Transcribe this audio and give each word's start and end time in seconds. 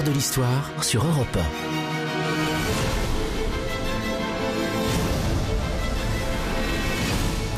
de 0.00 0.10
l'histoire 0.10 0.72
sur 0.82 1.04
Europe 1.04 1.36
1. 1.36 1.40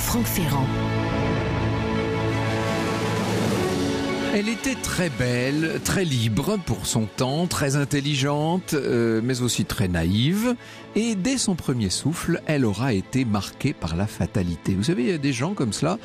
Franck 0.01 0.27
Ferrand. 0.27 0.67
Elle 4.35 4.49
était 4.49 4.75
très 4.75 5.11
belle, 5.11 5.81
très 5.85 6.04
libre 6.04 6.58
pour 6.67 6.87
son 6.87 7.07
temps, 7.07 7.47
très 7.47 7.76
intelligente, 7.76 8.75
euh, 8.75 9.21
mais 9.22 9.40
aussi 9.40 9.65
très 9.65 9.87
naïve. 9.87 10.57
Et 10.97 11.15
dès 11.15 11.39
son 11.39 11.54
premier 11.54 11.89
souffle, 11.89 12.43
elle 12.47 12.65
aura 12.65 12.94
été 12.94 13.25
marquée 13.25 13.72
par 13.72 13.94
la 13.94 14.08
fatalité. 14.08 14.75
Vous 14.75 14.85
savez, 14.85 15.04
il 15.04 15.08
y 15.11 15.12
a 15.12 15.19
des 15.19 15.33
gens 15.33 15.54
comme 15.54 15.72
cela 15.72 15.98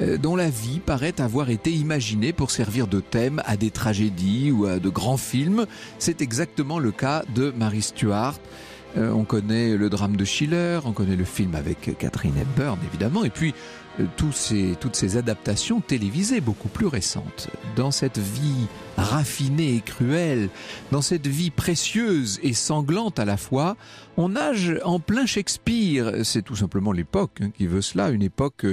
dont 0.00 0.36
la 0.36 0.48
vie 0.48 0.78
paraît 0.78 1.20
avoir 1.20 1.50
été 1.50 1.72
imaginée 1.72 2.32
pour 2.32 2.50
servir 2.50 2.86
de 2.86 3.00
thème 3.00 3.42
à 3.46 3.56
des 3.56 3.70
tragédies 3.70 4.52
ou 4.52 4.66
à 4.66 4.78
de 4.78 4.88
grands 4.88 5.16
films. 5.16 5.66
C'est 5.98 6.22
exactement 6.22 6.78
le 6.78 6.92
cas 6.92 7.24
de 7.34 7.52
Mary 7.56 7.82
Stuart. 7.82 8.38
Euh, 8.96 9.10
on 9.10 9.24
connaît 9.24 9.76
le 9.76 9.90
drame 9.90 10.16
de 10.16 10.24
Schiller, 10.24 10.80
on 10.84 10.92
connaît 10.92 11.16
le 11.16 11.24
film 11.24 11.54
avec 11.54 11.96
Catherine 11.98 12.36
Hepburn 12.36 12.78
évidemment, 12.88 13.22
et 13.22 13.30
puis 13.30 13.54
euh, 14.00 14.06
tous 14.16 14.32
ces, 14.32 14.76
toutes 14.80 14.96
ces 14.96 15.18
adaptations 15.18 15.80
télévisées 15.80 16.40
beaucoup 16.40 16.68
plus 16.68 16.86
récentes. 16.86 17.50
Dans 17.76 17.90
cette 17.90 18.18
vie 18.18 18.66
raffinée 18.96 19.74
et 19.74 19.80
cruelle, 19.80 20.48
dans 20.90 21.02
cette 21.02 21.26
vie 21.26 21.50
précieuse 21.50 22.40
et 22.42 22.54
sanglante 22.54 23.18
à 23.18 23.26
la 23.26 23.36
fois, 23.36 23.76
on 24.16 24.30
nage 24.30 24.74
en 24.84 25.00
plein 25.00 25.26
Shakespeare. 25.26 26.24
C'est 26.24 26.42
tout 26.42 26.56
simplement 26.56 26.92
l'époque 26.92 27.40
hein, 27.42 27.50
qui 27.56 27.66
veut 27.66 27.82
cela, 27.82 28.08
une 28.08 28.22
époque 28.22 28.64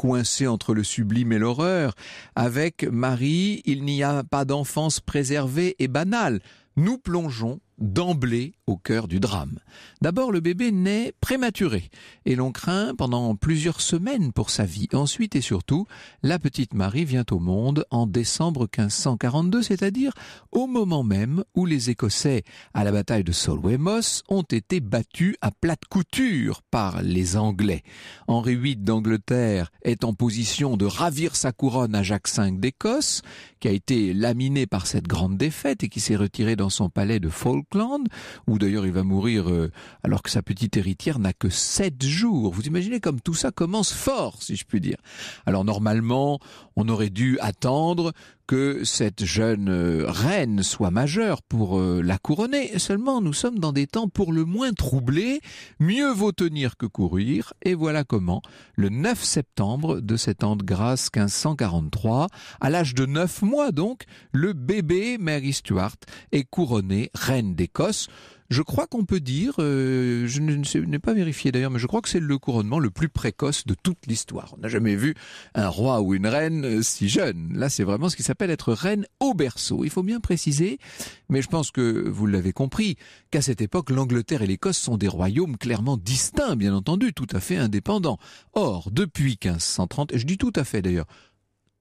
coincée 0.00 0.46
entre 0.46 0.72
le 0.72 0.82
sublime 0.82 1.30
et 1.30 1.38
l'horreur. 1.38 1.92
Avec 2.34 2.84
Marie, 2.84 3.60
il 3.66 3.84
n'y 3.84 4.02
a 4.02 4.24
pas 4.24 4.46
d'enfance 4.46 4.98
préservée 4.98 5.76
et 5.78 5.88
banale. 5.88 6.40
Nous 6.76 6.96
plongeons 6.96 7.60
d'emblée 7.76 8.54
au 8.70 8.76
cœur 8.76 9.08
du 9.08 9.20
drame. 9.20 9.58
D'abord, 10.00 10.32
le 10.32 10.40
bébé 10.40 10.72
naît 10.72 11.12
prématuré 11.20 11.90
et 12.24 12.36
l'on 12.36 12.52
craint 12.52 12.94
pendant 12.94 13.34
plusieurs 13.34 13.80
semaines 13.80 14.32
pour 14.32 14.50
sa 14.50 14.64
vie. 14.64 14.88
Ensuite 14.92 15.36
et 15.36 15.40
surtout, 15.40 15.86
la 16.22 16.38
petite 16.38 16.74
Marie 16.74 17.04
vient 17.04 17.24
au 17.30 17.38
monde 17.38 17.84
en 17.90 18.06
décembre 18.06 18.62
1542, 18.62 19.62
c'est-à-dire 19.62 20.12
au 20.52 20.66
moment 20.66 21.02
même 21.02 21.44
où 21.54 21.66
les 21.66 21.90
Écossais 21.90 22.44
à 22.72 22.84
la 22.84 22.92
bataille 22.92 23.24
de 23.24 23.32
Solway-Moss 23.32 24.22
ont 24.28 24.42
été 24.42 24.80
battus 24.80 25.34
à 25.40 25.50
plate 25.50 25.84
couture 25.88 26.62
par 26.62 27.02
les 27.02 27.36
Anglais. 27.36 27.82
Henri 28.28 28.56
VIII 28.56 28.76
d'Angleterre 28.76 29.72
est 29.82 30.04
en 30.04 30.14
position 30.14 30.76
de 30.76 30.86
ravir 30.86 31.34
sa 31.36 31.52
couronne 31.52 31.94
à 31.94 32.02
Jacques 32.02 32.28
V 32.28 32.52
d'Écosse, 32.52 33.22
qui 33.58 33.68
a 33.68 33.72
été 33.72 34.14
laminé 34.14 34.66
par 34.66 34.86
cette 34.86 35.08
grande 35.08 35.36
défaite 35.36 35.82
et 35.82 35.88
qui 35.88 36.00
s'est 36.00 36.16
retiré 36.16 36.56
dans 36.56 36.70
son 36.70 36.88
palais 36.88 37.20
de 37.20 37.28
Falkland, 37.28 38.06
où 38.46 38.58
d'ailleurs 38.60 38.86
il 38.86 38.92
va 38.92 39.02
mourir 39.02 39.50
euh, 39.50 39.72
alors 40.04 40.22
que 40.22 40.30
sa 40.30 40.42
petite 40.42 40.76
héritière 40.76 41.18
n'a 41.18 41.32
que 41.32 41.48
sept 41.48 42.04
jours. 42.04 42.52
Vous 42.52 42.62
imaginez 42.62 43.00
comme 43.00 43.20
tout 43.20 43.34
ça 43.34 43.50
commence 43.50 43.92
fort, 43.92 44.42
si 44.42 44.56
je 44.56 44.64
puis 44.64 44.80
dire. 44.80 44.98
Alors 45.46 45.64
normalement, 45.64 46.38
on 46.76 46.88
aurait 46.88 47.10
dû 47.10 47.38
attendre 47.40 48.12
que 48.50 48.82
cette 48.82 49.24
jeune 49.24 49.68
euh, 49.68 50.06
reine 50.08 50.64
soit 50.64 50.90
majeure 50.90 51.40
pour 51.40 51.78
euh, 51.78 52.02
la 52.02 52.18
couronner. 52.18 52.80
Seulement, 52.80 53.20
nous 53.20 53.32
sommes 53.32 53.60
dans 53.60 53.72
des 53.72 53.86
temps 53.86 54.08
pour 54.08 54.32
le 54.32 54.44
moins 54.44 54.72
troublés. 54.72 55.40
Mieux 55.78 56.10
vaut 56.10 56.32
tenir 56.32 56.76
que 56.76 56.86
courir. 56.86 57.52
Et 57.62 57.74
voilà 57.74 58.02
comment, 58.02 58.42
le 58.74 58.88
9 58.88 59.22
septembre 59.22 60.00
de 60.00 60.16
cet 60.16 60.42
an 60.42 60.56
de 60.56 60.64
grâce 60.64 61.10
1543, 61.14 62.26
à 62.60 62.70
l'âge 62.70 62.96
de 62.96 63.06
9 63.06 63.42
mois 63.42 63.70
donc, 63.70 64.02
le 64.32 64.52
bébé 64.52 65.16
Mary 65.16 65.52
Stuart 65.52 65.94
est 66.32 66.42
couronnée 66.42 67.12
reine 67.14 67.54
d'Écosse. 67.54 68.08
Je 68.50 68.62
crois 68.62 68.88
qu'on 68.88 69.04
peut 69.04 69.20
dire, 69.20 69.54
euh, 69.60 70.26
je 70.26 70.40
n'ai 70.40 70.98
pas 70.98 71.14
vérifié 71.14 71.52
d'ailleurs, 71.52 71.70
mais 71.70 71.78
je 71.78 71.86
crois 71.86 72.00
que 72.02 72.08
c'est 72.08 72.18
le 72.18 72.36
couronnement 72.36 72.80
le 72.80 72.90
plus 72.90 73.08
précoce 73.08 73.64
de 73.64 73.76
toute 73.80 74.08
l'histoire. 74.08 74.54
On 74.58 74.60
n'a 74.60 74.66
jamais 74.66 74.96
vu 74.96 75.14
un 75.54 75.68
roi 75.68 76.00
ou 76.00 76.14
une 76.14 76.26
reine 76.26 76.64
euh, 76.64 76.82
si 76.82 77.08
jeune. 77.08 77.52
Là, 77.54 77.68
c'est 77.68 77.84
vraiment 77.84 78.08
ce 78.08 78.16
qui 78.16 78.24
s'appelle 78.24 78.39
être 78.48 78.72
reine 78.72 79.06
au 79.18 79.34
berceau. 79.34 79.84
Il 79.84 79.90
faut 79.90 80.02
bien 80.02 80.20
préciser, 80.20 80.78
mais 81.28 81.42
je 81.42 81.48
pense 81.48 81.70
que 81.70 82.08
vous 82.08 82.26
l'avez 82.26 82.52
compris, 82.52 82.96
qu'à 83.30 83.42
cette 83.42 83.60
époque, 83.60 83.90
l'Angleterre 83.90 84.42
et 84.42 84.46
l'Écosse 84.46 84.78
sont 84.78 84.96
des 84.96 85.08
royaumes 85.08 85.58
clairement 85.58 85.98
distincts, 85.98 86.56
bien 86.56 86.74
entendu, 86.74 87.12
tout 87.12 87.26
à 87.32 87.40
fait 87.40 87.56
indépendants. 87.56 88.18
Or, 88.54 88.90
depuis 88.90 89.36
1530, 89.42 90.14
et 90.14 90.18
je 90.18 90.26
dis 90.26 90.38
tout 90.38 90.52
à 90.56 90.64
fait 90.64 90.80
d'ailleurs, 90.80 91.06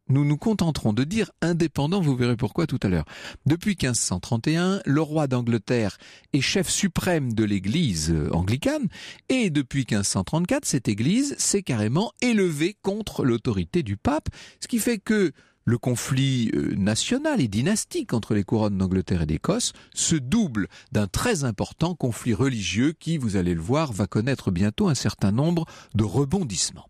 nous 0.09 0.25
nous 0.25 0.37
contenterons 0.37 0.91
de 0.91 1.03
dire 1.03 1.31
indépendant, 1.41 2.01
vous 2.01 2.15
verrez 2.15 2.35
pourquoi 2.35 2.65
tout 2.65 2.79
à 2.81 2.87
l'heure. 2.87 3.05
Depuis 3.45 3.77
1531, 3.79 4.81
le 4.85 5.01
roi 5.01 5.27
d'Angleterre 5.27 5.97
est 6.33 6.41
chef 6.41 6.67
suprême 6.67 7.33
de 7.33 7.43
l'église 7.43 8.15
anglicane, 8.31 8.87
et 9.29 9.51
depuis 9.51 9.85
1534, 9.89 10.65
cette 10.65 10.87
église 10.87 11.35
s'est 11.37 11.61
carrément 11.61 12.11
élevée 12.21 12.75
contre 12.81 13.23
l'autorité 13.23 13.83
du 13.83 13.97
pape, 13.97 14.29
ce 14.59 14.67
qui 14.67 14.79
fait 14.79 14.97
que 14.97 15.31
le 15.69 15.77
conflit 15.77 16.49
euh, 16.55 16.73
national 16.75 17.39
et 17.39 17.47
dynastique 17.47 18.13
entre 18.13 18.33
les 18.33 18.43
couronnes 18.43 18.79
d'Angleterre 18.79 19.21
et 19.21 19.25
d'Écosse 19.27 19.73
se 19.93 20.15
double 20.15 20.67
d'un 20.91 21.05
très 21.05 21.43
important 21.43 21.93
conflit 21.93 22.33
religieux 22.33 22.93
qui, 22.99 23.19
vous 23.19 23.35
allez 23.35 23.53
le 23.53 23.61
voir, 23.61 23.93
va 23.93 24.07
connaître 24.07 24.49
bientôt 24.49 24.89
un 24.89 24.95
certain 24.95 25.31
nombre 25.31 25.65
de 25.93 26.03
rebondissements. 26.03 26.89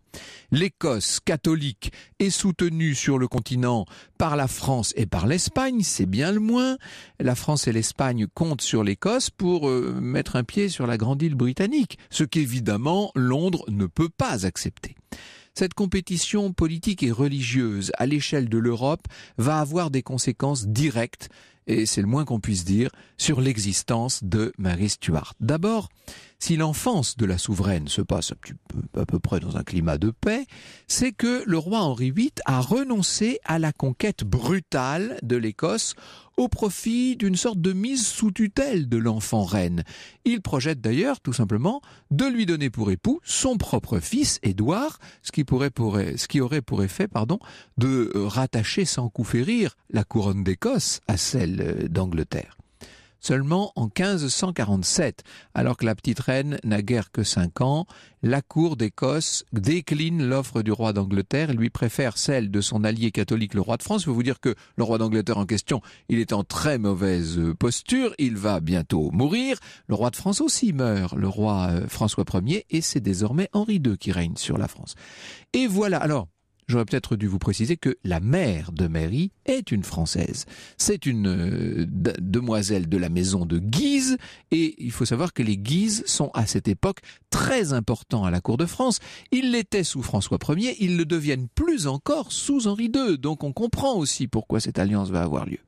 L'Écosse 0.50 1.20
catholique 1.20 1.92
est 2.18 2.30
soutenue 2.30 2.94
sur 2.94 3.18
le 3.18 3.28
continent 3.28 3.84
par 4.16 4.34
la 4.34 4.48
France 4.48 4.94
et 4.96 5.04
par 5.04 5.26
l'Espagne, 5.26 5.82
c'est 5.82 6.06
bien 6.06 6.32
le 6.32 6.40
moins. 6.40 6.78
La 7.20 7.34
France 7.34 7.68
et 7.68 7.72
l'Espagne 7.72 8.26
comptent 8.32 8.62
sur 8.62 8.82
l'Écosse 8.82 9.28
pour 9.28 9.68
euh, 9.68 9.98
mettre 10.00 10.36
un 10.36 10.42
pied 10.42 10.70
sur 10.70 10.86
la 10.86 10.96
grande 10.96 11.20
île 11.20 11.34
britannique, 11.34 11.98
ce 12.08 12.24
qu'évidemment 12.24 13.12
Londres 13.14 13.64
ne 13.68 13.84
peut 13.84 14.08
pas 14.08 14.46
accepter. 14.46 14.96
Cette 15.54 15.74
compétition 15.74 16.52
politique 16.52 17.02
et 17.02 17.10
religieuse 17.10 17.92
à 17.98 18.06
l'échelle 18.06 18.48
de 18.48 18.58
l'Europe 18.58 19.06
va 19.36 19.58
avoir 19.58 19.90
des 19.90 20.02
conséquences 20.02 20.66
directes, 20.66 21.28
et 21.66 21.86
c'est 21.86 22.00
le 22.00 22.06
moins 22.06 22.24
qu'on 22.24 22.40
puisse 22.40 22.64
dire, 22.64 22.90
sur 23.16 23.40
l'existence 23.40 24.24
de 24.24 24.52
Mary 24.58 24.88
Stuart. 24.88 25.34
D'abord, 25.40 25.88
si 26.38 26.56
l'enfance 26.56 27.16
de 27.16 27.26
la 27.26 27.36
souveraine 27.36 27.88
se 27.88 28.00
passe 28.00 28.32
à 28.96 29.04
peu 29.04 29.18
près 29.18 29.40
dans 29.40 29.56
un 29.56 29.62
climat 29.62 29.98
de 29.98 30.10
paix, 30.10 30.46
c'est 30.88 31.12
que 31.12 31.42
le 31.46 31.58
roi 31.58 31.80
Henri 31.80 32.10
VIII 32.10 32.32
a 32.46 32.60
renoncé 32.60 33.38
à 33.44 33.58
la 33.58 33.72
conquête 33.72 34.24
brutale 34.24 35.18
de 35.22 35.36
l'Écosse 35.36 35.94
au 36.40 36.48
profit 36.48 37.16
d'une 37.16 37.36
sorte 37.36 37.60
de 37.60 37.74
mise 37.74 38.06
sous 38.06 38.30
tutelle 38.30 38.88
de 38.88 38.96
l'enfant 38.96 39.44
reine. 39.44 39.84
Il 40.24 40.40
projette 40.40 40.80
d'ailleurs 40.80 41.20
tout 41.20 41.34
simplement 41.34 41.82
de 42.10 42.24
lui 42.24 42.46
donner 42.46 42.70
pour 42.70 42.90
époux 42.90 43.20
son 43.22 43.58
propre 43.58 44.00
fils, 44.00 44.38
Édouard, 44.42 44.98
ce 45.22 45.32
qui, 45.32 45.44
pourrait 45.44 45.70
ce 46.16 46.28
qui 46.28 46.40
aurait 46.40 46.62
pour 46.62 46.82
effet 46.82 47.08
pardon, 47.08 47.38
de 47.76 48.10
rattacher 48.14 48.86
sans 48.86 49.10
coup 49.10 49.24
férir 49.24 49.76
la 49.90 50.02
couronne 50.02 50.42
d'Écosse 50.42 51.00
à 51.08 51.18
celle 51.18 51.88
d'Angleterre 51.90 52.59
seulement 53.20 53.72
en 53.76 53.84
1547, 53.84 55.22
alors 55.54 55.76
que 55.76 55.86
la 55.86 55.94
petite 55.94 56.20
reine 56.20 56.58
n'a 56.64 56.82
guère 56.82 57.10
que 57.10 57.22
cinq 57.22 57.60
ans, 57.60 57.86
la 58.22 58.42
cour 58.42 58.76
d'Écosse 58.76 59.44
décline 59.52 60.22
l'offre 60.26 60.62
du 60.62 60.72
roi 60.72 60.92
d'Angleterre 60.92 61.50
et 61.50 61.54
lui 61.54 61.70
préfère 61.70 62.18
celle 62.18 62.50
de 62.50 62.60
son 62.60 62.84
allié 62.84 63.10
catholique, 63.10 63.54
le 63.54 63.60
roi 63.60 63.76
de 63.76 63.82
France. 63.82 64.02
Je 64.02 64.06
veux 64.06 64.14
vous 64.14 64.22
dire 64.22 64.40
que 64.40 64.54
le 64.76 64.84
roi 64.84 64.98
d'Angleterre 64.98 65.38
en 65.38 65.46
question, 65.46 65.80
il 66.08 66.18
est 66.18 66.32
en 66.32 66.44
très 66.44 66.78
mauvaise 66.78 67.40
posture, 67.58 68.14
il 68.18 68.36
va 68.36 68.60
bientôt 68.60 69.10
mourir. 69.12 69.58
Le 69.86 69.94
roi 69.94 70.10
de 70.10 70.16
France 70.16 70.40
aussi 70.40 70.72
meurt, 70.72 71.14
le 71.14 71.28
roi 71.28 71.68
euh, 71.70 71.88
François 71.88 72.24
Ier, 72.44 72.66
et 72.70 72.80
c'est 72.80 73.00
désormais 73.00 73.48
Henri 73.52 73.76
II 73.76 73.96
qui 73.96 74.12
règne 74.12 74.36
sur 74.36 74.58
la 74.58 74.68
France. 74.68 74.94
Et 75.52 75.66
voilà, 75.66 75.98
alors, 75.98 76.28
j'aurais 76.70 76.84
peut-être 76.84 77.16
dû 77.16 77.26
vous 77.26 77.38
préciser 77.38 77.76
que 77.76 77.98
la 78.04 78.20
mère 78.20 78.72
de 78.72 78.86
Mary 78.86 79.32
est 79.44 79.70
une 79.72 79.82
Française. 79.82 80.46
C'est 80.78 81.04
une 81.04 81.26
euh, 81.26 81.86
demoiselle 82.20 82.88
de 82.88 82.96
la 82.96 83.08
maison 83.08 83.44
de 83.44 83.58
Guise, 83.58 84.16
et 84.50 84.76
il 84.78 84.92
faut 84.92 85.04
savoir 85.04 85.32
que 85.32 85.42
les 85.42 85.58
Guises 85.58 86.04
sont 86.06 86.30
à 86.32 86.46
cette 86.46 86.68
époque 86.68 87.00
très 87.28 87.72
importants 87.72 88.24
à 88.24 88.30
la 88.30 88.40
cour 88.40 88.56
de 88.56 88.66
France. 88.66 89.00
Ils 89.32 89.50
l'étaient 89.50 89.84
sous 89.84 90.02
François 90.02 90.38
Ier, 90.48 90.76
ils 90.80 90.96
le 90.96 91.04
deviennent 91.04 91.48
plus 91.54 91.86
encore 91.86 92.32
sous 92.32 92.66
Henri 92.66 92.90
II, 92.94 93.18
donc 93.18 93.44
on 93.44 93.52
comprend 93.52 93.94
aussi 93.94 94.28
pourquoi 94.28 94.60
cette 94.60 94.78
alliance 94.78 95.10
va 95.10 95.22
avoir 95.22 95.46
lieu. 95.46 95.58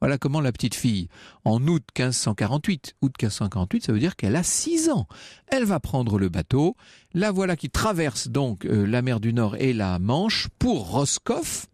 Voilà 0.00 0.16
comment 0.18 0.40
la 0.40 0.52
petite 0.52 0.74
fille, 0.74 1.08
en 1.44 1.66
août 1.66 1.82
1548, 1.98 2.94
août 3.02 3.12
1548, 3.20 3.84
ça 3.84 3.92
veut 3.92 3.98
dire 3.98 4.14
qu'elle 4.14 4.36
a 4.36 4.42
6 4.42 4.90
ans. 4.90 5.06
Elle 5.48 5.64
va 5.64 5.80
prendre 5.80 6.18
le 6.18 6.28
bateau. 6.28 6.76
La 7.14 7.32
voilà 7.32 7.56
qui 7.56 7.68
traverse 7.68 8.28
donc 8.28 8.64
euh, 8.64 8.86
la 8.86 9.02
mer 9.02 9.18
du 9.18 9.32
Nord 9.32 9.56
et 9.56 9.72
la 9.72 9.98
Manche 9.98 10.48
pour 10.58 10.90
Roscoff. 10.90 11.66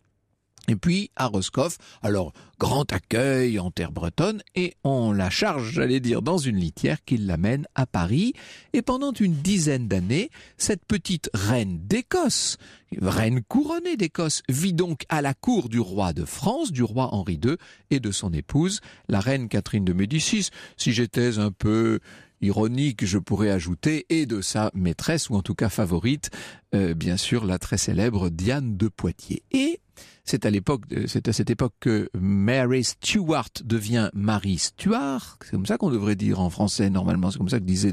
Et 0.68 0.76
puis 0.76 1.10
à 1.16 1.26
Roscoff, 1.26 1.78
alors 2.02 2.32
grand 2.58 2.90
accueil 2.92 3.58
en 3.58 3.70
terre 3.70 3.92
bretonne 3.92 4.42
et 4.54 4.74
on 4.84 5.12
la 5.12 5.28
charge, 5.28 5.72
j'allais 5.72 6.00
dire, 6.00 6.22
dans 6.22 6.38
une 6.38 6.56
litière 6.56 7.04
qui 7.04 7.18
l'amène 7.18 7.66
à 7.74 7.86
Paris. 7.86 8.32
Et 8.72 8.82
pendant 8.82 9.12
une 9.12 9.34
dizaine 9.34 9.88
d'années, 9.88 10.30
cette 10.56 10.84
petite 10.86 11.28
reine 11.34 11.80
d'Écosse, 11.86 12.56
reine 13.00 13.42
couronnée 13.42 13.96
d'Écosse, 13.96 14.42
vit 14.48 14.72
donc 14.72 15.04
à 15.08 15.20
la 15.20 15.34
cour 15.34 15.68
du 15.68 15.80
roi 15.80 16.12
de 16.12 16.24
France, 16.24 16.72
du 16.72 16.82
roi 16.82 17.12
Henri 17.12 17.38
II 17.44 17.56
et 17.90 18.00
de 18.00 18.10
son 18.10 18.32
épouse, 18.32 18.80
la 19.08 19.20
reine 19.20 19.48
Catherine 19.48 19.84
de 19.84 19.92
Médicis. 19.92 20.48
Si 20.76 20.92
j'étais 20.92 21.38
un 21.38 21.50
peu 21.50 22.00
ironique, 22.40 23.04
je 23.04 23.18
pourrais 23.18 23.50
ajouter, 23.50 24.06
et 24.10 24.26
de 24.26 24.40
sa 24.40 24.70
maîtresse, 24.74 25.30
ou 25.30 25.34
en 25.34 25.42
tout 25.42 25.54
cas 25.54 25.68
favorite, 25.68 26.30
euh, 26.74 26.94
bien 26.94 27.16
sûr, 27.16 27.44
la 27.44 27.58
très 27.58 27.78
célèbre 27.78 28.28
Diane 28.28 28.76
de 28.76 28.88
Poitiers. 28.88 29.42
Et 29.50 29.80
c'est 30.24 30.46
à 30.46 30.50
l'époque, 30.50 30.82
c'est 31.06 31.28
à 31.28 31.32
cette 31.32 31.50
époque 31.50 31.74
que 31.80 32.08
Mary 32.14 32.84
Stuart 32.84 33.50
devient 33.64 34.10
Marie 34.14 34.58
Stuart. 34.58 35.38
C'est 35.44 35.50
comme 35.50 35.66
ça 35.66 35.76
qu'on 35.76 35.90
devrait 35.90 36.16
dire 36.16 36.40
en 36.40 36.50
français 36.50 36.88
normalement. 36.90 37.30
C'est 37.30 37.38
comme 37.38 37.50
ça 37.50 37.58
que 37.58 37.64
disaient 37.64 37.92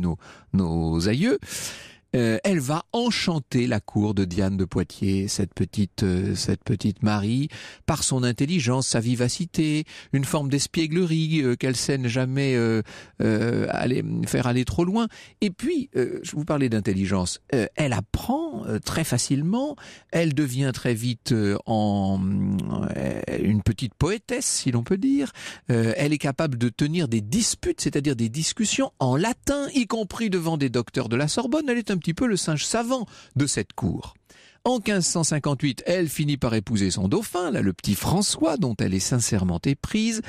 nos 0.53 1.07
aïeux. 1.07 1.39
Euh, 2.15 2.39
elle 2.43 2.59
va 2.59 2.83
enchanter 2.91 3.67
la 3.67 3.79
cour 3.79 4.13
de 4.13 4.25
Diane 4.25 4.57
de 4.57 4.65
Poitiers, 4.65 5.29
cette 5.29 5.53
petite, 5.53 6.03
euh, 6.03 6.35
cette 6.35 6.63
petite 6.63 7.03
Marie, 7.03 7.47
par 7.85 8.03
son 8.03 8.23
intelligence, 8.23 8.87
sa 8.87 8.99
vivacité, 8.99 9.85
une 10.11 10.25
forme 10.25 10.49
d'espièglerie 10.49 11.41
euh, 11.41 11.55
qu'elle 11.55 11.77
sait 11.77 11.91
jamais 12.09 12.57
aller, 13.19 14.03
faire 14.25 14.47
aller 14.47 14.65
trop 14.65 14.83
loin. 14.85 15.07
Et 15.41 15.49
puis, 15.49 15.89
je 15.93 16.31
vous 16.35 16.45
parlais 16.45 16.69
d'intelligence, 16.69 17.39
elle 17.49 17.93
apprend 17.93 18.63
très 18.83 19.03
facilement, 19.03 19.75
elle 20.11 20.33
devient 20.33 20.71
très 20.73 20.93
vite 20.93 21.33
en 21.65 22.19
une 23.39 23.61
petite 23.61 23.93
poétesse, 23.93 24.45
si 24.45 24.71
l'on 24.71 24.83
peut 24.83 24.97
dire. 24.97 25.31
elle 25.67 26.13
est 26.13 26.17
capable 26.17 26.57
de 26.57 26.69
tenir 26.69 27.07
des 27.07 27.21
disputes, 27.21 27.81
c'est-à-dire 27.81 28.15
des 28.15 28.29
discussions 28.29 28.91
en 28.99 29.15
latin, 29.15 29.67
y 29.73 29.85
compris 29.85 30.29
devant 30.29 30.57
des 30.57 30.69
docteurs 30.69 31.09
de 31.09 31.15
la 31.15 31.27
Sorbonne. 31.27 31.65
Elle 31.69 31.77
est 31.77 31.91
un 31.91 31.97
petit 32.01 32.13
peu 32.13 32.27
le 32.27 32.35
singe 32.35 32.65
savant 32.65 33.05
de 33.37 33.45
cette 33.45 33.71
cour. 33.71 34.15
En 34.63 34.75
1558, 34.75 35.83
elle 35.87 36.07
finit 36.07 36.37
par 36.37 36.53
épouser 36.53 36.91
son 36.91 37.07
dauphin, 37.07 37.49
là, 37.49 37.61
le 37.61 37.73
petit 37.73 37.95
François, 37.95 38.57
dont 38.57 38.75
elle 38.79 38.93
est 38.93 38.99
sincèrement 38.99 39.59
éprise. 39.65 40.21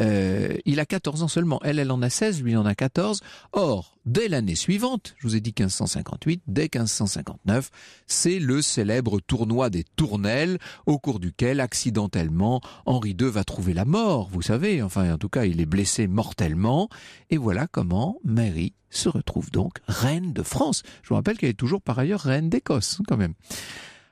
Euh, 0.00 0.56
il 0.64 0.80
a 0.80 0.86
14 0.86 1.22
ans 1.22 1.28
seulement. 1.28 1.60
Elle, 1.62 1.78
elle 1.78 1.90
en 1.90 2.02
a 2.02 2.10
16, 2.10 2.42
lui 2.42 2.56
en 2.56 2.64
a 2.64 2.74
14. 2.74 3.20
Or, 3.52 3.96
dès 4.06 4.28
l'année 4.28 4.54
suivante, 4.54 5.14
je 5.18 5.26
vous 5.26 5.36
ai 5.36 5.40
dit 5.40 5.54
1558, 5.56 6.42
dès 6.46 6.62
1559, 6.62 7.70
c'est 8.06 8.38
le 8.38 8.62
célèbre 8.62 9.20
tournoi 9.20 9.70
des 9.70 9.84
Tournelles, 9.96 10.58
au 10.86 10.98
cours 10.98 11.20
duquel, 11.20 11.60
accidentellement, 11.60 12.60
Henri 12.86 13.16
II 13.18 13.28
va 13.28 13.44
trouver 13.44 13.74
la 13.74 13.84
mort, 13.84 14.28
vous 14.30 14.42
savez. 14.42 14.82
Enfin, 14.82 15.12
en 15.12 15.18
tout 15.18 15.28
cas, 15.28 15.44
il 15.44 15.60
est 15.60 15.66
blessé 15.66 16.06
mortellement. 16.06 16.88
Et 17.30 17.36
voilà 17.36 17.66
comment 17.66 18.18
Mary 18.24 18.74
se 18.90 19.08
retrouve 19.08 19.50
donc 19.50 19.78
reine 19.86 20.32
de 20.32 20.42
France. 20.42 20.82
Je 21.02 21.10
vous 21.10 21.14
rappelle 21.14 21.38
qu'elle 21.38 21.50
est 21.50 21.54
toujours 21.54 21.82
par 21.82 21.98
ailleurs 21.98 22.20
reine 22.20 22.48
d'Écosse, 22.48 23.00
quand 23.06 23.16
même. 23.16 23.34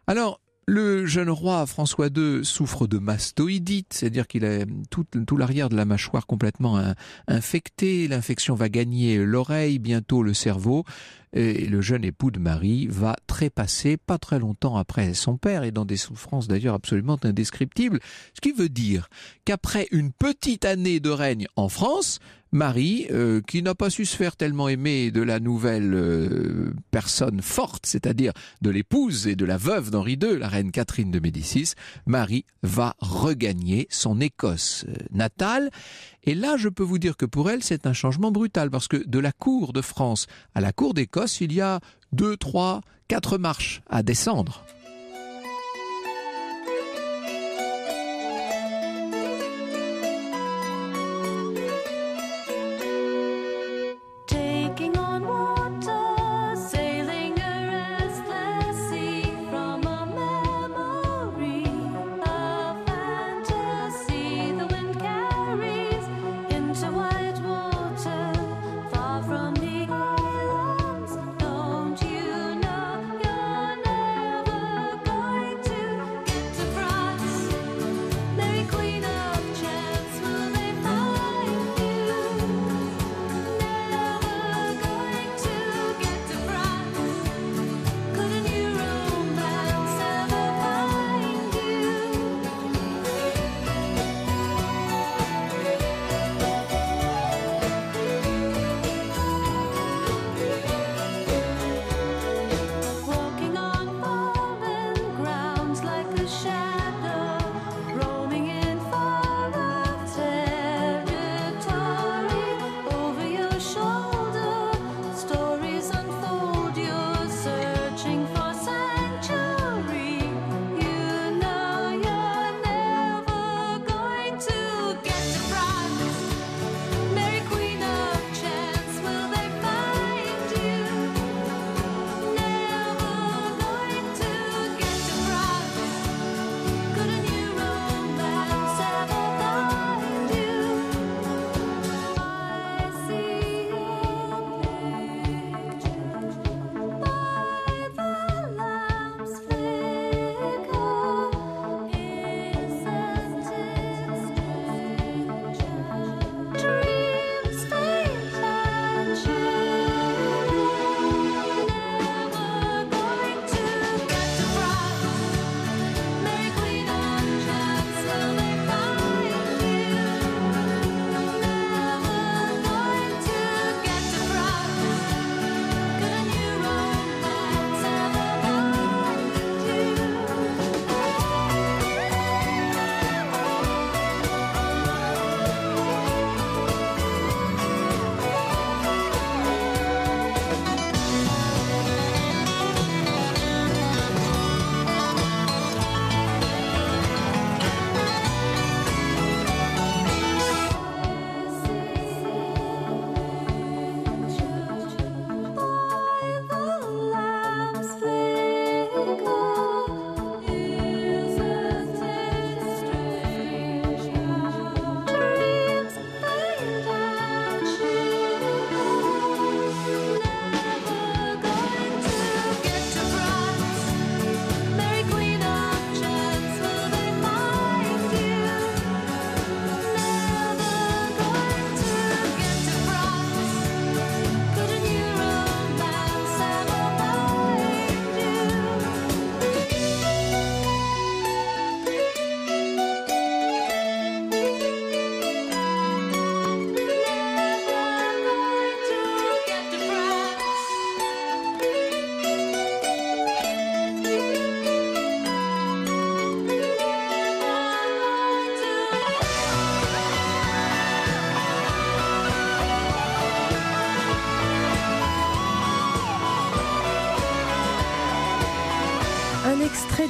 Alors, 0.07 0.41
le 0.67 1.05
jeune 1.05 1.31
roi 1.31 1.67
François 1.67 2.09
II 2.15 2.45
souffre 2.45 2.87
de 2.87 2.99
mastoïdite, 2.99 3.93
c'est-à-dire 3.93 4.27
qu'il 4.29 4.45
a 4.45 4.65
tout, 4.91 5.37
l'arrière 5.37 5.69
de 5.69 5.77
la 5.77 5.85
mâchoire 5.85 6.27
complètement 6.27 6.81
infecté. 7.27 8.07
L'infection 8.07 8.55
va 8.55 8.69
gagner 8.69 9.19
l'oreille, 9.19 9.79
bientôt 9.79 10.23
le 10.23 10.33
cerveau. 10.33 10.85
Et 11.33 11.67
le 11.67 11.81
jeune 11.81 12.05
époux 12.05 12.31
de 12.31 12.41
Marie 12.41 12.89
va 12.89 13.17
trépasser 13.27 13.97
pas 13.97 14.19
très 14.19 14.39
longtemps 14.39 14.77
après 14.77 15.15
son 15.15 15.37
père 15.37 15.63
et 15.63 15.71
dans 15.71 15.85
des 15.85 15.97
souffrances 15.97 16.49
d'ailleurs 16.49 16.75
absolument 16.75 17.19
indescriptibles. 17.23 18.01
Ce 18.35 18.41
qui 18.41 18.53
veut 18.53 18.69
dire 18.69 19.09
qu'après 19.45 19.87
une 19.93 20.13
petite 20.13 20.65
année 20.65 20.99
de 20.99 21.11
règne 21.11 21.47
en 21.55 21.69
France, 21.69 22.19
Marie, 22.53 23.07
euh, 23.13 23.41
qui 23.47 23.63
n'a 23.63 23.77
pas 23.77 23.91
su 23.91 24.05
se 24.05 24.17
faire 24.17 24.35
tellement 24.35 24.69
aimer 24.69 25.13
de 25.13 25.23
la 25.23 25.39
nouvelle 25.39 25.95
euh, 25.95 26.75
personne 26.91 27.43
forte, 27.43 27.87
c'est-à-dire 27.87 28.33
de 28.61 28.71
l'épouse 28.71 29.29
et 29.29 29.37
de 29.37 29.45
la 29.45 29.57
veuve 29.57 29.91
d'Henri 29.91 30.19
II, 30.21 30.39
la 30.39 30.49
reine 30.49 30.73
Catherine 30.73 31.13
de 31.13 31.21
Médicis, 31.21 31.75
Marie 32.07 32.45
va 32.65 32.97
regagner 32.99 33.87
son 33.91 34.21
Écosse 34.21 34.85
euh, 34.89 34.95
natale. 35.13 35.71
Et 36.25 36.35
là, 36.35 36.57
je 36.57 36.69
peux 36.69 36.83
vous 36.83 36.99
dire 36.99 37.17
que 37.17 37.27
pour 37.27 37.51
elle, 37.51 37.63
c'est 37.63 37.87
un 37.87 37.93
changement 37.93 38.31
brutal, 38.31 38.71
parce 38.71 38.89
que 38.89 38.97
de 38.97 39.19
la 39.19 39.33
cour 39.33 39.73
de 39.73 39.81
France 39.81 40.27
à 40.55 40.61
la 40.61 40.73
cour 40.73 40.95
d'Écosse, 40.95 41.41
il 41.41 41.53
y 41.53 41.61
a 41.61 41.81
deux, 42.13 42.37
trois, 42.37 42.83
quatre 43.09 43.39
marches 43.39 43.83
à 43.89 44.03
descendre. 44.03 44.65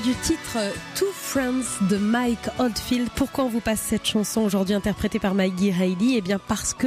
Du 0.02 0.14
titre 0.14 0.58
Two 0.94 1.08
Friends 1.12 1.86
de 1.88 1.96
Mike 1.96 2.48
Oldfield. 2.58 3.08
Pourquoi 3.16 3.44
on 3.44 3.48
vous 3.48 3.60
passe 3.60 3.80
cette 3.80 4.06
chanson 4.06 4.40
aujourd'hui 4.40 4.74
interprétée 4.74 5.18
par 5.18 5.34
Maggie 5.34 5.72
Haley 5.72 6.14
Eh 6.16 6.20
bien 6.20 6.38
parce 6.38 6.74
que 6.74 6.86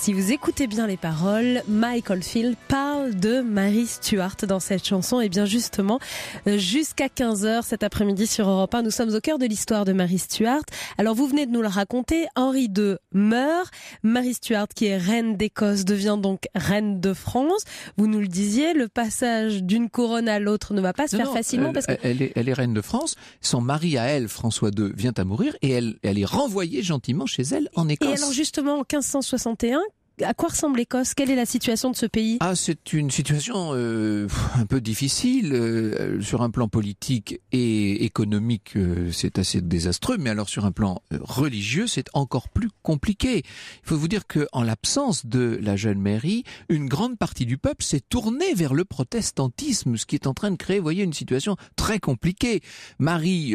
si 0.00 0.14
vous 0.14 0.32
écoutez 0.32 0.66
bien 0.66 0.86
les 0.86 0.96
paroles, 0.96 1.62
Michael 1.68 2.22
Field 2.22 2.56
parle 2.68 3.14
de 3.14 3.42
Mary 3.42 3.86
Stuart 3.86 4.36
dans 4.48 4.58
cette 4.58 4.86
chanson. 4.86 5.20
Et 5.20 5.28
bien 5.28 5.44
justement, 5.44 6.00
euh, 6.46 6.56
jusqu'à 6.56 7.08
15h 7.08 7.64
cet 7.64 7.82
après-midi 7.82 8.26
sur 8.26 8.48
Europe 8.48 8.74
1, 8.74 8.80
nous 8.80 8.90
sommes 8.90 9.14
au 9.14 9.20
cœur 9.20 9.38
de 9.38 9.44
l'histoire 9.44 9.84
de 9.84 9.92
Mary 9.92 10.18
Stuart. 10.18 10.62
Alors 10.96 11.14
vous 11.14 11.26
venez 11.26 11.44
de 11.44 11.50
nous 11.50 11.60
le 11.60 11.68
raconter, 11.68 12.26
Henri 12.34 12.70
II 12.74 12.94
meurt, 13.12 13.70
Mary 14.02 14.32
Stuart 14.32 14.68
qui 14.74 14.86
est 14.86 14.96
reine 14.96 15.36
d'Écosse 15.36 15.84
devient 15.84 16.16
donc 16.18 16.44
reine 16.54 17.02
de 17.02 17.12
France. 17.12 17.64
Vous 17.98 18.06
nous 18.06 18.20
le 18.20 18.28
disiez, 18.28 18.72
le 18.72 18.88
passage 18.88 19.62
d'une 19.62 19.90
couronne 19.90 20.30
à 20.30 20.38
l'autre 20.38 20.72
ne 20.72 20.80
va 20.80 20.94
pas 20.94 21.08
se 21.08 21.16
faire 21.16 21.30
facilement 21.30 21.68
elle, 21.68 21.74
parce 21.74 21.86
que... 21.86 21.92
elle, 22.02 22.22
est, 22.22 22.32
elle 22.36 22.48
est 22.48 22.54
reine 22.54 22.72
de 22.72 22.80
France, 22.80 23.16
son 23.42 23.60
mari 23.60 23.98
à 23.98 24.04
elle, 24.04 24.28
François 24.28 24.70
II, 24.70 24.92
vient 24.96 25.12
à 25.18 25.24
mourir 25.24 25.54
et 25.60 25.68
elle, 25.72 25.96
elle 26.02 26.18
est 26.18 26.24
renvoyée 26.24 26.82
gentiment 26.82 27.26
chez 27.26 27.42
elle 27.42 27.68
en 27.74 27.86
Écosse. 27.86 28.08
Et 28.08 28.14
alors 28.14 28.32
justement 28.32 28.76
en 28.76 28.84
1561, 28.90 29.82
à 30.24 30.34
quoi 30.34 30.48
ressemble 30.48 30.78
l'Écosse? 30.78 31.14
Quelle 31.14 31.30
est 31.30 31.36
la 31.36 31.46
situation 31.46 31.90
de 31.90 31.96
ce 31.96 32.06
pays? 32.06 32.38
Ah, 32.40 32.54
c'est 32.54 32.92
une 32.92 33.10
situation 33.10 33.70
euh, 33.74 34.28
un 34.56 34.66
peu 34.66 34.80
difficile 34.80 35.52
euh, 35.52 36.20
sur 36.20 36.42
un 36.42 36.50
plan 36.50 36.68
politique 36.68 37.40
et 37.52 38.04
économique. 38.04 38.76
Euh, 38.76 39.10
c'est 39.12 39.38
assez 39.38 39.60
désastreux, 39.60 40.16
mais 40.18 40.30
alors 40.30 40.48
sur 40.48 40.64
un 40.64 40.72
plan 40.72 41.02
religieux, 41.10 41.86
c'est 41.86 42.08
encore 42.14 42.48
plus 42.48 42.70
compliqué. 42.82 43.38
Il 43.38 43.88
faut 43.88 43.96
vous 43.96 44.08
dire 44.08 44.26
que, 44.26 44.46
en 44.52 44.62
l'absence 44.62 45.26
de 45.26 45.58
la 45.62 45.76
jeune 45.76 46.00
Mary, 46.00 46.44
une 46.68 46.86
grande 46.86 47.18
partie 47.18 47.46
du 47.46 47.58
peuple 47.58 47.82
s'est 47.84 48.02
tournée 48.08 48.54
vers 48.54 48.74
le 48.74 48.84
protestantisme, 48.84 49.96
ce 49.96 50.06
qui 50.06 50.14
est 50.16 50.26
en 50.26 50.34
train 50.34 50.50
de 50.50 50.56
créer, 50.56 50.80
voyez, 50.80 51.04
une 51.04 51.12
situation 51.12 51.56
très 51.76 51.98
compliquée. 51.98 52.60
Marie 52.98 53.54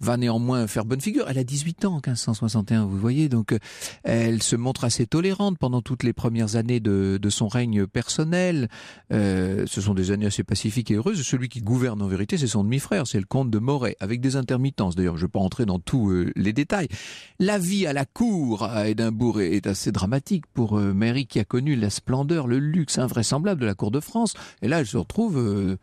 va 0.00 0.16
néanmoins 0.16 0.66
faire 0.66 0.84
bonne 0.84 1.00
figure. 1.00 1.26
Elle 1.28 1.38
a 1.38 1.44
18 1.44 1.84
ans 1.86 1.92
en 1.92 1.96
1561, 1.96 2.84
vous 2.86 2.98
voyez, 2.98 3.28
donc 3.28 3.52
euh, 3.52 3.58
elle 4.02 4.42
se 4.42 4.56
montre 4.56 4.84
assez 4.84 5.06
tolérante 5.06 5.58
pendant 5.58 5.82
toutes 5.82 6.02
les 6.02 6.12
premières 6.12 6.56
années 6.56 6.80
de, 6.80 7.18
de 7.20 7.30
son 7.30 7.48
règne 7.48 7.86
personnel. 7.86 8.68
Euh, 9.12 9.64
ce 9.66 9.80
sont 9.80 9.94
des 9.94 10.10
années 10.10 10.26
assez 10.26 10.44
pacifiques 10.44 10.90
et 10.90 10.94
heureuses. 10.94 11.22
Celui 11.22 11.48
qui 11.48 11.60
gouverne 11.60 12.02
en 12.02 12.06
vérité, 12.06 12.38
c'est 12.38 12.46
son 12.46 12.64
demi-frère, 12.64 13.06
c'est 13.06 13.18
le 13.18 13.26
comte 13.26 13.50
de 13.50 13.58
Moret, 13.58 13.96
avec 14.00 14.20
des 14.20 14.36
intermittences. 14.36 14.94
D'ailleurs, 14.96 15.16
je 15.16 15.22
ne 15.22 15.26
vais 15.26 15.32
pas 15.32 15.40
entrer 15.40 15.66
dans 15.66 15.78
tous 15.78 16.10
euh, 16.10 16.32
les 16.36 16.52
détails. 16.52 16.88
La 17.38 17.58
vie 17.58 17.86
à 17.86 17.92
la 17.92 18.04
cour 18.04 18.64
à 18.64 18.88
Édimbourg 18.88 19.40
est, 19.40 19.66
assez 19.66 19.90
dramatique 19.90 20.44
pour 20.52 20.78
euh, 20.78 20.92
Mary 20.92 21.26
qui 21.26 21.40
a 21.40 21.44
connu 21.44 21.76
la 21.76 21.90
splendeur, 21.90 22.46
le 22.46 22.58
luxe 22.58 22.98
invraisemblable 22.98 23.60
de 23.60 23.66
la 23.66 23.74
cour 23.74 23.90
de 23.90 24.00
France. 24.00 24.34
Et 24.62 24.68
là, 24.68 24.80
elle 24.80 24.86
se 24.86 24.96
retrouve... 24.96 25.76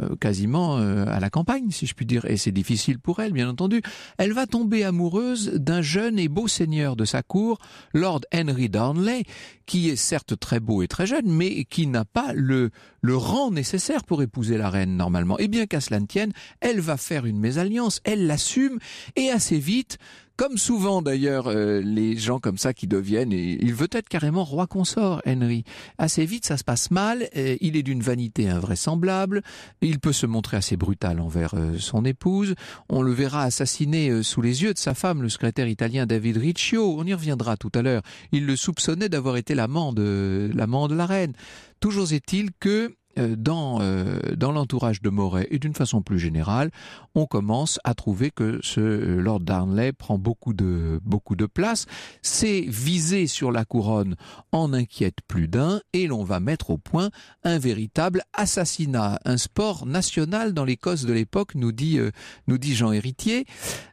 euh, 0.00 0.16
quasiment 0.16 0.78
euh, 0.78 1.04
à 1.06 1.20
la 1.20 1.30
campagne, 1.30 1.70
si 1.70 1.86
je 1.86 1.94
puis 1.94 2.06
dire, 2.06 2.24
et 2.24 2.36
c'est 2.36 2.52
difficile 2.52 2.98
pour 2.98 3.20
elle, 3.20 3.32
bien 3.32 3.48
entendu. 3.48 3.82
Elle 4.16 4.32
va 4.32 4.46
tomber 4.46 4.84
amoureuse 4.84 5.52
d'un 5.54 5.82
jeune 5.82 6.18
et 6.18 6.28
beau 6.28 6.48
seigneur 6.48 6.96
de 6.96 7.04
sa 7.04 7.22
cour, 7.22 7.58
Lord 7.92 8.20
Henry 8.32 8.68
Darnley, 8.68 9.24
qui 9.66 9.88
est 9.88 9.96
certes 9.96 10.38
très 10.38 10.60
beau 10.60 10.82
et 10.82 10.88
très 10.88 11.06
jeune, 11.06 11.26
mais 11.26 11.64
qui 11.64 11.86
n'a 11.86 12.04
pas 12.04 12.32
le, 12.34 12.70
le 13.00 13.16
rang 13.16 13.50
nécessaire 13.50 14.04
pour 14.04 14.22
épouser 14.22 14.58
la 14.58 14.70
reine 14.70 14.96
normalement. 14.96 15.38
Et 15.38 15.48
bien 15.48 15.66
qu'à 15.66 15.80
cela 15.80 16.00
ne 16.00 16.06
tienne, 16.06 16.32
elle 16.60 16.80
va 16.80 16.96
faire 16.96 17.26
une 17.26 17.38
mésalliance, 17.38 18.00
elle 18.04 18.26
l'assume, 18.26 18.78
et 19.16 19.30
assez 19.30 19.58
vite, 19.58 19.98
comme 20.36 20.56
souvent 20.56 21.02
d'ailleurs 21.02 21.48
euh, 21.48 21.80
les 21.80 22.16
gens 22.16 22.38
comme 22.38 22.58
ça 22.58 22.72
qui 22.72 22.86
deviennent, 22.86 23.32
et 23.32 23.58
il 23.60 23.74
veut 23.74 23.88
être 23.90 24.08
carrément 24.08 24.44
roi 24.44 24.68
consort, 24.68 25.20
Henry. 25.26 25.64
Assez 25.98 26.24
vite, 26.24 26.46
ça 26.46 26.56
se 26.56 26.62
passe 26.62 26.92
mal. 26.92 27.28
euh, 27.36 27.56
il 27.60 27.76
est 27.76 27.82
d'une 27.82 28.02
vanité 28.02 28.48
invraisemblable. 28.48 29.42
Il 29.80 29.98
peut 29.98 30.12
se 30.12 30.26
montrer 30.26 30.56
assez 30.56 30.76
brutal 30.76 31.20
envers 31.20 31.54
euh, 31.54 31.76
son 31.78 32.04
épouse. 32.04 32.54
On 32.88 33.02
le 33.02 33.10
verra 33.10 33.42
assassiné 33.42 34.10
euh, 34.10 34.22
sous 34.22 34.40
les 34.40 34.62
yeux 34.62 34.72
de 34.74 34.78
sa 34.78 34.94
femme, 34.94 35.22
le 35.22 35.28
secrétaire 35.28 35.66
italien 35.66 36.06
David 36.06 36.36
Riccio. 36.36 36.96
On 36.96 37.04
y 37.04 37.14
reviendra 37.14 37.56
tout 37.56 37.72
à 37.74 37.82
l'heure. 37.82 38.02
Il 38.30 38.46
le 38.46 38.54
soupçonnait 38.54 39.08
d'avoir 39.08 39.38
été 39.38 39.56
l'amant 39.56 39.92
de 39.92 40.52
l'amant 40.54 40.86
de 40.86 40.94
la 40.94 41.06
reine. 41.06 41.32
Toujours 41.80 42.12
est-il 42.12 42.50
que 42.52 42.94
dans, 43.36 43.78
euh, 43.80 44.18
dans 44.36 44.52
l'entourage 44.52 45.02
de 45.02 45.10
Moret 45.10 45.46
et 45.50 45.58
d'une 45.58 45.74
façon 45.74 46.02
plus 46.02 46.18
générale, 46.18 46.70
on 47.14 47.26
commence 47.26 47.78
à 47.84 47.94
trouver 47.94 48.30
que 48.30 48.60
ce 48.62 48.80
euh, 48.80 49.20
Lord 49.20 49.40
Darnley 49.40 49.92
prend 49.92 50.18
beaucoup 50.18 50.52
de, 50.52 51.00
beaucoup 51.04 51.36
de 51.36 51.46
place. 51.46 51.86
Ses 52.22 52.62
visées 52.62 53.26
sur 53.26 53.50
la 53.52 53.64
couronne 53.64 54.16
en 54.52 54.72
inquiètent 54.72 55.20
plus 55.26 55.48
d'un 55.48 55.80
et 55.92 56.06
l'on 56.06 56.24
va 56.24 56.40
mettre 56.40 56.70
au 56.70 56.78
point 56.78 57.10
un 57.44 57.58
véritable 57.58 58.22
assassinat, 58.34 59.18
un 59.24 59.36
sport 59.36 59.86
national 59.86 60.52
dans 60.54 60.64
l'Écosse 60.64 61.04
de 61.04 61.12
l'époque, 61.12 61.54
nous 61.54 61.72
dit, 61.72 61.98
euh, 61.98 62.10
nous 62.46 62.58
dit 62.58 62.74
Jean 62.74 62.92
Héritier. 62.92 63.44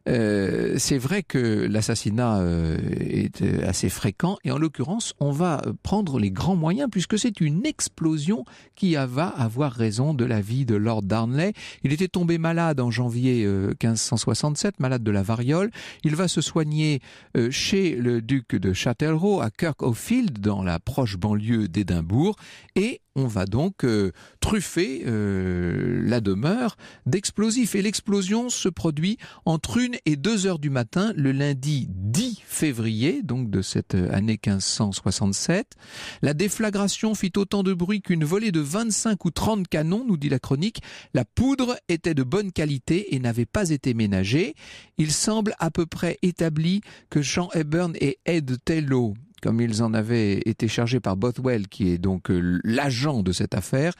Euh, 0.07 0.75
c'est 0.77 0.97
vrai 0.99 1.23
que 1.23 1.65
l'assassinat 1.69 2.37
euh, 2.39 2.77
est 2.99 3.41
euh, 3.41 3.67
assez 3.67 3.89
fréquent 3.89 4.37
et 4.43 4.51
en 4.51 4.57
l'occurrence, 4.57 5.13
on 5.19 5.31
va 5.31 5.61
euh, 5.65 5.73
prendre 5.81 6.19
les 6.19 6.29
grands 6.31 6.55
moyens 6.55 6.89
puisque 6.91 7.17
c'est 7.17 7.41
une 7.41 7.65
explosion 7.65 8.45
qui 8.75 8.95
a- 8.95 9.05
va 9.15 9.27
avoir 9.27 9.71
raison 9.71 10.13
de 10.13 10.25
la 10.25 10.41
vie 10.41 10.65
de 10.65 10.75
Lord 10.75 11.03
Darnley. 11.03 11.53
Il 11.83 11.93
était 11.93 12.09
tombé 12.09 12.37
malade 12.37 12.81
en 12.81 12.91
janvier 12.91 13.45
euh, 13.45 13.69
1567, 13.81 14.81
malade 14.81 15.03
de 15.03 15.11
la 15.11 15.23
variole. 15.23 15.71
Il 16.03 16.17
va 16.17 16.27
se 16.27 16.41
soigner 16.41 16.99
euh, 17.37 17.49
chez 17.49 17.95
le 17.95 18.21
duc 18.21 18.55
de 18.57 18.73
Châtellerault 18.73 19.39
à 19.39 19.51
Kirkhofield 19.51 20.39
dans 20.39 20.63
la 20.63 20.79
proche 20.79 21.15
banlieue 21.15 21.69
d'Édimbourg 21.69 22.35
et 22.75 22.99
on 23.15 23.27
va 23.27 23.45
donc 23.45 23.85
euh, 23.85 24.11
truffer 24.41 25.03
euh, 25.05 26.01
la 26.03 26.19
demeure 26.19 26.75
d'explosifs. 27.05 27.73
Et 27.75 27.81
l'explosion 27.81 28.49
se 28.49 28.67
produit 28.67 29.17
entre 29.45 29.77
une 29.77 29.95
et 30.05 30.17
deux 30.17 30.45
heures 30.45 30.59
du 30.59 30.69
matin, 30.69 31.13
le 31.15 31.31
lundi 31.31 31.87
10 31.89 32.41
février, 32.45 33.21
donc 33.23 33.49
de 33.49 33.61
cette 33.61 33.95
euh, 33.95 34.11
année 34.11 34.37
1567. 34.45 35.75
La 36.21 36.33
déflagration 36.33 37.15
fit 37.15 37.31
autant 37.37 37.63
de 37.63 37.73
bruit 37.73 38.01
qu'une 38.01 38.25
volée 38.25 38.51
de 38.51 38.59
25 38.59 38.91
ou 39.25 39.31
30 39.31 39.67
canons, 39.67 40.03
nous 40.05 40.17
dit 40.17 40.29
la 40.29 40.39
chronique. 40.39 40.81
La 41.13 41.25
poudre 41.25 41.77
était 41.89 42.13
de 42.13 42.23
bonne 42.23 42.51
qualité 42.51 43.15
et 43.15 43.19
n'avait 43.19 43.45
pas 43.45 43.69
été 43.69 43.93
ménagée. 43.93 44.55
Il 44.97 45.11
semble 45.11 45.55
à 45.59 45.71
peu 45.71 45.85
près 45.85 46.17
établi 46.21 46.81
que 47.09 47.21
Jean 47.21 47.49
Hepburn 47.53 47.93
et 47.99 48.19
Ed 48.25 48.57
Tello 48.63 49.13
comme 49.41 49.61
ils 49.61 49.83
en 49.83 49.93
avaient 49.93 50.41
été 50.45 50.67
chargés 50.67 50.99
par 50.99 51.17
Bothwell, 51.17 51.67
qui 51.67 51.89
est 51.89 51.99
donc 51.99 52.31
euh, 52.31 52.59
l'agent 52.63 53.21
de 53.21 53.31
cette 53.31 53.53
affaire, 53.53 53.93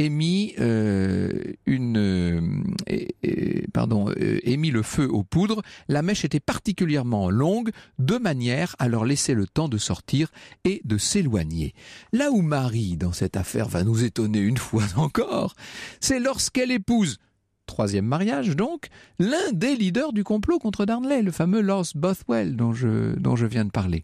émis 0.00 0.54
euh, 0.58 1.30
une 1.66 1.98
euh, 1.98 2.40
euh, 2.90 3.60
le 3.72 4.82
feu 4.82 5.08
aux 5.10 5.22
poudres. 5.22 5.62
La 5.88 6.02
mèche 6.02 6.24
était 6.24 6.40
particulièrement 6.40 7.30
longue, 7.30 7.70
de 7.98 8.16
manière 8.16 8.76
à 8.78 8.88
leur 8.88 9.04
laisser 9.04 9.34
le 9.34 9.46
temps 9.46 9.68
de 9.68 9.78
sortir 9.78 10.28
et 10.64 10.80
de 10.84 10.96
s'éloigner. 10.96 11.74
Là 12.12 12.30
où 12.30 12.40
Marie, 12.40 12.96
dans 12.96 13.12
cette 13.12 13.36
affaire, 13.36 13.68
va 13.68 13.84
nous 13.84 14.04
étonner 14.04 14.38
une 14.38 14.56
fois 14.56 14.84
encore, 14.96 15.54
c'est 16.00 16.20
lorsqu'elle 16.20 16.70
épouse 16.70 17.18
troisième 17.66 18.06
mariage 18.06 18.56
donc, 18.56 18.88
l'un 19.20 19.52
des 19.52 19.76
leaders 19.76 20.12
du 20.12 20.24
complot 20.24 20.58
contre 20.58 20.86
Darnley, 20.86 21.22
le 21.22 21.30
fameux 21.30 21.60
Lord 21.60 21.86
Bothwell 21.94 22.56
dont 22.56 22.72
je, 22.72 23.16
dont 23.16 23.36
je 23.36 23.46
viens 23.46 23.64
de 23.64 23.70
parler. 23.70 24.02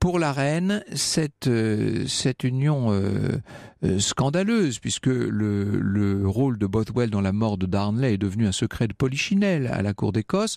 Pour 0.00 0.20
la 0.20 0.32
reine, 0.32 0.84
cette, 0.94 1.48
euh, 1.48 2.06
union 2.44 2.92
euh, 2.92 3.40
euh, 3.84 3.98
scandaleuse, 3.98 4.78
puisque 4.78 5.06
le, 5.06 5.64
le 5.80 6.28
rôle 6.28 6.56
de 6.56 6.66
Bothwell 6.66 7.10
dans 7.10 7.20
la 7.20 7.32
mort 7.32 7.58
de 7.58 7.66
Darnley 7.66 8.14
est 8.14 8.18
devenu 8.18 8.46
un 8.46 8.52
secret 8.52 8.86
de 8.86 8.92
polichinelle 8.92 9.66
à 9.66 9.82
la 9.82 9.94
cour 9.94 10.12
d'Écosse, 10.12 10.56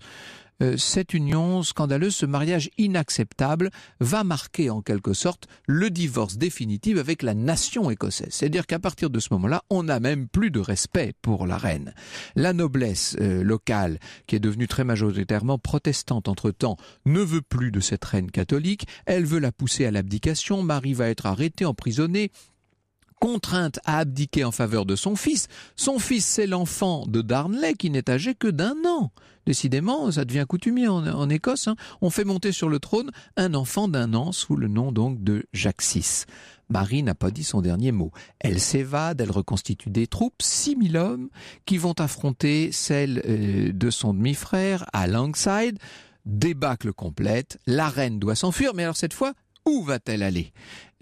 cette 0.78 1.14
union 1.14 1.64
scandaleuse, 1.64 2.16
ce 2.16 2.26
mariage 2.26 2.70
inacceptable, 2.78 3.72
va 4.00 4.24
marquer 4.24 4.70
en 4.70 4.82
quelque 4.82 5.14
sorte 5.14 5.48
le 5.68 5.90
divorce 5.90 6.38
définitif 6.38 6.98
avec 6.98 7.24
la 7.24 7.34
nation 7.34 7.90
écossaise. 7.90 8.30
C'est-à-dire 8.32 8.68
qu'à 8.68 8.80
partir 8.80 9.10
de 9.10 9.20
ce 9.20 9.30
moment-là, 9.32 9.64
on 9.70 9.84
n'a 9.84 10.00
même 10.00 10.28
plus 10.28 10.52
de 10.52 10.60
respect 10.60 11.14
pour 11.22 11.48
la 11.48 11.58
reine. 11.58 11.94
La 12.36 12.54
noblesse 12.54 13.16
euh, 13.20 13.44
locale, 13.44 14.00
qui 14.28 14.36
est 14.36 14.40
devenue 14.40 14.68
très 14.68 14.84
majoritairement 14.84 15.58
protestante 15.58 16.28
entre-temps, 16.28 16.78
ne 17.06 17.22
veut 17.22 17.42
plus 17.42 17.72
de 17.72 17.80
cette 17.80 18.06
reine 18.06 18.32
catholique, 18.32 18.88
elle 19.06 19.26
veut 19.26 19.40
la 19.40 19.52
pousser 19.52 19.86
à 19.86 19.92
l'abdication, 19.92 20.64
Marie 20.64 20.94
va 20.94 21.10
être 21.10 21.26
arrêtée, 21.26 21.66
emprisonnée, 21.66 22.32
contrainte 23.22 23.80
à 23.86 24.00
abdiquer 24.00 24.44
en 24.44 24.52
faveur 24.52 24.86
de 24.86 24.96
son 24.96 25.16
fils. 25.16 25.48
Son 25.76 26.00
fils, 26.00 26.26
c'est 26.26 26.48
l'enfant 26.48 27.06
de 27.08 27.22
Darnley 27.22 27.76
qui 27.76 27.92
n'est 27.92 28.10
âgé 28.10 28.34
que 28.34 28.48
d'un 28.48 28.76
an. 28.86 29.12
Décidément, 29.46 30.12
ça 30.12 30.26
devient 30.26 30.46
coutumier 30.50 30.88
en, 30.88 31.30
Écosse. 31.30 31.68
hein. 31.68 31.76
On 32.02 32.10
fait 32.10 32.26
monter 32.26 32.52
sur 32.52 32.68
le 32.68 32.80
trône 32.80 33.12
un 33.38 33.54
enfant 33.54 33.88
d'un 33.88 34.16
an 34.16 34.32
sous 34.32 34.56
le 34.56 34.68
nom 34.68 34.92
donc 34.92 35.24
de 35.24 35.46
Jacques 35.54 35.84
VI. 35.84 36.26
Marie 36.70 37.04
n'a 37.04 37.16
pas 37.16 37.30
dit 37.32 37.44
son 37.44 37.62
dernier 37.62 37.92
mot. 37.92 38.12
Elle 38.40 38.60
s'évade, 38.60 39.22
elle 39.22 39.32
reconstitue 39.32 39.92
des 39.92 40.08
troupes, 40.08 40.42
6000 40.42 40.98
hommes, 40.98 41.30
qui 41.66 41.78
vont 41.78 41.94
affronter 42.00 42.72
celles 42.72 43.22
euh, 43.28 43.72
de 43.72 43.90
son 43.92 44.16
demi-frère 44.16 44.86
à 44.94 45.06
Langside. 45.06 45.78
Débâcle 46.26 46.94
complète, 46.94 47.60
la 47.68 47.88
reine 47.88 48.20
doit 48.20 48.36
s'enfuir, 48.36 48.74
mais 48.74 48.84
alors 48.84 48.98
cette 48.98 49.14
fois, 49.14 49.34
Où 49.66 49.84
va-t-elle 49.84 50.24
aller? 50.24 50.54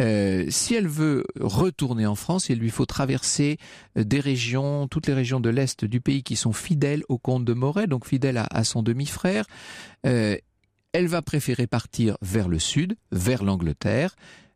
Euh, 0.01 0.45
Si 0.49 0.75
elle 0.75 0.87
veut 0.87 1.23
retourner 1.39 2.05
en 2.05 2.15
France, 2.15 2.49
il 2.49 2.59
lui 2.59 2.69
faut 2.69 2.85
traverser 2.85 3.57
euh, 3.97 4.03
des 4.03 4.19
régions, 4.19 4.87
toutes 4.87 5.07
les 5.07 5.13
régions 5.13 5.39
de 5.39 5.49
l'Est 5.49 5.85
du 5.85 6.01
pays 6.01 6.23
qui 6.23 6.35
sont 6.35 6.53
fidèles 6.53 7.03
au 7.09 7.17
comte 7.17 7.45
de 7.45 7.53
Moret, 7.53 7.87
donc 7.87 8.05
fidèles 8.05 8.43
à, 8.49 8.63
son 8.63 8.83
demi-frère. 8.83 9.45
Euh, 10.05 10.37
elle 10.91 11.07
va 11.07 11.21
préférer 11.21 11.67
partir 11.67 12.17
vers 12.21 12.47
le 12.47 12.59
sud, 12.59 12.95
vers 13.11 13.43
l'Angleterre 13.43 14.15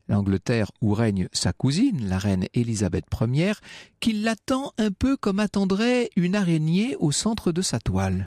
l'Angleterre 0.10 0.70
où 0.82 0.94
règne 0.94 1.30
sa 1.32 1.54
cousine, 1.54 2.08
la 2.08 2.18
reine 2.18 2.46
Élisabeth 2.54 3.06
Ier, 3.22 3.54
qui 4.00 4.14
l'attend 4.14 4.74
un 4.78 4.92
peu 4.92 5.16
comme 5.16 5.40
attendrait 5.40 6.10
une 6.16 6.36
araignée 6.36 6.96
au 7.00 7.12
centre 7.12 7.52
de 7.52 7.62
sa 7.62 7.80
toile. 7.80 8.26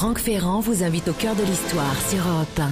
Franck 0.00 0.18
Ferrand 0.18 0.60
vous 0.60 0.82
invite 0.82 1.08
au 1.08 1.12
cœur 1.12 1.36
de 1.36 1.42
l'histoire 1.42 1.94
sur 2.08 2.26
Europe 2.26 2.62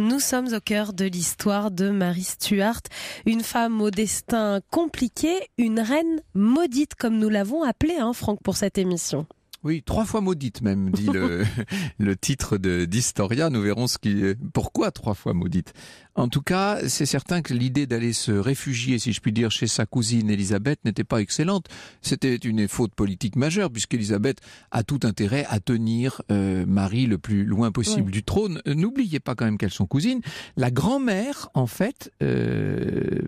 Nous 0.00 0.18
sommes 0.18 0.54
au 0.54 0.60
cœur 0.60 0.94
de 0.94 1.04
l'histoire 1.04 1.70
de 1.70 1.90
Marie 1.90 2.22
Stuart, 2.22 2.80
une 3.26 3.42
femme 3.42 3.82
au 3.82 3.90
destin 3.90 4.62
compliqué, 4.70 5.50
une 5.58 5.78
reine 5.78 6.22
maudite 6.32 6.94
comme 6.94 7.18
nous 7.18 7.28
l'avons 7.28 7.64
appelée, 7.64 7.98
hein, 7.98 8.14
Franck, 8.14 8.42
pour 8.42 8.56
cette 8.56 8.78
émission. 8.78 9.26
Oui, 9.64 9.82
trois 9.84 10.04
fois 10.04 10.20
maudite 10.20 10.62
même, 10.62 10.90
dit 10.90 11.06
le, 11.06 11.44
le 11.98 12.16
titre 12.16 12.58
d'Historia. 12.58 13.50
Nous 13.50 13.60
verrons 13.60 13.88
ce 13.88 13.98
qui, 13.98 14.22
pourquoi 14.52 14.92
trois 14.92 15.14
fois 15.14 15.34
maudite. 15.34 15.72
En 16.14 16.28
tout 16.28 16.42
cas, 16.42 16.80
c'est 16.88 17.06
certain 17.06 17.42
que 17.42 17.54
l'idée 17.54 17.86
d'aller 17.86 18.12
se 18.12 18.32
réfugier, 18.32 18.98
si 18.98 19.12
je 19.12 19.20
puis 19.20 19.32
dire, 19.32 19.52
chez 19.52 19.68
sa 19.68 19.86
cousine 19.86 20.30
Elisabeth 20.30 20.84
n'était 20.84 21.04
pas 21.04 21.20
excellente. 21.20 21.66
C'était 22.02 22.34
une 22.34 22.66
faute 22.66 22.92
politique 22.94 23.36
majeure, 23.36 23.70
puisqu'Elisabeth 23.70 24.38
a 24.72 24.82
tout 24.82 24.98
intérêt 25.04 25.46
à 25.48 25.60
tenir 25.60 26.22
euh, 26.32 26.66
Marie 26.66 27.06
le 27.06 27.18
plus 27.18 27.44
loin 27.44 27.70
possible 27.70 28.10
du 28.10 28.24
trône. 28.24 28.60
N'oubliez 28.66 29.20
pas 29.20 29.36
quand 29.36 29.44
même 29.44 29.58
qu'elles 29.58 29.70
sont 29.70 29.86
cousines. 29.86 30.20
La 30.56 30.72
grand-mère, 30.72 31.50
en 31.54 31.68
fait, 31.68 32.12
euh, 32.20 33.20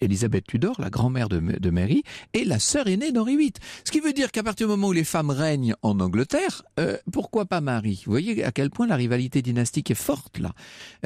Elisabeth 0.00 0.46
Tudor, 0.46 0.80
la 0.80 0.90
grand-mère 0.90 1.28
de, 1.28 1.40
de 1.40 1.70
Mary, 1.70 2.04
est 2.32 2.44
la 2.44 2.60
sœur 2.60 2.86
aînée 2.86 3.10
d'Henri 3.10 3.36
VIII. 3.36 3.52
Ce 3.84 3.90
qui 3.90 3.98
veut 3.98 4.12
dire 4.12 4.30
qu'à 4.30 4.44
partir 4.44 4.68
du 4.68 4.70
moment 4.70 4.88
où 4.88 4.92
les 4.92 5.04
femmes 5.04 5.30
règnent 5.30 5.69
en 5.82 6.00
Angleterre, 6.00 6.62
euh, 6.78 6.96
pourquoi 7.12 7.44
pas 7.44 7.60
Marie? 7.60 8.02
Vous 8.04 8.12
voyez 8.12 8.44
à 8.44 8.52
quel 8.52 8.70
point 8.70 8.86
la 8.86 8.96
rivalité 8.96 9.42
dynastique 9.42 9.90
est 9.90 9.94
forte 9.94 10.38
là. 10.38 10.52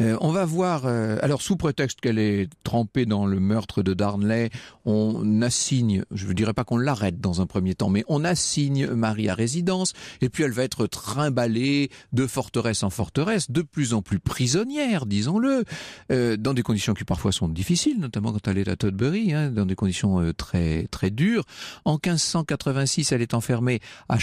Euh, 0.00 0.16
on 0.20 0.31
va 0.31 0.44
voir 0.44 0.83
euh, 0.87 1.18
alors 1.22 1.42
sous 1.42 1.57
prétexte 1.57 2.00
qu'elle 2.00 2.18
est 2.18 2.48
trempée 2.62 3.07
dans 3.07 3.27
le 3.27 3.40
meurtre 3.40 3.83
de 3.83 3.94
Darnley, 3.94 4.50
on 4.85 5.42
assigne, 5.42 6.05
je 6.11 6.27
ne 6.27 6.33
dirais 6.33 6.53
pas 6.53 6.64
qu'on 6.64 6.77
l'arrête 6.77 7.20
dans 7.20 7.40
un 7.40 7.46
premier 7.46 7.74
temps, 7.74 7.90
mais 7.90 8.05
on 8.09 8.24
assigne 8.24 8.88
Marie 8.88 9.29
à 9.29 9.35
résidence, 9.35 9.92
et 10.20 10.29
puis 10.29 10.44
elle 10.44 10.53
va 10.53 10.64
être 10.64 10.87
trimballée 10.87 11.90
de 12.12 12.27
forteresse 12.27 12.83
en 12.83 12.90
forteresse, 12.90 13.50
de 13.50 13.62
plus 13.62 13.94
en 13.94 14.03
plus 14.03 14.18
prisonnière, 14.18 15.07
disons-le, 15.07 15.64
dans 16.09 16.55
des 16.55 16.62
conditions 16.62 16.94
qui 16.94 17.05
parfois 17.05 17.33
sont 17.33 17.48
difficiles, 17.48 17.98
notamment 17.98 18.33
quand 18.33 18.48
elle 18.48 18.59
est 18.59 18.68
à 18.68 18.77
Tudbury, 18.77 19.33
hein, 19.33 19.50
dans 19.50 19.66
des 19.66 19.74
conditions 19.74 20.33
très 20.37 20.87
très 20.90 21.11
dures. 21.11 21.44
En 21.85 21.94
1586, 21.94 23.12
elle 23.12 23.22
est 23.22 23.35
enfermée 23.35 23.81
à 24.09 24.18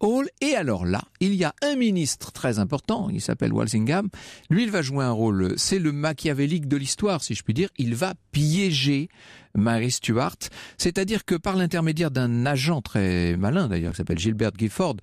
Hall, 0.00 0.28
et 0.40 0.54
alors 0.54 0.86
là, 0.86 1.02
il 1.20 1.34
y 1.34 1.44
a 1.44 1.54
un 1.62 1.76
ministre 1.76 2.32
très 2.32 2.58
important, 2.58 3.08
il 3.10 3.20
s'appelle 3.20 3.52
Walsingham, 3.52 4.08
lui 4.50 4.64
il 4.64 4.70
va 4.70 4.82
jouer 4.82 5.04
un 5.04 5.10
rôle, 5.10 5.54
c'est 5.56 5.78
le 5.78 5.92
machiavélique 5.92 6.68
de 6.68 6.76
l'histoire, 6.76 7.22
si 7.22 7.34
je 7.34 7.42
puis 7.42 7.54
dire, 7.54 7.68
il 7.78 7.94
va 7.94 8.14
piéger 8.32 9.08
Mary 9.54 9.90
Stuart, 9.90 10.36
c'est-à-dire 10.76 11.24
que 11.24 11.34
par 11.34 11.56
l'intermédiaire 11.56 12.10
d'un 12.10 12.46
agent 12.46 12.80
très 12.82 13.36
malin 13.36 13.68
d'ailleurs, 13.68 13.92
qui 13.92 13.98
s'appelle 13.98 14.18
Gilbert 14.18 14.52
Gifford, 14.56 14.96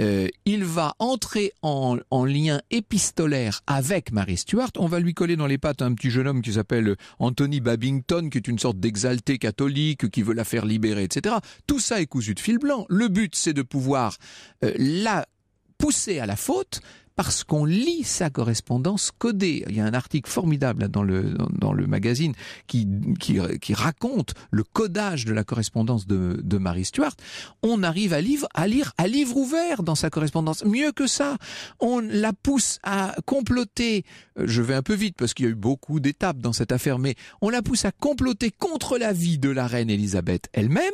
euh, 0.00 0.28
il 0.46 0.64
va 0.64 0.94
entrer 0.98 1.52
en, 1.62 1.98
lien 2.24 2.60
épistolaire 2.70 3.60
avec 3.66 4.12
Mary 4.12 4.36
Stuart. 4.36 4.70
On 4.78 4.86
va 4.86 5.00
lui 5.00 5.14
coller 5.14 5.36
dans 5.36 5.46
les 5.46 5.58
pattes 5.58 5.82
un 5.82 5.92
petit 5.94 6.10
jeune 6.10 6.28
homme 6.28 6.42
qui 6.42 6.54
s'appelle 6.54 6.96
Anthony 7.18 7.60
Babington, 7.60 8.28
qui 8.30 8.38
est 8.38 8.48
une 8.48 8.58
sorte 8.58 8.78
d'exalté 8.78 9.38
catholique, 9.38 10.10
qui 10.10 10.22
veut 10.22 10.34
la 10.34 10.44
faire 10.44 10.64
libérer, 10.64 11.04
etc. 11.04 11.36
Tout 11.66 11.80
ça 11.80 12.00
est 12.00 12.06
cousu 12.06 12.34
de 12.34 12.40
fil 12.40 12.58
blanc. 12.58 12.86
Le 12.88 13.08
but, 13.08 13.34
c'est 13.34 13.52
de 13.52 13.62
pouvoir 13.62 14.16
euh, 14.64 14.72
la 14.78 15.26
pousser 15.78 16.20
à 16.20 16.26
la 16.26 16.36
faute, 16.36 16.80
parce 17.16 17.44
qu'on 17.44 17.64
lit 17.64 18.04
sa 18.04 18.30
correspondance 18.30 19.10
codée. 19.16 19.64
Il 19.68 19.76
y 19.76 19.80
a 19.80 19.84
un 19.84 19.94
article 19.94 20.30
formidable 20.30 20.88
dans 20.88 21.02
le, 21.02 21.36
magazine 21.86 22.34
qui, 22.66 22.86
qui, 23.20 23.74
raconte 23.74 24.34
le 24.50 24.64
codage 24.64 25.24
de 25.24 25.32
la 25.32 25.44
correspondance 25.44 26.06
de, 26.06 26.40
de 26.42 26.58
Marie 26.58 26.84
Stuart. 26.84 27.14
On 27.62 27.82
arrive 27.82 28.12
à, 28.12 28.20
livre, 28.20 28.48
à 28.54 28.66
lire 28.66 28.92
à 28.98 29.06
livre 29.06 29.36
ouvert 29.36 29.82
dans 29.82 29.94
sa 29.94 30.10
correspondance. 30.10 30.64
Mieux 30.64 30.92
que 30.92 31.06
ça, 31.06 31.36
on 31.80 32.00
la 32.00 32.32
pousse 32.32 32.78
à 32.82 33.14
comploter. 33.26 34.04
Je 34.36 34.62
vais 34.62 34.74
un 34.74 34.82
peu 34.82 34.94
vite 34.94 35.16
parce 35.16 35.34
qu'il 35.34 35.46
y 35.46 35.48
a 35.48 35.52
eu 35.52 35.56
beaucoup 35.56 36.00
d'étapes 36.00 36.38
dans 36.38 36.52
cette 36.52 36.72
affaire, 36.72 36.98
mais 36.98 37.14
on 37.40 37.50
la 37.50 37.62
pousse 37.62 37.84
à 37.84 37.92
comploter 37.92 38.50
contre 38.50 38.98
la 38.98 39.12
vie 39.12 39.38
de 39.38 39.50
la 39.50 39.66
reine 39.66 39.90
Elisabeth 39.90 40.48
elle-même 40.52 40.92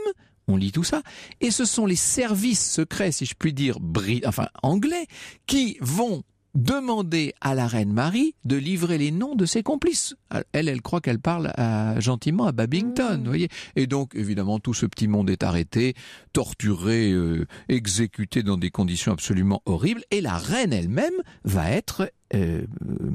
on 0.48 0.56
lit 0.56 0.72
tout 0.72 0.84
ça. 0.84 1.02
Et 1.40 1.50
ce 1.50 1.64
sont 1.64 1.86
les 1.86 1.96
services 1.96 2.72
secrets, 2.72 3.12
si 3.12 3.26
je 3.26 3.34
puis 3.38 3.52
dire, 3.52 3.78
enfin 4.26 4.48
anglais, 4.62 5.06
qui 5.46 5.76
vont 5.80 6.24
demander 6.54 7.34
à 7.40 7.54
la 7.54 7.66
reine 7.66 7.92
Marie 7.92 8.34
de 8.44 8.56
livrer 8.56 8.98
les 8.98 9.10
noms 9.10 9.34
de 9.34 9.46
ses 9.46 9.62
complices. 9.62 10.16
Elle, 10.52 10.68
elle 10.68 10.82
croit 10.82 11.00
qu'elle 11.00 11.20
parle 11.20 11.52
gentiment 11.98 12.46
à 12.46 12.52
Babington, 12.52 13.18
mmh. 13.18 13.26
voyez. 13.26 13.48
Et 13.76 13.86
donc, 13.86 14.14
évidemment, 14.14 14.58
tout 14.58 14.74
ce 14.74 14.86
petit 14.86 15.08
monde 15.08 15.30
est 15.30 15.42
arrêté, 15.42 15.94
torturé, 16.32 17.12
euh, 17.12 17.46
exécuté 17.68 18.42
dans 18.42 18.56
des 18.56 18.70
conditions 18.70 19.12
absolument 19.12 19.62
horribles. 19.66 20.02
Et 20.10 20.20
la 20.20 20.36
reine 20.36 20.72
elle-même 20.72 21.14
va 21.44 21.70
être 21.70 22.10
euh, 22.34 22.66
euh, 22.86 23.10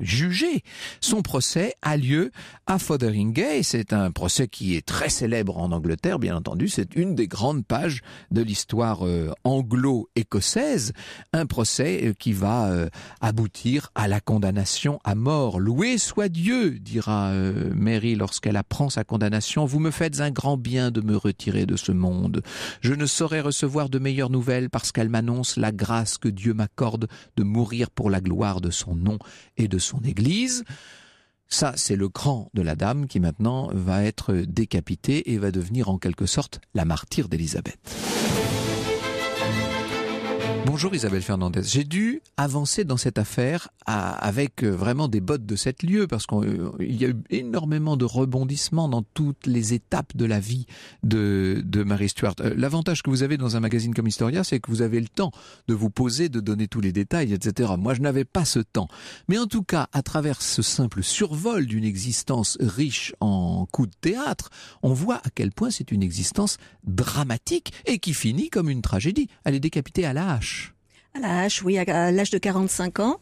jugé. 0.00 0.64
Son 1.00 1.22
procès 1.22 1.74
a 1.82 1.96
lieu 1.96 2.32
à 2.66 2.80
Fotheringay. 2.80 3.62
C'est 3.62 3.92
un 3.92 4.10
procès 4.10 4.48
qui 4.48 4.74
est 4.74 4.84
très 4.84 5.08
célèbre 5.08 5.58
en 5.58 5.70
Angleterre, 5.70 6.18
bien 6.18 6.36
entendu. 6.36 6.68
C'est 6.68 6.96
une 6.96 7.14
des 7.14 7.28
grandes 7.28 7.64
pages 7.64 8.00
de 8.32 8.42
l'histoire 8.42 9.06
euh, 9.06 9.30
anglo-écossaise. 9.44 10.92
Un 11.32 11.46
procès 11.46 12.12
qui 12.18 12.32
va 12.32 12.70
aboutir 13.20 13.90
à 13.94 14.08
la 14.08 14.20
condamnation 14.20 14.98
à 15.04 15.14
mort. 15.14 15.60
Loué 15.60 15.98
soit 15.98 16.28
Dieu, 16.28 16.78
dira 16.80 17.32
Mary 17.74 18.16
lorsqu'elle 18.16 18.56
apprend 18.56 18.90
sa 18.90 19.04
condamnation. 19.04 19.64
Vous 19.64 19.78
me 19.78 19.90
faites 19.90 20.20
un 20.20 20.30
grand 20.30 20.56
bien 20.56 20.90
de 20.90 21.00
me 21.00 21.16
retirer 21.16 21.66
de 21.66 21.76
ce 21.76 21.92
monde. 21.92 22.42
Je 22.80 22.94
ne 22.94 23.06
saurais 23.06 23.40
recevoir 23.40 23.90
de 23.90 23.98
meilleures 23.98 24.30
nouvelles 24.30 24.70
parce 24.70 24.92
qu'elle 24.92 25.08
m'annonce 25.08 25.56
la 25.56 25.72
grâce 25.72 26.18
que 26.18 26.28
Dieu 26.28 26.54
m'accorde 26.54 27.06
de 27.36 27.42
mourir 27.44 27.90
pour 27.90 28.10
la 28.10 28.20
gloire 28.20 28.39
de 28.60 28.70
son 28.70 28.94
nom 28.94 29.18
et 29.56 29.68
de 29.68 29.78
son 29.78 30.00
Église. 30.00 30.64
Ça, 31.48 31.74
c'est 31.76 31.96
le 31.96 32.08
cran 32.08 32.48
de 32.54 32.62
la 32.62 32.74
dame 32.74 33.06
qui 33.06 33.20
maintenant 33.20 33.68
va 33.72 34.04
être 34.04 34.34
décapitée 34.34 35.32
et 35.32 35.38
va 35.38 35.50
devenir 35.50 35.88
en 35.88 35.98
quelque 35.98 36.26
sorte 36.26 36.60
la 36.74 36.84
martyre 36.84 37.28
d'Élisabeth. 37.28 37.78
Bonjour 40.66 40.94
Isabelle 40.94 41.22
Fernandez. 41.22 41.62
J'ai 41.64 41.84
dû 41.84 42.22
avancer 42.36 42.84
dans 42.84 42.96
cette 42.96 43.18
affaire 43.18 43.68
avec 43.86 44.62
euh, 44.62 44.70
vraiment 44.70 45.08
des 45.08 45.20
bottes 45.20 45.44
de 45.44 45.56
sept 45.56 45.82
lieux 45.82 46.06
parce 46.06 46.26
qu'il 46.26 46.38
euh, 46.38 46.70
y 46.80 47.04
a 47.04 47.08
eu 47.08 47.16
énormément 47.30 47.96
de 47.96 48.04
rebondissements 48.04 48.88
dans 48.88 49.02
toutes 49.02 49.46
les 49.46 49.74
étapes 49.74 50.16
de 50.16 50.24
la 50.24 50.38
vie 50.38 50.66
de, 51.02 51.62
de 51.64 51.82
Mary 51.82 52.08
Stuart. 52.08 52.34
Euh, 52.40 52.54
l'avantage 52.56 53.02
que 53.02 53.10
vous 53.10 53.22
avez 53.22 53.36
dans 53.36 53.56
un 53.56 53.60
magazine 53.60 53.94
comme 53.94 54.06
Historia, 54.06 54.44
c'est 54.44 54.60
que 54.60 54.70
vous 54.70 54.82
avez 54.82 55.00
le 55.00 55.08
temps 55.08 55.32
de 55.66 55.74
vous 55.74 55.90
poser, 55.90 56.28
de 56.28 56.40
donner 56.40 56.68
tous 56.68 56.80
les 56.80 56.92
détails, 56.92 57.32
etc. 57.32 57.72
Moi, 57.78 57.94
je 57.94 58.00
n'avais 58.00 58.24
pas 58.24 58.44
ce 58.44 58.60
temps. 58.60 58.88
Mais 59.28 59.38
en 59.38 59.46
tout 59.46 59.62
cas, 59.62 59.88
à 59.92 60.02
travers 60.02 60.42
ce 60.42 60.62
simple 60.62 61.02
survol 61.02 61.66
d'une 61.66 61.84
existence 61.84 62.58
riche 62.60 63.14
en 63.20 63.66
coups 63.72 63.88
de 63.88 63.94
théâtre, 64.00 64.50
on 64.82 64.92
voit 64.92 65.16
à 65.24 65.30
quel 65.34 65.52
point 65.52 65.70
c'est 65.70 65.90
une 65.90 66.02
existence 66.02 66.58
dramatique 66.84 67.72
et 67.86 67.98
qui 67.98 68.14
finit 68.14 68.50
comme 68.50 68.70
une 68.70 68.82
tragédie. 68.82 69.28
Elle 69.44 69.54
est 69.54 69.60
décapitée 69.60 70.04
à 70.04 70.12
la 70.12 70.34
hache. 70.34 70.59
À 71.14 71.18
la 71.18 71.40
hache, 71.40 71.62
oui, 71.64 71.76
à 71.76 72.12
l'âge 72.12 72.30
de 72.30 72.38
45 72.38 73.00
ans. 73.00 73.18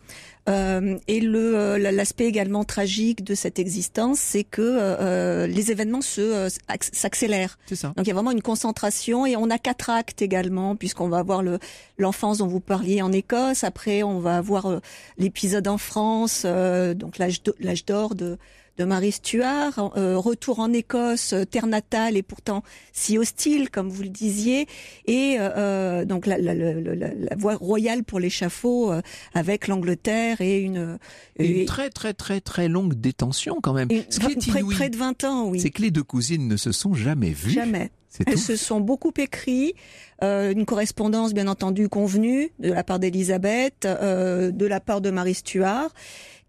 Euh, 0.48 0.98
et 1.08 1.20
le 1.20 1.56
euh, 1.56 1.92
l'aspect 1.92 2.24
également 2.24 2.64
tragique 2.64 3.22
de 3.22 3.34
cette 3.34 3.58
existence, 3.58 4.18
c'est 4.18 4.44
que 4.44 4.62
euh, 4.62 5.46
les 5.46 5.70
événements 5.70 6.00
se 6.00 6.48
s'accélèrent. 6.92 7.58
C'est 7.66 7.76
ça. 7.76 7.88
Donc 7.96 8.06
il 8.06 8.08
y 8.08 8.10
a 8.10 8.14
vraiment 8.14 8.30
une 8.30 8.42
concentration 8.42 9.26
et 9.26 9.36
on 9.36 9.50
a 9.50 9.58
quatre 9.58 9.90
actes 9.90 10.22
également, 10.22 10.74
puisqu'on 10.74 11.08
va 11.08 11.18
avoir 11.18 11.42
le 11.42 11.58
l'enfance 11.98 12.38
dont 12.38 12.46
vous 12.46 12.60
parliez 12.60 13.02
en 13.02 13.12
Écosse. 13.12 13.64
Après, 13.64 14.02
on 14.02 14.20
va 14.20 14.38
avoir 14.38 14.80
l'épisode 15.18 15.68
en 15.68 15.78
France, 15.78 16.44
donc 16.44 17.18
l'âge 17.18 17.40
l'âge 17.60 17.84
d'or 17.84 18.14
de 18.14 18.38
de 18.78 18.84
Marie 18.84 19.12
Stuart, 19.12 19.92
euh, 19.96 20.16
retour 20.16 20.60
en 20.60 20.72
Écosse, 20.72 21.32
euh, 21.32 21.44
terre 21.44 21.66
natale 21.66 22.16
et 22.16 22.22
pourtant 22.22 22.62
si 22.92 23.18
hostile, 23.18 23.70
comme 23.70 23.88
vous 23.88 24.02
le 24.02 24.08
disiez, 24.08 24.66
et 25.06 25.36
euh, 25.38 26.04
donc 26.04 26.26
la, 26.26 26.38
la, 26.38 26.54
la, 26.54 26.74
la, 26.74 27.36
voie 27.36 27.56
royale 27.56 28.04
pour 28.04 28.20
l'échafaud 28.20 28.92
avec 29.34 29.66
l'Angleterre 29.66 30.40
et 30.40 30.60
une, 30.60 30.98
une 31.38 31.64
très 31.64 31.90
très 31.90 32.14
très 32.14 32.40
très 32.40 32.68
longue 32.68 32.94
détention 32.94 33.58
quand 33.60 33.72
même. 33.72 33.88
Ce 34.08 34.20
qui 34.20 34.32
est 34.32 34.50
près, 34.50 34.62
près 34.62 34.90
de 34.90 34.96
20 34.96 35.24
ans, 35.24 35.48
oui. 35.48 35.60
C'est 35.60 35.70
que 35.70 35.82
les 35.82 35.90
deux 35.90 36.04
cousines 36.04 36.46
ne 36.46 36.56
se 36.56 36.72
sont 36.72 36.94
jamais 36.94 37.30
vues. 37.30 37.50
Jamais. 37.50 37.90
Elles 38.26 38.38
se 38.38 38.56
sont 38.56 38.80
beaucoup 38.80 39.12
écrit, 39.16 39.74
euh, 40.22 40.52
une 40.52 40.64
correspondance 40.64 41.34
bien 41.34 41.46
entendu 41.46 41.88
convenue 41.88 42.50
de 42.58 42.72
la 42.72 42.82
part 42.82 42.98
d'Elisabeth, 42.98 43.84
euh, 43.84 44.50
de 44.50 44.66
la 44.66 44.80
part 44.80 45.00
de 45.00 45.10
Marie 45.10 45.34
Stuart, 45.34 45.90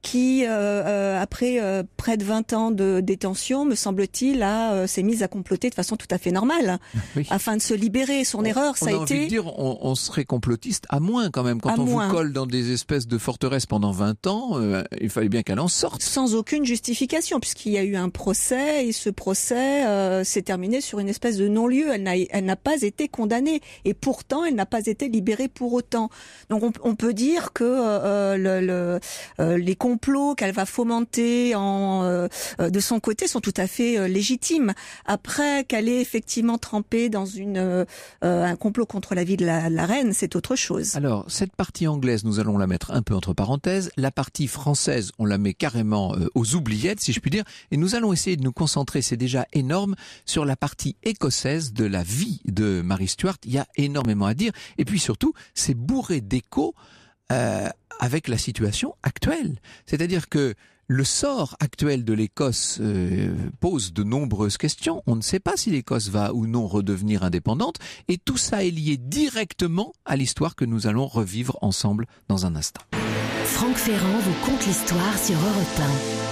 qui, 0.01 0.45
euh, 0.45 0.49
euh, 0.49 1.21
après 1.21 1.61
euh, 1.61 1.83
près 1.97 2.15
de 2.15 2.23
20 2.23 2.53
ans 2.53 2.71
de 2.71 3.01
détention, 3.01 3.65
me 3.65 3.75
semble-t-il, 3.75 4.41
a 4.43 4.87
s'est 4.87 5.03
mise 5.03 5.23
à 5.23 5.27
comploter 5.27 5.69
de 5.69 5.75
façon 5.75 5.97
tout 5.97 6.07
à 6.09 6.17
fait 6.17 6.31
normale, 6.31 6.79
afin 7.29 7.57
de 7.57 7.61
se 7.61 7.73
libérer. 7.73 8.23
Son 8.23 8.43
erreur, 8.45 8.77
ça 8.77 8.87
a, 8.87 8.89
été. 8.89 8.97
Envie 8.97 9.23
de 9.25 9.29
dire, 9.29 9.59
on, 9.59 9.95
serait 9.95 10.25
complotiste 10.25 10.85
à 10.89 10.99
moins 10.99 11.29
quand 11.29 11.43
même. 11.43 11.59
Quand 11.59 11.77
on 11.79 11.85
vous 11.85 11.99
colle 12.09 12.31
dans 12.31 12.45
des 12.45 12.71
espèces 12.71 13.07
de 13.07 13.17
forteresses 13.17 13.65
pendant 13.65 13.91
20 13.91 14.27
ans, 14.27 14.57
il 15.01 15.09
fallait 15.09 15.29
bien 15.29 15.43
qu'elle 15.43 15.59
en 15.59 15.67
sorte. 15.67 16.01
Sans 16.01 16.35
aucune 16.35 16.65
justification, 16.65 17.39
puisqu'il 17.39 17.73
y 17.73 17.77
a 17.77 17.83
eu 17.83 17.95
un 17.95 18.09
procès 18.09 18.87
et 18.87 18.91
ce 18.91 19.09
procès 19.09 20.23
s'est 20.23 20.43
terminé 20.43 20.81
sur 20.81 20.99
une 20.99 21.09
espèce 21.09 21.37
de 21.37 21.47
non-lieu. 21.47 21.89
Elle 21.93 22.03
n'a, 22.03 22.17
elle 22.17 22.45
n'a 22.45 22.55
pas 22.55 22.81
été 22.81 23.07
condamnée 23.07 23.61
et 23.83 23.93
pourtant 23.93 24.45
elle 24.45 24.55
n'a 24.55 24.65
pas 24.65 24.85
été 24.85 25.09
libérée 25.09 25.49
pour 25.49 25.73
autant. 25.73 26.09
Donc 26.49 26.63
on, 26.63 26.71
on 26.83 26.95
peut 26.95 27.13
dire 27.13 27.51
que 27.53 27.63
le, 28.37 28.61
le, 28.61 29.57
les 29.57 29.75
complots 29.89 30.35
qu'elle 30.35 30.53
va 30.53 30.67
fomenter 30.67 31.55
en, 31.55 32.03
euh, 32.03 32.27
euh, 32.59 32.69
de 32.69 32.79
son 32.79 32.99
côté 32.99 33.27
sont 33.27 33.39
tout 33.39 33.53
à 33.57 33.65
fait 33.65 33.97
euh, 33.97 34.07
légitimes. 34.07 34.73
Après 35.05 35.63
qu'elle 35.63 35.89
ait 35.89 35.99
effectivement 35.99 36.59
trempé 36.59 37.09
dans 37.09 37.25
un 38.21 38.55
complot 38.55 38.85
contre 38.85 39.15
la 39.15 39.23
vie 39.23 39.35
de 39.35 39.45
la, 39.45 39.69
la 39.69 39.85
reine, 39.87 40.13
c'est 40.13 40.35
autre 40.35 40.55
chose. 40.55 40.95
Alors, 40.95 41.25
cette 41.27 41.55
partie 41.55 41.87
anglaise, 41.87 42.23
nous 42.23 42.39
allons 42.39 42.59
la 42.59 42.67
mettre 42.67 42.91
un 42.91 43.01
peu 43.01 43.15
entre 43.15 43.33
parenthèses. 43.33 43.89
La 43.97 44.11
partie 44.11 44.47
française, 44.47 45.11
on 45.17 45.25
la 45.25 45.39
met 45.39 45.55
carrément 45.55 46.15
aux 46.35 46.55
oubliettes, 46.55 46.99
si 46.99 47.11
je 47.11 47.19
puis 47.19 47.31
dire. 47.31 47.43
Et 47.71 47.77
nous 47.77 47.95
allons 47.95 48.13
essayer 48.13 48.37
de 48.37 48.43
nous 48.43 48.51
concentrer, 48.51 49.01
c'est 49.01 49.17
déjà 49.17 49.47
énorme, 49.53 49.95
sur 50.25 50.45
la 50.45 50.55
partie 50.55 50.97
écossaise 51.03 51.73
de 51.73 51.85
la 51.85 52.03
vie 52.03 52.41
de 52.45 52.81
Marie 52.81 53.07
Stuart. 53.07 53.37
Il 53.45 53.53
y 53.53 53.57
a 53.57 53.65
énormément 53.75 54.27
à 54.27 54.35
dire. 54.35 54.51
Et 54.77 54.85
puis 54.85 54.99
surtout, 54.99 55.33
c'est 55.55 55.75
bourré 55.75 56.21
d'échos 56.21 56.75
euh, 57.31 57.69
avec 57.99 58.27
la 58.27 58.37
situation 58.37 58.95
actuelle. 59.03 59.59
C'est-à-dire 59.85 60.29
que 60.29 60.55
le 60.87 61.03
sort 61.03 61.55
actuel 61.59 62.03
de 62.03 62.13
l'Écosse 62.13 62.79
euh, 62.81 63.35
pose 63.59 63.93
de 63.93 64.03
nombreuses 64.03 64.57
questions. 64.57 65.03
On 65.05 65.15
ne 65.15 65.21
sait 65.21 65.39
pas 65.39 65.55
si 65.55 65.69
l'Écosse 65.69 66.09
va 66.09 66.33
ou 66.33 66.47
non 66.47 66.67
redevenir 66.67 67.23
indépendante, 67.23 67.77
et 68.07 68.17
tout 68.17 68.37
ça 68.37 68.65
est 68.65 68.71
lié 68.71 68.97
directement 68.97 69.93
à 70.05 70.15
l'histoire 70.15 70.55
que 70.55 70.65
nous 70.65 70.87
allons 70.87 71.05
revivre 71.05 71.57
ensemble 71.61 72.07
dans 72.27 72.47
un 72.47 72.55
instant. 72.55 72.81
Franck 73.45 73.75
Ferrand 73.75 74.19
vous 74.19 74.45
conte 74.45 74.65
l'histoire 74.65 75.17
sur 75.17 75.35
Europe 75.35 76.28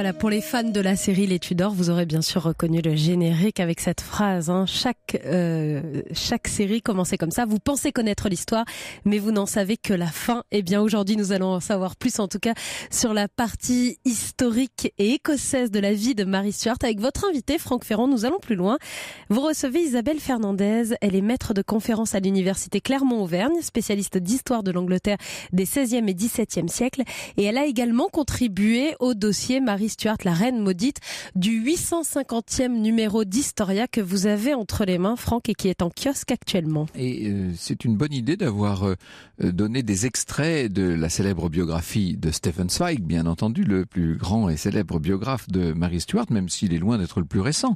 Voilà, 0.00 0.14
pour 0.14 0.30
les 0.30 0.40
fans 0.40 0.62
de 0.62 0.80
la 0.80 0.96
série 0.96 1.26
Les 1.26 1.38
Tudors, 1.38 1.74
vous 1.74 1.90
aurez 1.90 2.06
bien 2.06 2.22
sûr 2.22 2.42
reconnu 2.42 2.80
le 2.80 2.96
générique 2.96 3.60
avec 3.60 3.80
cette 3.80 4.00
phrase. 4.00 4.48
Hein. 4.48 4.64
Chaque 4.64 5.20
euh, 5.26 6.00
chaque 6.14 6.48
série 6.48 6.80
commençait 6.80 7.18
comme 7.18 7.30
ça. 7.30 7.44
Vous 7.44 7.58
pensez 7.58 7.92
connaître 7.92 8.30
l'histoire, 8.30 8.64
mais 9.04 9.18
vous 9.18 9.30
n'en 9.30 9.44
savez 9.44 9.76
que 9.76 9.92
la 9.92 10.06
fin. 10.06 10.42
Eh 10.52 10.62
bien, 10.62 10.80
aujourd'hui, 10.80 11.18
nous 11.18 11.32
allons 11.32 11.48
en 11.48 11.60
savoir 11.60 11.96
plus, 11.96 12.18
en 12.18 12.28
tout 12.28 12.38
cas, 12.38 12.54
sur 12.90 13.12
la 13.12 13.28
partie 13.28 13.98
historique 14.06 14.90
et 14.96 15.10
écossaise 15.12 15.70
de 15.70 15.80
la 15.80 15.92
vie 15.92 16.14
de 16.14 16.24
Marie 16.24 16.52
Stuart. 16.52 16.78
Avec 16.82 16.98
votre 16.98 17.26
invité, 17.28 17.58
Franck 17.58 17.84
Ferrand, 17.84 18.08
nous 18.08 18.24
allons 18.24 18.38
plus 18.38 18.56
loin. 18.56 18.78
Vous 19.28 19.42
recevez 19.42 19.80
Isabelle 19.80 20.18
Fernandez. 20.18 20.94
Elle 21.02 21.14
est 21.14 21.20
maître 21.20 21.52
de 21.52 21.60
conférence 21.60 22.14
à 22.14 22.20
l'université 22.20 22.80
Clermont-Auvergne, 22.80 23.60
spécialiste 23.60 24.16
d'histoire 24.16 24.62
de 24.62 24.70
l'Angleterre 24.70 25.18
des 25.52 25.66
16e 25.66 26.08
et 26.08 26.14
17e 26.14 26.68
siècles. 26.68 27.02
Et 27.36 27.44
elle 27.44 27.58
a 27.58 27.66
également 27.66 28.08
contribué 28.10 28.94
au 28.98 29.12
dossier 29.12 29.60
Marie 29.60 29.89
Stuart, 29.90 30.18
la 30.24 30.32
reine 30.32 30.58
maudite, 30.58 31.00
du 31.34 31.62
850e 31.62 32.68
numéro 32.68 33.24
d'Historia 33.24 33.86
que 33.86 34.00
vous 34.00 34.26
avez 34.26 34.54
entre 34.54 34.84
les 34.84 34.98
mains, 34.98 35.16
Franck, 35.16 35.48
et 35.48 35.54
qui 35.54 35.68
est 35.68 35.82
en 35.82 35.90
kiosque 35.90 36.30
actuellement. 36.30 36.86
Et 36.94 37.28
euh, 37.28 37.52
c'est 37.56 37.84
une 37.84 37.96
bonne 37.96 38.12
idée 38.12 38.36
d'avoir 38.36 38.86
euh, 38.86 38.94
donné 39.38 39.82
des 39.82 40.06
extraits 40.06 40.72
de 40.72 40.82
la 40.82 41.08
célèbre 41.08 41.48
biographie 41.48 42.16
de 42.16 42.30
Stephen 42.30 42.70
Zweig, 42.70 43.00
bien 43.00 43.26
entendu, 43.26 43.64
le 43.64 43.86
plus 43.86 44.16
grand 44.16 44.48
et 44.48 44.56
célèbre 44.56 44.98
biographe 44.98 45.48
de 45.48 45.72
Marie 45.72 46.00
Stuart, 46.00 46.26
même 46.30 46.48
s'il 46.48 46.72
est 46.72 46.78
loin 46.78 46.98
d'être 46.98 47.20
le 47.20 47.26
plus 47.26 47.40
récent. 47.40 47.74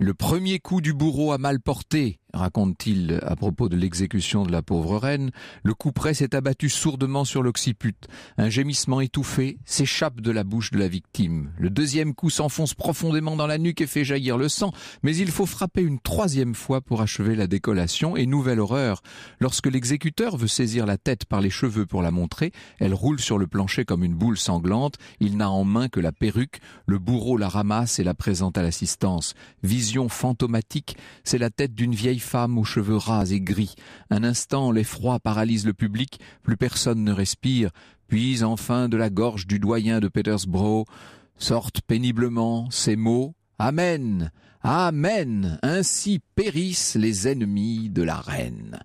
Le 0.00 0.14
premier 0.14 0.60
coup 0.60 0.80
du 0.80 0.94
bourreau 0.94 1.32
a 1.32 1.38
mal 1.38 1.58
porté, 1.58 2.20
raconte-t-il 2.34 3.20
à 3.22 3.36
propos 3.36 3.68
de 3.68 3.76
l'exécution 3.76 4.44
de 4.44 4.52
la 4.52 4.62
pauvre 4.62 4.98
reine, 4.98 5.30
le 5.62 5.74
coup 5.74 5.92
près 5.92 6.14
s'est 6.14 6.34
abattu 6.34 6.68
sourdement 6.68 7.24
sur 7.24 7.42
l'occiput. 7.42 7.96
Un 8.36 8.50
gémissement 8.50 9.00
étouffé 9.00 9.58
s'échappe 9.64 10.20
de 10.20 10.30
la 10.30 10.44
bouche 10.44 10.70
de 10.70 10.78
la 10.78 10.88
victime. 10.88 11.52
Le 11.58 11.70
deuxième 11.70 12.14
coup 12.14 12.30
s'enfonce 12.30 12.74
profondément 12.74 13.36
dans 13.36 13.46
la 13.46 13.58
nuque 13.58 13.80
et 13.80 13.86
fait 13.86 14.04
jaillir 14.04 14.36
le 14.36 14.48
sang, 14.48 14.72
mais 15.02 15.16
il 15.16 15.30
faut 15.30 15.46
frapper 15.46 15.82
une 15.82 16.00
troisième 16.00 16.54
fois 16.54 16.80
pour 16.80 17.00
achever 17.00 17.34
la 17.34 17.46
décollation, 17.46 18.16
et 18.16 18.26
nouvelle 18.26 18.60
horreur. 18.60 19.02
Lorsque 19.40 19.66
l'exécuteur 19.66 20.36
veut 20.36 20.48
saisir 20.48 20.86
la 20.86 20.98
tête 20.98 21.24
par 21.24 21.40
les 21.40 21.50
cheveux 21.50 21.86
pour 21.86 22.02
la 22.02 22.10
montrer, 22.10 22.52
elle 22.78 22.94
roule 22.94 23.20
sur 23.20 23.38
le 23.38 23.46
plancher 23.46 23.84
comme 23.84 24.04
une 24.04 24.14
boule 24.14 24.38
sanglante, 24.38 24.96
il 25.20 25.36
n'a 25.36 25.50
en 25.50 25.64
main 25.64 25.88
que 25.88 26.00
la 26.00 26.12
perruque, 26.12 26.60
le 26.86 26.98
bourreau 26.98 27.36
la 27.36 27.48
ramasse 27.48 27.98
et 27.98 28.04
la 28.04 28.14
présente 28.14 28.58
à 28.58 28.62
l'assistance. 28.62 29.34
Vision 29.62 30.08
fantomatique, 30.08 30.96
c'est 31.24 31.38
la 31.38 31.50
tête 31.50 31.74
d'une 31.74 31.94
vieille 31.94 32.18
femme 32.28 32.58
aux 32.58 32.64
cheveux 32.64 32.96
ras 32.96 33.30
et 33.30 33.40
gris. 33.40 33.74
Un 34.10 34.22
instant, 34.22 34.70
l'effroi 34.70 35.18
paralyse 35.18 35.64
le 35.64 35.72
public, 35.72 36.20
plus 36.42 36.56
personne 36.56 37.02
ne 37.02 37.12
respire, 37.12 37.70
puis 38.06 38.44
enfin 38.44 38.88
de 38.88 38.96
la 38.96 39.08
gorge 39.08 39.46
du 39.46 39.58
doyen 39.58 39.98
de 40.00 40.08
Petersborough 40.08 40.86
sortent 41.38 41.80
péniblement 41.80 42.70
ces 42.70 42.96
mots 42.96 43.34
Amen. 43.58 44.30
Amen. 44.62 45.58
Ainsi 45.62 46.20
périssent 46.34 46.96
les 46.96 47.26
ennemis 47.28 47.88
de 47.90 48.02
la 48.02 48.16
reine 48.16 48.78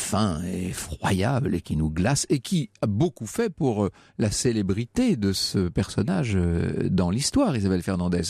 fin 0.00 0.42
effroyable 0.42 1.54
et 1.54 1.60
qui 1.60 1.76
nous 1.76 1.90
glace 1.90 2.26
et 2.30 2.40
qui 2.40 2.70
a 2.80 2.86
beaucoup 2.86 3.26
fait 3.26 3.50
pour 3.50 3.84
euh, 3.84 3.90
la 4.18 4.30
célébrité 4.30 5.16
de 5.16 5.32
ce 5.32 5.68
personnage 5.68 6.32
euh, 6.34 6.88
dans 6.90 7.10
l'histoire, 7.10 7.56
Isabelle 7.56 7.82
Fernandez. 7.82 8.22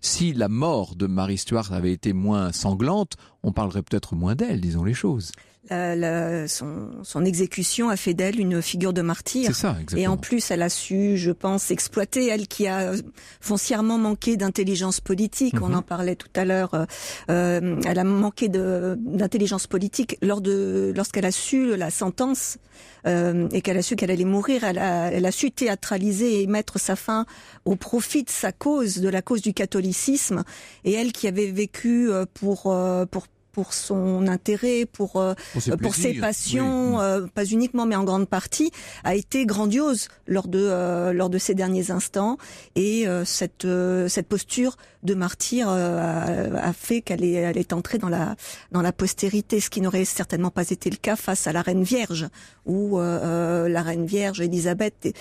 Si 0.00 0.32
la 0.32 0.48
mort 0.48 0.96
de 0.96 1.06
Marie 1.06 1.38
Stuart 1.38 1.72
avait 1.72 1.92
été 1.92 2.12
moins 2.12 2.50
sanglante, 2.52 3.16
on 3.42 3.52
parlerait 3.52 3.82
peut-être 3.82 4.16
moins 4.16 4.34
d'elle, 4.34 4.60
disons 4.60 4.84
les 4.84 4.94
choses. 4.94 5.30
Son, 5.68 7.24
exécution 7.24 7.88
a 7.88 7.96
fait 7.96 8.14
d'elle 8.14 8.40
une 8.40 8.62
figure 8.62 8.92
de 8.92 9.02
martyr. 9.02 9.54
Ça, 9.54 9.76
et 9.96 10.06
en 10.06 10.16
plus, 10.16 10.50
elle 10.50 10.62
a 10.62 10.68
su, 10.68 11.16
je 11.16 11.30
pense, 11.30 11.70
exploiter 11.70 12.28
elle 12.28 12.46
qui 12.46 12.66
a 12.66 12.92
foncièrement 13.40 13.98
manqué 13.98 14.36
d'intelligence 14.36 15.00
politique. 15.00 15.54
On 15.60 15.68
mhm. 15.68 15.76
en 15.76 15.82
parlait 15.82 16.16
tout 16.16 16.28
à 16.34 16.44
l'heure. 16.44 16.74
Euh, 16.74 16.86
euh, 17.30 17.80
elle 17.86 17.98
a 17.98 18.04
manqué 18.04 18.48
d'intelligence 18.48 19.66
politique 19.66 20.16
lors 20.22 20.40
de 20.40 20.92
lorsqu'elle 20.94 21.26
a 21.26 21.32
su 21.32 21.76
la 21.76 21.90
sentence 21.90 22.58
euh, 23.06 23.48
et 23.52 23.60
qu'elle 23.62 23.78
a 23.78 23.82
su 23.82 23.96
qu'elle 23.96 24.10
allait 24.10 24.24
mourir. 24.24 24.64
Elle 24.64 24.78
a, 24.78 25.10
elle 25.10 25.26
a 25.26 25.32
su 25.32 25.50
théâtraliser 25.50 26.42
et 26.42 26.46
mettre 26.46 26.78
sa 26.78 26.96
fin 26.96 27.26
au 27.64 27.76
profit 27.76 28.24
de 28.24 28.30
sa 28.30 28.52
cause, 28.52 28.98
de 28.98 29.08
la 29.08 29.22
cause 29.22 29.42
du 29.42 29.52
catholicisme. 29.52 30.44
Et 30.84 30.92
elle 30.92 31.12
qui 31.12 31.28
avait 31.28 31.50
vécu 31.50 32.10
pour 32.34 32.74
pour 33.10 33.26
pour 33.58 33.74
son 33.74 34.28
intérêt, 34.28 34.86
pour 34.86 35.16
euh, 35.16 35.34
pour 35.82 35.92
ses, 35.96 36.14
passions, 36.14 37.00
euh, 37.00 37.26
pas 37.26 37.44
uniquement 37.44 37.86
mais 37.86 37.96
en 37.96 38.04
grande 38.04 38.28
partie, 38.28 38.70
a 39.02 39.16
été 39.16 39.46
grandiose 39.46 40.06
lors 40.28 40.46
de 40.46 40.60
euh, 40.60 41.12
lors 41.12 41.28
de 41.28 41.38
ces 41.38 41.56
derniers 41.56 41.90
instants. 41.90 42.38
Et 42.76 43.06
cette 43.24 43.66
cette 44.06 44.28
posture 44.28 44.76
de 45.02 45.14
martyr 45.14 45.68
a, 45.68 46.72
fait 46.72 47.00
qu'elle 47.00 47.24
est 47.24 47.32
elle 47.32 47.58
est 47.58 47.72
entrée 47.72 47.98
dans 47.98 48.08
la 48.08 48.36
dans 48.70 48.82
la 48.82 48.92
postérité, 48.92 49.58
ce 49.58 49.70
qui 49.70 49.80
n'aurait 49.80 50.04
certainement 50.04 50.50
pas 50.50 50.70
été 50.70 50.88
le 50.88 50.96
cas 50.96 51.16
face 51.16 51.48
à 51.48 51.52
la 51.52 51.62
Reine 51.62 51.82
Vierge 51.82 52.28
où 52.64 53.00
la 53.00 53.82
Reine 53.82 54.06
Vierge 54.06 54.40
Élisabeth 54.40 55.16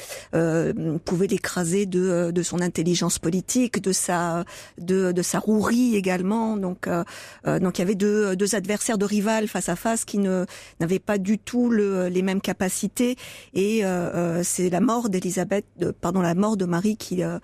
pouvait 1.06 1.28
l'écraser 1.28 1.88
de 1.88 2.30
de 2.32 2.44
son 2.44 2.62
intelligence 2.62 3.18
politique, 3.18 3.82
de 3.82 3.92
sa 3.92 4.46
de 4.78 5.12
de 5.12 5.22
sa 5.24 5.40
rouerie 5.40 5.96
également. 5.96 6.58
Donc 6.58 6.88
donc 7.46 7.78
il 7.78 7.82
y 7.82 7.84
avait 7.84 7.96
deux 7.96 8.27
deux, 8.36 8.56
adversaires 8.56 8.98
de 8.98 9.06
rivales 9.06 9.48
face 9.48 9.70
à 9.70 9.76
face 9.76 10.06
qui 10.06 10.18
ne 10.18 10.46
n'avaient 10.80 11.00
pas 11.00 11.18
du 11.18 11.38
tout 11.38 11.70
le, 11.70 12.08
les 12.08 12.22
mêmes 12.22 12.42
capacités 12.42 13.16
et 13.54 13.84
euh, 13.84 13.88
euh, 13.88 14.42
c'est 14.44 14.70
la 14.70 14.82
mort 14.82 15.10
d'Élisabeth, 15.10 15.66
pardon 16.02 16.22
la 16.22 16.36
mort 16.36 16.58
de 16.58 16.66
Marie 16.66 16.98
qui 16.98 17.24
euh, 17.24 17.40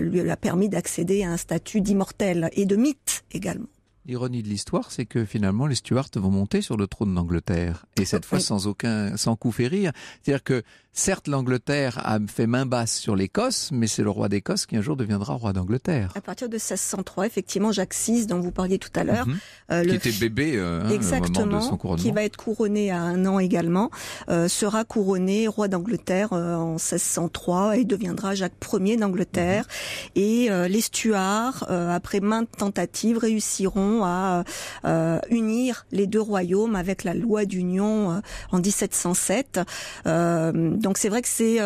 lui 0.00 0.28
a 0.28 0.36
permis 0.36 0.68
d'accéder 0.68 1.22
à 1.22 1.30
un 1.30 1.36
statut 1.36 1.80
d'immortel 1.80 2.50
et 2.52 2.66
de 2.66 2.76
mythe 2.76 3.24
également. 3.32 3.68
L'ironie 4.08 4.42
de 4.42 4.48
l'histoire, 4.48 4.90
c'est 4.90 5.04
que 5.04 5.26
finalement 5.26 5.66
les 5.66 5.74
Stuarts 5.74 6.08
vont 6.14 6.30
monter 6.30 6.62
sur 6.62 6.78
le 6.78 6.86
trône 6.86 7.14
d'Angleterre 7.14 7.84
et 8.00 8.06
cette 8.06 8.24
fois 8.24 8.40
sans 8.40 8.66
aucun, 8.66 9.18
sans 9.18 9.36
coup 9.36 9.52
férir. 9.52 9.92
C'est-à-dire 10.22 10.42
que 10.42 10.62
certes 10.98 11.28
l'Angleterre 11.28 12.00
a 12.04 12.18
fait 12.26 12.46
main 12.46 12.66
basse 12.66 12.96
sur 12.96 13.14
l'Écosse, 13.14 13.70
mais 13.72 13.86
c'est 13.86 14.02
le 14.02 14.10
roi 14.10 14.28
d'Écosse 14.28 14.66
qui 14.66 14.76
un 14.76 14.82
jour 14.82 14.96
deviendra 14.96 15.34
roi 15.34 15.52
d'Angleterre. 15.52 16.12
À 16.16 16.20
partir 16.20 16.48
de 16.48 16.54
1603, 16.54 17.26
effectivement, 17.26 17.72
Jacques 17.72 17.94
VI, 17.94 18.26
dont 18.26 18.40
vous 18.40 18.50
parliez 18.50 18.78
tout 18.78 18.90
à 18.94 19.04
l'heure, 19.04 19.26
mhm. 19.26 19.38
euh, 19.70 19.84
qui 19.84 19.94
était 19.94 20.12
bébé 20.12 20.52
euh, 20.56 20.82
hein, 20.84 20.90
exactement, 20.90 21.40
au 21.40 21.46
moment 21.46 21.58
de 21.60 21.64
son 21.64 21.76
couronnement, 21.76 22.02
qui 22.02 22.10
va 22.10 22.24
être 22.24 22.36
couronné 22.36 22.90
à 22.90 23.00
un 23.00 23.26
an 23.26 23.38
également, 23.38 23.90
euh, 24.28 24.48
sera 24.48 24.84
couronné 24.84 25.46
roi 25.46 25.68
d'Angleterre 25.68 26.32
en 26.32 26.72
1603 26.72 27.78
et 27.78 27.84
deviendra 27.84 28.34
Jacques 28.34 28.54
Ier 28.72 28.96
d'Angleterre. 28.96 29.64
Mhm. 30.16 30.22
Et 30.22 30.48
les 30.68 30.80
Stuarts, 30.80 31.64
après 31.70 32.20
maintes 32.20 32.50
tentatives, 32.56 33.18
réussiront 33.18 34.04
à 34.04 34.44
euh, 34.84 35.18
unir 35.30 35.86
les 35.92 36.06
deux 36.06 36.20
royaumes 36.20 36.76
avec 36.76 37.04
la 37.04 37.14
loi 37.14 37.44
d'union 37.44 38.12
euh, 38.12 38.20
en 38.52 38.58
1707. 38.58 39.60
Euh, 40.06 40.70
donc 40.88 40.96
c'est 40.96 41.10
vrai 41.10 41.20
que 41.20 41.28
c'est 41.28 41.58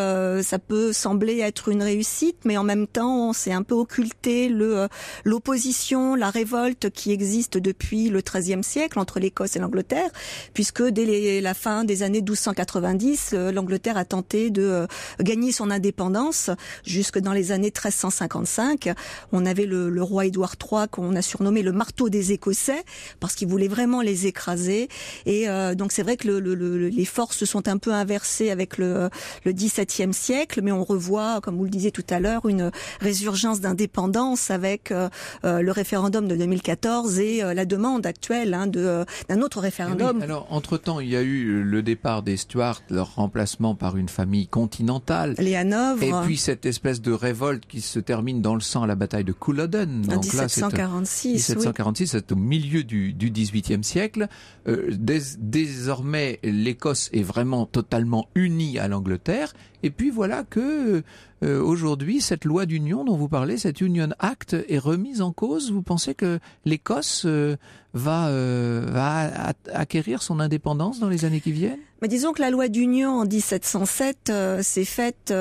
ça 0.42 0.58
peut 0.58 0.92
sembler 0.92 1.38
être 1.38 1.68
une 1.68 1.80
réussite, 1.80 2.38
mais 2.44 2.56
en 2.56 2.64
même 2.64 2.88
temps, 2.88 3.28
on 3.28 3.32
s'est 3.32 3.52
un 3.52 3.62
peu 3.62 3.76
occulté 3.76 4.48
le 4.48 4.88
l'opposition, 5.24 6.16
la 6.16 6.28
révolte 6.28 6.90
qui 6.90 7.12
existe 7.12 7.56
depuis 7.56 8.08
le 8.08 8.20
XIIIe 8.20 8.64
siècle 8.64 8.98
entre 8.98 9.20
l'Écosse 9.20 9.54
et 9.54 9.60
l'Angleterre, 9.60 10.10
puisque 10.54 10.82
dès 10.82 11.40
la 11.40 11.54
fin 11.54 11.84
des 11.84 12.02
années 12.02 12.20
1290, 12.20 13.34
l'Angleterre 13.54 13.96
a 13.96 14.04
tenté 14.04 14.50
de 14.50 14.88
gagner 15.20 15.52
son 15.52 15.70
indépendance 15.70 16.50
jusque 16.84 17.20
dans 17.20 17.32
les 17.32 17.52
années 17.52 17.72
1355. 17.72 18.92
On 19.30 19.46
avait 19.46 19.66
le, 19.66 19.88
le 19.88 20.02
roi 20.02 20.26
Édouard 20.26 20.56
III 20.60 20.88
qu'on 20.90 21.14
a 21.14 21.22
surnommé 21.22 21.62
le 21.62 21.70
marteau 21.70 22.08
des 22.08 22.32
Écossais 22.32 22.82
parce 23.20 23.36
qu'ils 23.36 23.46
voulaient 23.46 23.68
vraiment 23.68 24.00
les 24.02 24.26
écraser. 24.26 24.88
Et 25.26 25.48
euh, 25.48 25.76
donc 25.76 25.92
c'est 25.92 26.02
vrai 26.02 26.16
que 26.16 26.26
le, 26.26 26.88
les 26.88 27.04
forces 27.04 27.44
sont 27.44 27.68
un 27.68 27.78
peu 27.78 27.92
inversées 27.92 28.50
avec 28.50 28.78
le, 28.78 29.01
le 29.44 29.52
XVIIe 29.52 30.12
siècle, 30.12 30.60
mais 30.62 30.72
on 30.72 30.84
revoit, 30.84 31.40
comme 31.40 31.56
vous 31.56 31.64
le 31.64 31.70
disiez 31.70 31.92
tout 31.92 32.04
à 32.10 32.20
l'heure, 32.20 32.46
une 32.46 32.70
résurgence 33.00 33.60
d'indépendance 33.60 34.50
avec 34.50 34.90
euh, 34.90 35.08
euh, 35.44 35.62
le 35.62 35.72
référendum 35.72 36.28
de 36.28 36.36
2014 36.36 37.18
et 37.18 37.42
la 37.42 37.64
demande 37.64 38.06
actuelle 38.06 38.54
hein, 38.54 38.66
de 38.66 39.04
d'un 39.28 39.40
autre 39.40 39.60
référendum. 39.60 40.22
alors 40.22 40.46
entre-temps, 40.50 41.00
il 41.00 41.08
y 41.08 41.16
a 41.16 41.22
eu 41.22 41.62
le 41.62 41.82
départ 41.82 42.22
des 42.22 42.36
Stuarts, 42.36 42.82
leur 42.90 43.14
remplacement 43.14 43.74
par 43.74 43.96
une 43.96 44.08
famille 44.08 44.48
continentale. 44.48 45.34
Les 45.38 45.54
Hanovre. 45.54 46.02
Et 46.02 46.12
puis 46.24 46.36
cette 46.36 46.66
espèce 46.66 47.00
de 47.00 47.12
révolte 47.12 47.66
qui 47.66 47.80
se 47.80 47.98
termine 47.98 48.42
dans 48.42 48.54
le 48.54 48.60
sang 48.60 48.82
à 48.82 48.86
la 48.86 48.94
bataille 48.94 49.24
de 49.24 49.32
Culloden. 49.32 50.04
En 50.10 50.20
1746. 50.20 51.32
1746, 51.34 52.06
c'est 52.08 52.32
au 52.32 52.36
milieu 52.36 52.84
du, 52.84 53.14
XVIIIe 53.14 53.84
siècle. 53.84 54.28
Euh, 54.68 54.90
désormais, 55.38 56.38
l'Écosse 56.42 57.10
est 57.12 57.22
vraiment 57.22 57.66
totalement 57.66 58.28
unie 58.34 58.78
à 58.78 58.88
l'Angleterre. 58.92 59.52
Et 59.82 59.90
puis 59.90 60.10
voilà 60.10 60.44
que 60.44 61.02
euh, 61.42 61.60
aujourd'hui, 61.60 62.20
cette 62.20 62.44
loi 62.44 62.66
d'union 62.66 63.04
dont 63.04 63.16
vous 63.16 63.28
parlez, 63.28 63.58
cette 63.58 63.80
Union 63.80 64.10
Act, 64.20 64.56
est 64.68 64.78
remise 64.78 65.20
en 65.20 65.32
cause. 65.32 65.72
Vous 65.72 65.82
pensez 65.82 66.14
que 66.14 66.38
l'Écosse 66.64 67.24
euh, 67.26 67.56
va, 67.94 68.30
va 68.30 69.52
acquérir 69.74 70.22
son 70.22 70.38
indépendance 70.38 71.00
dans 71.00 71.08
les 71.08 71.24
années 71.24 71.40
qui 71.40 71.52
viennent? 71.52 71.80
Mais 72.00 72.08
disons 72.08 72.32
que 72.32 72.40
la 72.40 72.50
loi 72.50 72.68
d'union 72.68 73.20
en 73.20 73.26
1707 73.26 74.32
s'est 74.62 74.84
faite 74.84 75.34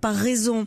par 0.00 0.14
raison 0.14 0.66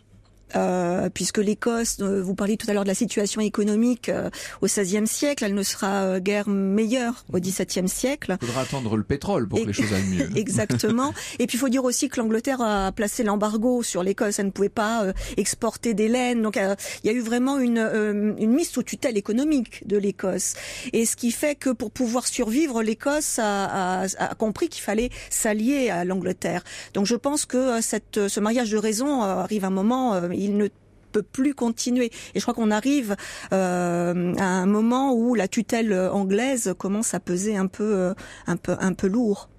euh, 0.55 1.09
puisque 1.09 1.39
l'Écosse, 1.39 1.97
euh, 2.01 2.21
vous 2.21 2.35
parliez 2.35 2.57
tout 2.57 2.69
à 2.69 2.73
l'heure 2.73 2.83
de 2.83 2.89
la 2.89 2.95
situation 2.95 3.41
économique 3.41 4.09
euh, 4.09 4.29
au 4.61 4.67
XVIe 4.67 5.07
siècle, 5.07 5.43
elle 5.43 5.55
ne 5.55 5.63
sera 5.63 6.19
guère 6.19 6.47
meilleure 6.49 7.25
au 7.31 7.39
XVIIe 7.39 7.87
siècle. 7.87 8.37
Il 8.41 8.47
faudra 8.47 8.61
attendre 8.61 8.95
le 8.97 9.03
pétrole 9.03 9.47
pour 9.47 9.59
que 9.59 9.67
les 9.67 9.73
choses 9.73 9.93
aillent 9.93 10.03
mieux. 10.03 10.29
Exactement. 10.37 11.13
Et 11.39 11.47
puis 11.47 11.57
il 11.57 11.59
faut 11.59 11.69
dire 11.69 11.83
aussi 11.83 12.09
que 12.09 12.19
l'Angleterre 12.19 12.61
a 12.61 12.91
placé 12.91 13.23
l'embargo 13.23 13.83
sur 13.83 14.03
l'Écosse, 14.03 14.39
elle 14.39 14.47
ne 14.47 14.51
pouvait 14.51 14.69
pas 14.69 15.05
exporter 15.37 15.93
des 15.93 16.07
laines, 16.07 16.41
donc 16.41 16.57
il 16.57 17.07
y 17.07 17.09
a 17.09 17.13
eu 17.13 17.21
vraiment 17.21 17.57
une, 17.57 18.35
une 18.37 18.51
mise 18.51 18.69
sous 18.69 18.83
tutelle 18.83 19.17
économique 19.17 19.87
de 19.87 19.97
l'Écosse. 19.97 20.53
Et 20.91 21.05
ce 21.05 21.15
qui 21.15 21.31
fait 21.31 21.55
que 21.55 21.69
pour 21.69 21.91
pouvoir 21.91 22.27
survivre, 22.27 22.83
l'Écosse 22.83 23.39
a, 23.39 24.03
a, 24.03 24.05
a, 24.17 24.35
compris 24.35 24.69
qu'il 24.69 24.83
fallait 24.83 25.09
s'allier 25.29 25.89
à 25.89 26.05
l'Angleterre. 26.05 26.63
Donc 26.93 27.05
je 27.05 27.15
pense 27.15 27.45
que 27.45 27.81
cette, 27.81 28.27
ce 28.27 28.39
mariage 28.39 28.71
de 28.71 28.77
raison 28.77 29.21
arrive 29.21 29.63
à 29.65 29.67
un 29.67 29.71
moment 29.71 30.19
il 30.43 30.58
ne 30.58 30.67
peut 31.12 31.23
plus 31.23 31.53
continuer. 31.53 32.12
Et 32.34 32.39
je 32.39 32.41
crois 32.41 32.53
qu'on 32.53 32.71
arrive 32.71 33.15
euh, 33.53 34.34
à 34.38 34.45
un 34.45 34.65
moment 34.65 35.13
où 35.13 35.36
la 35.36 35.47
tutelle 35.47 35.93
anglaise 35.93 36.73
commence 36.77 37.13
à 37.13 37.19
peser 37.19 37.56
un 37.56 37.67
peu, 37.67 37.95
euh, 37.95 38.13
un 38.47 38.58
peu, 38.58 38.75
un 38.79 38.93
peu 38.93 39.08
lourd. 39.08 39.49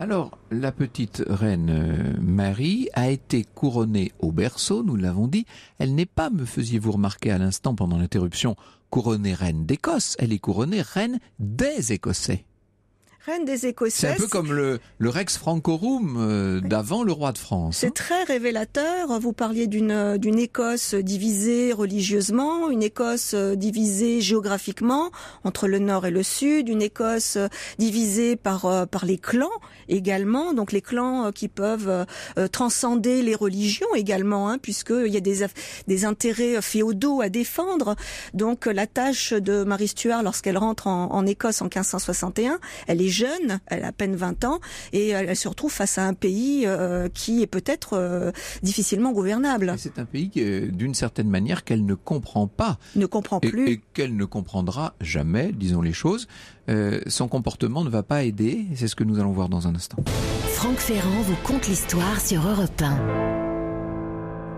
Alors, 0.00 0.36
la 0.50 0.72
petite 0.72 1.22
reine 1.28 1.70
euh, 1.70 2.18
Marie 2.20 2.88
a 2.94 3.10
été 3.10 3.44
couronnée 3.54 4.10
au 4.18 4.32
berceau, 4.32 4.82
nous 4.82 4.96
l'avons 4.96 5.28
dit. 5.28 5.46
Elle 5.78 5.94
n'est 5.94 6.06
pas, 6.06 6.28
me 6.28 6.44
faisiez-vous 6.44 6.92
remarquer 6.92 7.30
à 7.30 7.38
l'instant 7.38 7.76
pendant 7.76 7.98
l'interruption, 7.98 8.56
couronnée 8.90 9.34
reine 9.34 9.64
d'Écosse, 9.64 10.16
elle 10.18 10.32
est 10.32 10.40
couronnée 10.40 10.82
reine 10.82 11.20
des 11.38 11.92
Écossais 11.92 12.44
reine 13.26 13.44
des. 13.44 13.62
C'est 13.90 14.08
un 14.08 14.14
peu 14.16 14.26
comme 14.26 14.52
le, 14.52 14.80
le 14.98 15.08
Rex 15.08 15.38
Francorum 15.38 16.16
euh, 16.18 16.60
d'avant 16.60 17.04
le 17.04 17.12
roi 17.12 17.30
de 17.30 17.38
France. 17.38 17.78
C'est 17.78 17.86
hein. 17.86 17.92
très 17.94 18.24
révélateur. 18.24 19.20
Vous 19.20 19.32
parliez 19.32 19.68
d'une 19.68 20.18
d'une 20.18 20.38
Écosse 20.38 20.94
divisée 20.94 21.72
religieusement, 21.72 22.68
une 22.70 22.82
Écosse 22.82 23.34
euh, 23.34 23.54
divisée 23.54 24.20
géographiquement 24.20 25.10
entre 25.44 25.68
le 25.68 25.78
nord 25.78 26.06
et 26.06 26.10
le 26.10 26.24
sud, 26.24 26.68
une 26.68 26.82
Écosse 26.82 27.36
euh, 27.36 27.46
divisée 27.78 28.34
par 28.34 28.88
par 28.88 29.04
les 29.04 29.18
clans 29.18 29.48
également. 29.88 30.54
Donc 30.54 30.72
les 30.72 30.82
clans 30.82 31.30
qui 31.32 31.48
peuvent 31.48 32.06
transcender 32.50 33.22
les 33.22 33.34
religions 33.34 33.94
également, 33.94 34.48
hein, 34.48 34.58
puisqu'il 34.58 35.12
y 35.12 35.16
a 35.16 35.20
des 35.20 35.46
des 35.86 36.04
intérêts 36.04 36.60
féodaux 36.60 37.20
à 37.20 37.28
défendre. 37.28 37.94
Donc 38.34 38.66
la 38.66 38.86
tâche 38.86 39.32
de 39.32 39.62
Marie 39.62 39.88
Stuart 39.88 40.22
lorsqu'elle 40.22 40.58
rentre 40.58 40.88
en, 40.88 41.12
en 41.12 41.26
Écosse 41.26 41.62
en 41.62 41.66
1561, 41.66 42.58
elle 42.88 43.00
est 43.00 43.11
jeune, 43.12 43.60
elle 43.66 43.84
a 43.84 43.88
à 43.88 43.92
peine 43.92 44.16
20 44.16 44.44
ans, 44.44 44.58
et 44.92 45.08
elle, 45.08 45.36
se 45.36 45.48
retrouve 45.48 45.70
face 45.70 45.98
à 45.98 46.06
un 46.06 46.14
pays 46.14 46.64
euh, 46.66 47.08
qui 47.12 47.42
est 47.42 47.46
peut-être 47.46 47.94
euh, 47.94 48.32
difficilement 48.62 49.12
gouvernable. 49.12 49.74
C'est 49.78 49.98
un 49.98 50.04
pays 50.04 50.30
d'une 50.72 50.94
certaine 50.94 51.28
manière 51.28 51.64
qu'elle 51.64 51.84
ne 51.84 51.94
comprend 51.94 52.46
pas. 52.46 52.78
Ne 52.96 53.06
comprend 53.06 53.38
plus. 53.38 53.70
Et, 53.70 53.80
qu'elle 53.94 54.16
ne 54.16 54.24
comprendra 54.24 54.94
jamais, 55.00 55.52
disons 55.52 55.82
les 55.82 55.92
choses. 55.92 56.26
Euh, 56.68 57.00
son 57.06 57.28
comportement 57.28 57.84
ne 57.84 57.90
va 57.90 58.02
pas 58.02 58.24
aider, 58.24 58.66
c'est 58.74 58.88
ce 58.88 58.96
que 58.96 59.04
nous 59.04 59.18
allons 59.18 59.32
voir 59.32 59.48
dans 59.48 59.68
un 59.68 59.74
instant. 59.74 59.98
Franck 60.54 60.78
Ferrand 60.78 61.22
vous 61.22 61.36
conte 61.44 61.68
l'histoire 61.68 62.20
sur 62.20 62.46
Europe 62.46 62.80
1. 62.80 63.51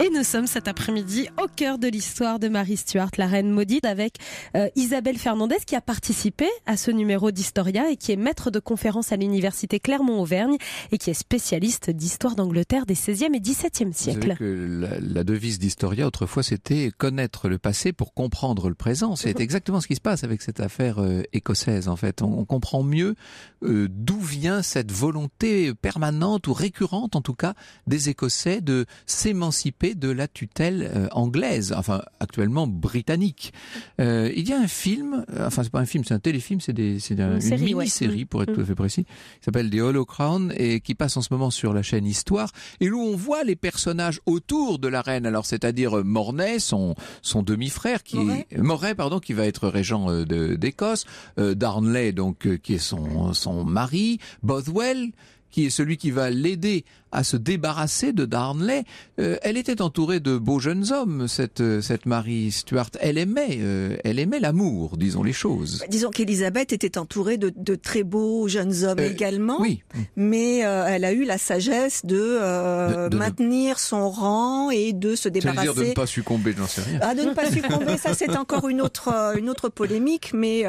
Et 0.00 0.10
nous 0.10 0.24
sommes 0.24 0.48
cet 0.48 0.66
après-midi 0.66 1.28
au 1.40 1.46
cœur 1.46 1.78
de 1.78 1.86
l'histoire 1.86 2.40
de 2.40 2.48
Marie 2.48 2.76
Stuart, 2.76 3.10
la 3.16 3.28
reine 3.28 3.48
maudite, 3.48 3.84
avec 3.84 4.16
euh, 4.56 4.68
Isabelle 4.74 5.16
Fernandez 5.18 5.58
qui 5.64 5.76
a 5.76 5.80
participé 5.80 6.46
à 6.66 6.76
ce 6.76 6.90
numéro 6.90 7.30
d'Historia 7.30 7.88
et 7.90 7.96
qui 7.96 8.10
est 8.10 8.16
maître 8.16 8.50
de 8.50 8.58
conférence 8.58 9.12
à 9.12 9.16
l'université 9.16 9.78
Clermont-Auvergne 9.78 10.56
et 10.90 10.98
qui 10.98 11.10
est 11.10 11.14
spécialiste 11.14 11.90
d'histoire 11.90 12.34
d'Angleterre 12.34 12.86
des 12.86 12.96
16e 12.96 13.34
et 13.34 13.38
17e 13.38 13.92
siècles. 13.92 14.34
Que 14.36 14.98
la, 15.00 15.22
devise 15.22 15.60
d'Historia 15.60 16.08
autrefois 16.08 16.42
c'était 16.42 16.90
connaître 16.98 17.48
le 17.48 17.58
passé 17.58 17.92
pour 17.92 18.14
comprendre 18.14 18.68
le 18.68 18.74
présent. 18.74 19.14
C'est 19.14 19.38
exactement 19.40 19.80
ce 19.80 19.86
qui 19.86 19.94
se 19.94 20.00
passe 20.00 20.24
avec 20.24 20.42
cette 20.42 20.58
affaire 20.58 20.98
euh, 20.98 21.22
écossaise 21.32 21.86
en 21.86 21.96
fait. 21.96 22.20
On, 22.20 22.44
comprend 22.44 22.82
mieux 22.82 23.14
euh, 23.62 23.86
d'où 23.90 24.18
vient 24.18 24.60
cette 24.60 24.90
volonté 24.90 25.72
permanente 25.72 26.48
ou 26.48 26.52
récurrente 26.52 27.14
en 27.14 27.20
tout 27.20 27.34
cas 27.34 27.54
des 27.86 28.08
Écossais 28.08 28.60
de 28.60 28.86
s'émanciper 29.06 29.83
de 29.92 30.08
la 30.08 30.26
tutelle 30.26 30.90
euh, 30.94 31.08
anglaise, 31.12 31.74
enfin 31.76 32.00
actuellement 32.20 32.66
britannique. 32.66 33.52
Euh, 34.00 34.32
il 34.34 34.48
y 34.48 34.54
a 34.54 34.58
un 34.58 34.66
film, 34.66 35.26
euh, 35.30 35.46
enfin 35.46 35.62
c'est 35.62 35.70
pas 35.70 35.80
un 35.80 35.84
film, 35.84 36.04
c'est 36.04 36.14
un 36.14 36.18
téléfilm, 36.18 36.60
c'est 36.60 36.78
une, 36.78 36.98
une 37.10 37.60
mini-série 37.60 38.24
pour 38.24 38.42
être 38.42 38.52
mm. 38.52 38.54
tout 38.54 38.60
à 38.62 38.64
fait 38.64 38.74
précis, 38.74 39.04
qui 39.04 39.44
s'appelle 39.44 39.68
The 39.68 39.80
Hollow 39.80 40.06
Crown 40.06 40.54
et 40.56 40.80
qui 40.80 40.94
passe 40.94 41.18
en 41.18 41.20
ce 41.20 41.28
moment 41.32 41.50
sur 41.50 41.74
la 41.74 41.82
chaîne 41.82 42.06
Histoire 42.06 42.50
et 42.80 42.90
où 42.90 42.98
on 42.98 43.16
voit 43.16 43.44
les 43.44 43.56
personnages 43.56 44.20
autour 44.24 44.78
de 44.78 44.88
la 44.88 45.02
reine. 45.02 45.26
Alors 45.26 45.44
c'est-à-dire 45.44 46.02
Mornay, 46.04 46.58
son 46.58 46.94
son 47.20 47.42
demi-frère 47.42 48.02
qui 48.02 48.16
est 48.16 48.56
Moray, 48.56 48.94
pardon, 48.94 49.20
qui 49.20 49.34
va 49.34 49.46
être 49.46 49.68
régent 49.68 50.24
d'Écosse, 50.24 51.04
Darnley 51.36 52.12
donc 52.12 52.48
qui 52.62 52.74
est 52.74 52.78
son 52.78 53.34
son 53.34 53.64
mari, 53.64 54.18
Bothwell 54.42 55.10
qui 55.54 55.66
est 55.66 55.70
celui 55.70 55.98
qui 55.98 56.10
va 56.10 56.30
l'aider 56.30 56.84
à 57.14 57.22
se 57.24 57.36
débarrasser 57.36 58.12
de 58.12 58.24
Darnley. 58.24 58.84
Euh, 59.20 59.36
elle 59.42 59.56
était 59.56 59.80
entourée 59.80 60.20
de 60.20 60.36
beaux 60.36 60.58
jeunes 60.58 60.92
hommes, 60.92 61.28
cette, 61.28 61.60
euh, 61.60 61.80
cette 61.80 62.06
Marie 62.06 62.50
Stuart. 62.50 62.90
Elle 63.00 63.18
aimait, 63.18 63.58
euh, 63.60 63.96
elle 64.04 64.18
aimait 64.18 64.40
l'amour, 64.40 64.96
disons 64.96 65.22
les 65.22 65.32
choses. 65.32 65.78
Bah, 65.80 65.86
disons 65.88 66.10
qu'Elisabeth 66.10 66.72
était 66.72 66.98
entourée 66.98 67.38
de, 67.38 67.52
de, 67.56 67.74
très 67.76 68.02
beaux 68.02 68.48
jeunes 68.48 68.84
hommes 68.84 68.98
également. 68.98 69.60
Oui. 69.60 69.82
Mais 70.16 70.58
elle 70.58 71.04
a 71.04 71.12
eu 71.12 71.24
la 71.24 71.38
sagesse 71.38 72.04
de, 72.04 73.08
maintenir 73.16 73.78
son 73.78 74.10
rang 74.10 74.70
et 74.70 74.92
de 74.92 75.14
se 75.14 75.28
débarrasser. 75.28 75.66
C'est-à-dire 75.66 75.82
de 75.82 75.88
ne 75.88 75.94
pas 75.94 76.06
succomber, 76.06 76.54
j'en 76.56 76.66
sais 76.66 76.82
rien. 76.82 76.98
Ah, 77.00 77.14
de 77.14 77.22
ne 77.22 77.32
pas 77.32 77.50
succomber, 77.50 77.96
ça 77.96 78.14
c'est 78.14 78.36
encore 78.36 78.68
une 78.68 78.80
autre, 78.80 79.34
une 79.38 79.48
autre 79.48 79.68
polémique. 79.68 80.32
Mais 80.34 80.64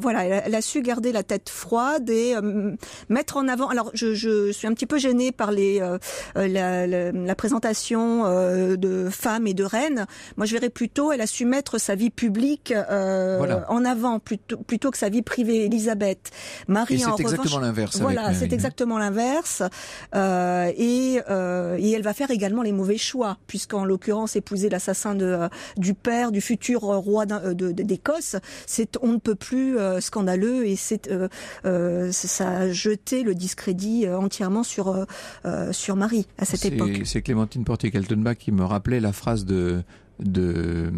voilà, 0.00 0.24
elle 0.24 0.54
a, 0.54 0.62
su 0.62 0.82
garder 0.82 1.12
la 1.12 1.22
tête 1.22 1.48
froide 1.48 2.08
et 2.08 2.34
mettre 3.08 3.36
en 3.36 3.48
avant. 3.48 3.68
Alors, 3.68 3.90
je, 3.94 4.14
je 4.14 4.52
suis 4.52 4.66
un 4.66 4.74
petit 4.74 4.86
peu 4.86 4.98
gênée 4.98 5.32
par 5.32 5.50
les 5.50 5.80
euh, 6.36 6.48
la, 6.48 6.86
la, 6.86 7.34
présentation 7.34 8.24
euh, 8.26 8.76
de 8.76 9.08
femmes 9.10 9.46
et 9.46 9.54
de 9.54 9.64
reines. 9.64 10.06
Moi, 10.36 10.46
je 10.46 10.54
verrais 10.54 10.70
plutôt, 10.70 11.12
elle 11.12 11.20
a 11.20 11.26
su 11.26 11.44
mettre 11.44 11.78
sa 11.78 11.94
vie 11.94 12.10
publique 12.10 12.72
euh, 12.72 13.60
en 13.68 13.84
avant 13.84 14.18
plutôt, 14.18 14.56
plutôt 14.58 14.90
que 14.90 14.98
sa 14.98 15.08
vie 15.08 15.22
privée. 15.22 15.66
Elisabeth, 15.66 16.30
Marie, 16.66 16.98
c'est 16.98 17.20
exactement 17.20 17.60
l'inverse. 17.60 18.00
Voilà, 18.00 18.34
c'est 18.34 18.52
exactement 18.52 18.98
l'inverse. 18.98 19.62
et, 20.14 21.14
et 21.14 21.92
elle 21.92 22.02
va 22.02 22.14
faire 22.14 22.30
également 22.30 22.62
les 22.62 22.72
mauvais 22.72 22.98
choix, 22.98 23.38
puisqu'en 23.46 23.84
l'occurrence, 23.84 24.36
épouser 24.36 24.68
l'assassin 24.68 25.14
de 25.14 25.38
du 25.76 25.94
père 25.94 26.32
du 26.32 26.40
futur 26.40 26.80
roi 26.80 27.26
d'Écosse, 27.26 28.36
c'est 28.66 28.98
on 29.00 29.12
ne 29.12 29.18
peut 29.18 29.34
plus 29.34 29.76
scandaleux 30.00 30.66
et 30.66 30.76
c'est 30.76 31.08
ça 32.10 32.48
a 32.48 32.70
jeté 32.70 33.22
le 33.22 33.34
discrédit 33.34 34.08
entièrement 34.08 34.62
sur 34.62 35.06
sur 35.44 35.77
Marie 35.96 36.26
à 36.38 36.44
cette 36.44 36.64
époque. 36.64 37.02
C'est 37.04 37.22
Clémentine 37.22 37.64
Portier-Kaltenbach 37.64 38.36
qui 38.36 38.52
me 38.52 38.64
rappelait 38.64 39.00
la 39.00 39.12
phrase 39.12 39.44
de 39.44 39.82
de 40.18 40.90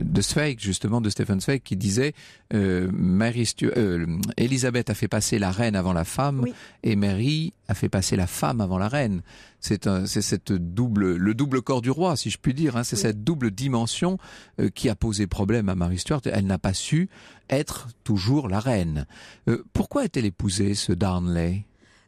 de 0.00 0.20
Zweig 0.20 0.58
justement 0.58 1.00
de 1.00 1.10
Stephen 1.10 1.40
Zweig 1.40 1.62
qui 1.62 1.76
disait 1.76 2.12
euh, 2.54 2.90
Mary 2.92 3.48
euh, 3.62 4.06
Elisabeth 4.36 4.90
a 4.90 4.94
fait 4.94 5.08
passer 5.08 5.38
la 5.38 5.50
reine 5.50 5.76
avant 5.76 5.92
la 5.92 6.04
femme 6.04 6.44
et 6.82 6.96
Mary 6.96 7.52
a 7.68 7.74
fait 7.74 7.88
passer 7.88 8.16
la 8.16 8.26
femme 8.26 8.60
avant 8.60 8.78
la 8.78 8.88
reine. 8.88 9.22
C'est 9.60 9.88
c'est 10.06 10.22
cette 10.22 10.52
double 10.52 11.16
le 11.16 11.34
double 11.34 11.62
corps 11.62 11.82
du 11.82 11.90
roi 11.90 12.16
si 12.16 12.30
je 12.30 12.38
puis 12.38 12.54
dire 12.54 12.76
hein, 12.76 12.84
c'est 12.84 12.96
cette 12.96 13.24
double 13.24 13.50
dimension 13.50 14.18
euh, 14.60 14.68
qui 14.70 14.88
a 14.88 14.94
posé 14.94 15.26
problème 15.26 15.68
à 15.68 15.74
Mary 15.74 15.98
Stuart. 15.98 16.22
Elle 16.24 16.46
n'a 16.46 16.58
pas 16.58 16.74
su 16.74 17.08
être 17.48 17.88
toujours 18.02 18.48
la 18.48 18.60
reine. 18.60 19.06
Euh, 19.48 19.64
pourquoi 19.72 20.04
est-elle 20.04 20.26
épousée 20.26 20.74
ce 20.74 20.92
Darnley? 20.92 21.64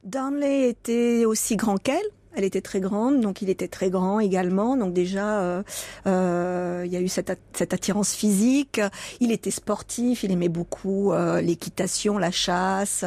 Darnley 0.08 0.70
était 0.70 1.26
aussi 1.26 1.56
grand 1.56 1.76
qu'elle. 1.76 2.06
Elle 2.38 2.44
était 2.44 2.60
très 2.60 2.78
grande, 2.78 3.20
donc 3.20 3.42
il 3.42 3.50
était 3.50 3.66
très 3.66 3.90
grand 3.90 4.20
également. 4.20 4.76
Donc 4.76 4.92
déjà, 4.92 5.40
euh, 5.40 5.64
euh, 6.06 6.84
il 6.86 6.92
y 6.92 6.96
a 6.96 7.00
eu 7.00 7.08
cette, 7.08 7.36
cette, 7.52 7.74
attirance 7.74 8.14
physique. 8.14 8.80
Il 9.18 9.32
était 9.32 9.50
sportif, 9.50 10.22
il 10.22 10.30
aimait 10.30 10.48
beaucoup 10.48 11.12
euh, 11.12 11.40
l'équitation, 11.40 12.16
la 12.16 12.30
chasse. 12.30 13.04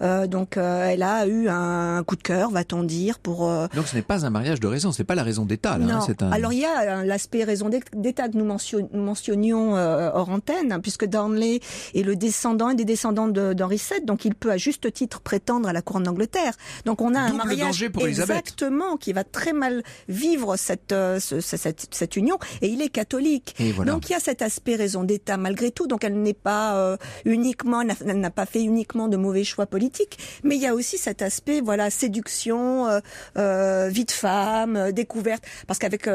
Euh, 0.00 0.28
donc 0.28 0.56
euh, 0.56 0.90
elle 0.90 1.02
a 1.02 1.26
eu 1.26 1.48
un 1.48 2.04
coup 2.04 2.14
de 2.14 2.22
cœur, 2.22 2.52
va-t-on 2.52 2.84
dire, 2.84 3.18
pour. 3.18 3.50
donc 3.74 3.88
ce 3.88 3.96
n'est 3.96 4.02
pas 4.02 4.24
un 4.24 4.30
mariage 4.30 4.60
de 4.60 4.68
raison, 4.68 4.92
c'est 4.92 5.02
pas 5.02 5.16
la 5.16 5.24
raison 5.24 5.44
d'État. 5.44 5.76
Là, 5.76 5.96
hein, 5.96 6.06
non. 6.08 6.26
un... 6.26 6.30
Alors 6.30 6.52
il 6.52 6.60
y 6.60 6.64
a 6.64 7.04
l'aspect 7.04 7.42
raison 7.42 7.68
d'État 7.68 8.28
que 8.28 8.36
nous 8.36 8.44
mentionnions 8.92 9.72
hors 9.74 10.30
antenne, 10.30 10.70
hein, 10.70 10.78
puisque 10.78 11.04
Darnley 11.04 11.58
est 11.96 12.02
le 12.04 12.14
descendant 12.14 12.70
et 12.70 12.76
des 12.76 12.84
descendants 12.84 13.26
d'Henri 13.26 13.82
VII, 13.90 14.04
donc 14.04 14.24
il 14.24 14.36
peut 14.36 14.52
à 14.52 14.56
juste 14.56 14.92
titre 14.92 15.20
prétendre 15.20 15.68
à 15.68 15.72
la 15.72 15.82
couronne 15.82 16.04
d'Angleterre. 16.04 16.52
Donc 16.84 17.00
on 17.00 17.16
a 17.16 17.20
un 17.20 17.32
mariage 17.32 17.58
danger 17.58 17.90
pour 17.90 18.06
Elisabeth 18.06 18.67
qui 19.00 19.12
va 19.12 19.24
très 19.24 19.52
mal 19.52 19.82
vivre 20.08 20.56
cette, 20.56 20.92
euh, 20.92 21.18
cette, 21.20 21.88
cette, 21.90 22.16
union, 22.16 22.38
et 22.62 22.68
il 22.68 22.82
est 22.82 22.88
catholique. 22.88 23.56
Donc 23.84 24.08
il 24.08 24.12
y 24.12 24.14
a 24.14 24.20
cet 24.20 24.42
aspect 24.42 24.76
raison 24.76 25.04
d'État 25.04 25.36
malgré 25.36 25.70
tout. 25.70 25.86
Donc 25.86 26.04
elle 26.04 26.20
n'est 26.20 26.34
pas 26.34 26.76
euh, 26.76 26.96
uniquement, 27.24 27.82
elle 27.82 28.20
n'a 28.20 28.30
pas 28.30 28.46
fait 28.46 28.62
uniquement 28.62 29.08
de 29.08 29.16
mauvais 29.16 29.44
choix 29.44 29.66
politiques, 29.66 30.18
mais 30.44 30.56
il 30.56 30.62
y 30.62 30.66
a 30.66 30.74
aussi 30.74 30.98
cet 30.98 31.22
aspect, 31.22 31.60
voilà, 31.60 31.90
séduction, 31.90 32.86
euh, 32.88 33.00
euh 33.36 33.88
vie 33.88 34.04
de 34.04 34.10
femme, 34.10 34.92
découverte. 34.92 35.44
Parce 35.66 35.78
qu'avec 35.78 36.08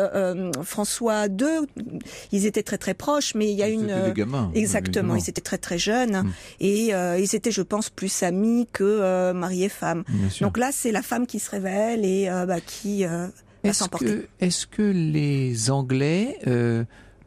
François 0.64 1.26
II, 1.26 1.68
ils 2.32 2.46
étaient 2.46 2.64
très 2.64 2.78
très 2.78 2.94
proches, 2.94 3.36
mais 3.36 3.52
il 3.52 3.58
y 3.58 3.64
a 3.64 3.68
une 3.68 3.88
des 3.88 4.14
gamins, 4.14 4.52
exactement, 4.54 5.16
ils 5.16 5.30
étaient 5.30 5.42
très 5.42 5.58
très 5.58 5.78
jeunes 5.78 6.18
hum. 6.18 6.34
et 6.60 6.90
ils 6.90 7.36
étaient, 7.36 7.52
je 7.52 7.62
pense, 7.62 7.90
plus 7.90 8.24
amis 8.24 8.68
que 8.72 9.32
mari 9.34 9.64
et 9.64 9.70
femme. 9.70 10.04
Donc 10.42 10.58
là, 10.58 10.70
c'est 10.72 10.92
la 10.92 11.02
femme 11.02 11.26
qui 11.26 11.40
se 11.40 11.50
révèle 11.50 12.06
et 12.06 12.30
bah, 12.46 12.62
qui 12.62 13.06
euh, 13.06 13.28
est-ce 13.64 13.88
que, 13.90 14.28
est-ce 14.40 14.68
que 14.68 14.82
les 14.82 15.72
Anglais 15.72 16.38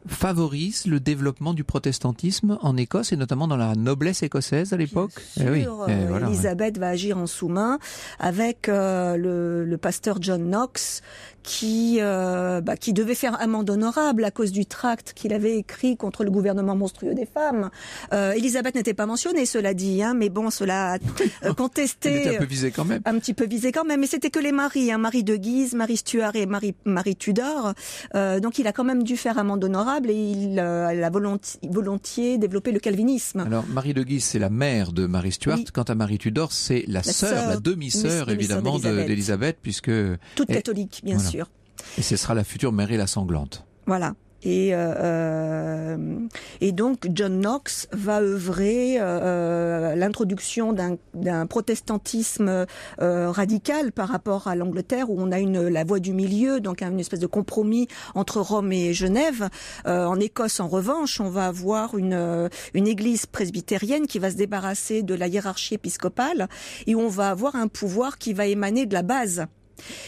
favorisent 0.07 0.87
le 0.87 0.99
développement 0.99 1.53
du 1.53 1.63
protestantisme 1.63 2.57
en 2.61 2.77
Écosse 2.77 3.11
et 3.11 3.17
notamment 3.17 3.47
dans 3.47 3.57
la 3.57 3.75
noblesse 3.75 4.23
écossaise 4.23 4.73
à 4.73 4.77
l'époque 4.77 5.11
eh 5.39 5.49
oui. 5.49 5.65
Eh, 5.87 6.25
Elisabeth 6.25 6.77
va 6.77 6.89
agir 6.89 7.17
en 7.17 7.27
sous-main 7.27 7.79
avec 8.19 8.69
euh, 8.69 9.17
le, 9.17 9.65
le, 9.65 9.77
pasteur 9.77 10.17
John 10.21 10.43
Knox 10.43 11.01
qui 11.47 11.99
euh, 12.01 12.59
bah, 12.59 12.75
qui 12.75 12.91
devait 12.91 13.15
faire 13.15 13.39
amende 13.41 13.69
honorable 13.69 14.25
à 14.25 14.31
cause 14.31 14.51
du 14.51 14.65
tract 14.65 15.13
qu'il 15.13 15.33
avait 15.33 15.57
écrit 15.57 15.95
contre 15.95 16.25
le 16.25 16.29
gouvernement 16.29 16.75
monstrueux 16.75 17.13
des 17.13 17.25
femmes. 17.25 17.69
Euh, 18.13 18.33
Elisabeth 18.33 18.75
n'était 18.75 18.93
pas 18.93 19.05
mentionnée, 19.05 19.45
cela 19.45 19.73
dit, 19.73 20.03
hein, 20.03 20.13
mais 20.13 20.27
bon, 20.27 20.49
cela 20.49 20.95
a 20.95 20.97
euh, 21.45 21.53
contesté. 21.57 22.35
un 22.35 22.39
peu 22.39 22.45
visé 22.45 22.71
quand 22.71 22.83
même. 22.83 23.01
Un 23.05 23.17
petit 23.17 23.33
peu 23.33 23.45
visé 23.45 23.71
quand 23.71 23.85
même, 23.85 24.01
mais 24.01 24.07
c'était 24.07 24.29
que 24.29 24.39
les 24.39 24.51
maris, 24.51 24.91
hein, 24.91 24.97
Marie 24.97 25.23
de 25.23 25.37
Guise, 25.37 25.73
Marie 25.73 25.95
Stuart 25.95 26.35
et 26.35 26.45
Marie, 26.45 26.75
Marie 26.83 27.15
Tudor. 27.15 27.73
Euh, 28.13 28.41
donc 28.41 28.59
il 28.59 28.67
a 28.67 28.73
quand 28.73 28.83
même 28.83 29.03
dû 29.03 29.15
faire 29.15 29.37
amende 29.37 29.63
honorable 29.63 29.96
et 30.05 30.31
il 30.31 30.59
euh, 30.59 31.05
a 31.05 31.09
volontiers, 31.09 31.59
volontiers 31.69 32.37
développé 32.37 32.71
le 32.71 32.79
calvinisme. 32.79 33.39
Alors 33.41 33.65
Marie 33.67 33.93
de 33.93 34.03
Guise, 34.03 34.23
c'est 34.23 34.39
la 34.39 34.49
mère 34.49 34.91
de 34.91 35.07
Marie 35.07 35.31
Stuart. 35.31 35.59
Quant 35.73 35.83
à 35.83 35.95
Marie 35.95 36.17
Tudor, 36.17 36.51
c'est 36.51 36.83
la, 36.87 37.03
sœur, 37.03 37.49
la 37.49 37.57
demi-sœur 37.57 38.29
évidemment 38.29 38.79
d'Elisabeth, 38.79 39.57
puisque 39.61 39.91
toute 40.35 40.47
catholique, 40.47 41.01
bien 41.03 41.19
sûr. 41.19 41.49
Et 41.97 42.01
ce 42.01 42.15
sera 42.15 42.33
la 42.33 42.43
future 42.43 42.71
mairie 42.71 42.97
la 42.97 43.07
sanglante. 43.07 43.65
Voilà. 43.85 44.15
Et, 44.47 44.73
euh, 44.73 44.93
euh, 44.97 46.19
et 46.61 46.71
donc 46.71 47.09
John 47.13 47.41
Knox 47.41 47.89
va 47.91 48.21
œuvrer 48.21 48.95
euh, 48.97 49.93
l'introduction 49.95 50.71
d'un 50.71 51.45
protestantisme 51.47 52.65
radical 52.97 53.91
par 53.91 54.07
rapport 54.07 54.47
à 54.47 54.55
l'Angleterre 54.55 55.09
où 55.09 55.19
on 55.19 55.33
a 55.33 55.39
une 55.39 55.67
la 55.67 55.83
voie 55.83 55.99
du 55.99 56.13
milieu, 56.13 56.61
donc 56.61 56.81
une 56.81 56.99
espèce 57.01 57.19
de 57.19 57.27
compromis 57.27 57.89
entre 58.15 58.39
Rome 58.39 58.71
et 58.71 58.93
Genève. 58.93 59.49
En 59.85 60.17
Écosse, 60.17 60.61
en 60.61 60.69
revanche, 60.69 61.19
on 61.19 61.29
va 61.29 61.47
avoir 61.47 61.97
une, 61.97 62.49
une 62.73 62.87
église 62.87 63.25
presbytérienne 63.25 64.07
qui 64.07 64.19
va 64.19 64.31
se 64.31 64.37
débarrasser 64.37 65.03
de 65.03 65.13
la 65.13 65.27
hiérarchie 65.27 65.73
épiscopale 65.73 66.47
et 66.85 66.95
on 66.95 67.09
va 67.09 67.31
avoir 67.31 67.55
un 67.55 67.67
pouvoir 67.67 68.17
qui 68.17 68.31
va 68.31 68.45
émaner 68.45 68.85
de 68.85 68.93
la 68.93 69.03
base 69.03 69.47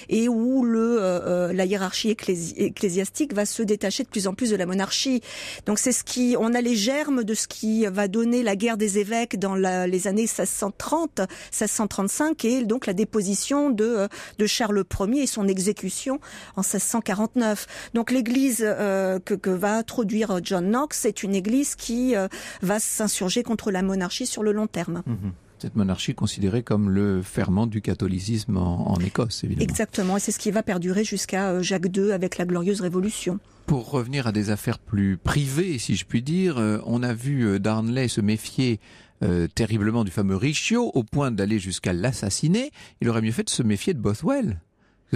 et 0.10 0.28
où 0.28 0.64
le 0.64 1.50
la 1.54 1.66
hiérarchie 1.66 2.10
ecclésiastique 2.10 3.34
va 3.34 3.46
se 3.46 3.64
détacher 3.64 4.04
de 4.04 4.10
plus 4.10 4.28
en 4.28 4.34
plus 4.34 4.52
de 4.52 4.56
la 4.56 4.66
monarchie. 4.66 5.22
Donc 5.66 5.80
c'est 5.80 5.92
ce 5.92 6.04
qui, 6.04 6.36
on 6.40 6.54
a 6.54 6.62
les 6.62 6.76
germes 6.76 7.24
de 7.24 7.34
ce 7.34 7.48
qui 7.48 7.86
va 7.86 8.08
donner 8.08 8.44
la 8.44 8.56
guerre 8.56 8.78
des 8.78 9.00
évêques 9.00 9.40
dans 9.40 9.56
les 9.56 10.08
années 10.08 10.22
1630, 10.22 11.20
1635 11.20 12.46
et 12.46 12.64
donc 12.64 12.86
la 12.86 12.94
déposition 12.94 13.70
de, 13.70 14.08
de 14.38 14.46
Charles 14.46 14.84
Ier 15.00 15.24
et 15.24 15.28
son 15.28 15.48
exécution 15.48 16.20
en 16.56 16.62
1649. 16.62 17.68
Donc 17.94 18.12
l'Église 18.12 18.64
euh, 18.66 19.20
que, 19.20 19.50
va 19.50 19.78
introduire 19.78 20.40
John 20.44 20.70
Knox, 20.70 21.00
c'est 21.00 21.24
une 21.24 21.36
Église 21.36 21.76
qui 21.76 22.16
euh, 22.16 22.28
va 22.62 22.80
s'insurger 22.80 23.44
contre 23.44 23.72
la 23.72 23.82
monarchie 23.82 24.26
sur 24.26 24.44
le 24.44 24.52
long 24.52 24.68
terme. 24.68 25.04
Mhm. 25.06 25.32
Cette 25.62 25.76
monarchie 25.76 26.16
considérée 26.16 26.64
comme 26.64 26.90
le 26.90 27.22
ferment 27.22 27.68
du 27.68 27.82
catholicisme 27.82 28.58
en, 28.58 28.92
en 28.92 29.00
Écosse, 29.00 29.44
évidemment. 29.44 29.70
Exactement, 29.70 30.18
et 30.18 30.20
c'est 30.20 30.32
ce 30.32 30.40
qui 30.40 30.52
va 30.52 30.64
perdurer 30.64 31.04
jusqu'à 31.04 31.50
euh, 31.50 31.62
Jacques 31.62 31.96
II 31.96 32.12
avec 32.12 32.38
la 32.38 32.46
glorieuse 32.46 32.82
Révolution. 32.82 33.40
Pour 33.66 33.92
revenir 33.92 34.26
à 34.26 34.32
des 34.32 34.50
affaires 34.50 34.80
plus 34.80 35.18
privées, 35.18 35.78
si 35.78 35.96
je 35.96 36.06
puis 36.06 36.24
dire, 36.24 36.58
on 36.88 37.04
a 37.04 37.14
vu 37.14 37.60
Darnley 37.60 38.08
se 38.08 38.20
méfier 38.20 38.80
euh, 39.22 39.48
terriblement 39.54 40.06
du 40.06 40.12
fameux 40.12 40.38
Richio 40.38 40.92
au 40.94 41.04
point 41.04 41.30
d'aller 41.30 41.60
jusqu'à 41.60 41.92
l'assassiner. 41.92 42.72
Il 43.02 43.10
aurait 43.10 43.22
mieux 43.22 43.34
fait 43.34 43.44
de 43.44 43.50
se 43.50 43.64
méfier 43.64 43.94
de 43.94 44.00
Bothwell 44.00 44.62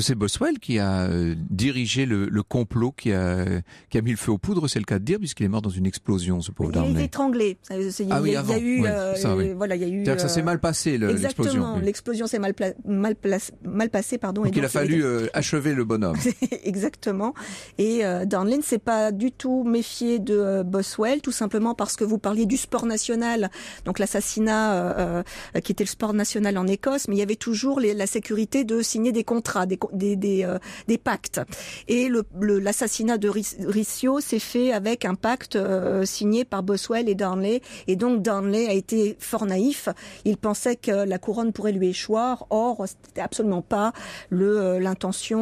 c'est 0.02 0.16
Boswell 0.16 0.60
qui 0.60 0.80
a 0.80 1.04
euh, 1.04 1.36
dirigé 1.50 2.06
le, 2.06 2.26
le, 2.26 2.44
complot 2.44 2.91
qui 2.91 3.12
a, 3.12 3.46
qui 3.89 3.98
a 3.98 4.02
mis 4.02 4.12
le 4.12 4.18
feu 4.18 4.32
aux 4.32 4.38
poudres, 4.38 4.68
c'est 4.68 4.80
le 4.80 4.86
cas 4.86 4.98
de 4.98 5.04
dire, 5.04 5.20
puisqu'il 5.20 5.46
est 5.46 5.50
mort 5.50 5.62
dans 5.62 5.70
une 5.70 5.86
explosion, 5.86 6.41
ce 6.41 6.52
pauvre 6.52 6.72
Darnley. 6.72 6.94
Il 6.94 7.00
est 7.02 7.06
étranglé. 7.06 7.58
Ah 7.70 8.22
oui, 8.22 8.30
il 8.30 8.34
y 8.34 8.54
a 8.54 8.60
eu, 8.60 8.84
euh, 8.86 9.54
voilà, 9.56 9.76
il 9.76 9.82
y 9.82 9.86
a 9.86 9.88
eu. 9.88 10.04
que 10.04 10.18
ça 10.18 10.30
s'est 10.30 10.41
mal 10.41 10.60
passé, 10.60 10.98
l'explosion. 10.98 11.52
Exactement, 11.54 11.78
l'explosion 11.78 12.28
s'est 12.28 12.39
mal, 12.39 12.54
mal, 12.86 13.16
mal 13.64 13.89
passée, 13.89 14.18
pardon. 14.18 14.44
Donc, 14.44 14.56
il 14.56 14.66
a 14.66 14.70
fallu 14.70 15.04
euh, 15.04 15.28
achever 15.34 15.74
le 15.74 15.84
bonhomme. 15.84 16.18
Exactement. 16.64 17.34
Et 17.78 18.06
euh, 18.06 18.26
Darnley 18.26 18.58
ne 18.58 18.64
s'est 18.64 18.80
pas 18.80 19.12
du 19.12 19.32
tout 19.32 19.64
méfié 19.64 20.20
de 20.20 20.64
Boswell, 20.64 21.22
tout 21.22 21.32
simplement 21.32 21.76
parce 21.76 21.96
que 21.96 22.04
vous 22.04 22.18
parliez 22.18 22.46
du 22.46 22.58
sport 22.58 22.86
national, 22.86 23.52
donc 23.86 24.00
l'assassinat 24.00 25.24
qui 25.64 25.72
était 25.72 25.84
le 25.84 25.89
sport 25.89 26.14
national 26.14 26.58
en 26.58 26.68
Écosse, 26.68 27.08
mais 27.08 27.16
il 27.16 27.20
y 27.20 27.24
avait 27.24 27.36
toujours 27.36 27.80
les, 27.80 27.94
la 27.94 28.08
sécurité 28.08 28.64
de 28.64 28.82
signer 28.82 29.12
des 29.12 29.24
contrats, 29.24 29.66
des 29.66 29.78
euh, 29.94 30.60
des 30.88 30.98
pactes. 30.98 31.42
Et 31.88 32.10
l'assassinat 32.42 33.18
de 33.18 33.30
Ricio 33.30 34.20
s'est 34.20 34.40
fait 34.40 34.72
avec 34.72 35.06
un 35.06 35.16
pacte 35.16 35.56
euh, 35.56 36.06
signé 36.06 36.46
par 36.46 36.64
Boswell 36.64 37.10
et 37.10 37.16
Darnley. 37.16 37.62
Et 37.88 37.96
donc 37.96 38.22
Darnley 38.22 38.68
a 38.68 38.74
été 38.74 39.18
fort 39.20 39.46
naïf. 39.46 39.90
Il 40.26 40.38
pensait 40.38 40.76
que 40.76 41.06
la 41.06 41.18
couronne 41.18 41.54
pourrait 41.54 41.72
lui 41.72 41.90
échoir. 41.90 42.46
Or, 42.50 42.86
c'était 42.88 43.22
absolument 43.22 43.62
pas 43.62 43.94
euh, 44.32 44.80
l'intention 44.80 45.34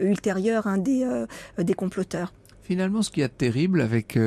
ultérieure 0.00 0.66
hein, 0.66 0.78
des 0.78 1.06
des 1.58 1.74
comploteurs. 1.74 2.32
Finalement, 2.62 3.00
ce 3.00 3.10
qui 3.10 3.22
est 3.22 3.28
terrible 3.28 3.80
avec 3.80 4.18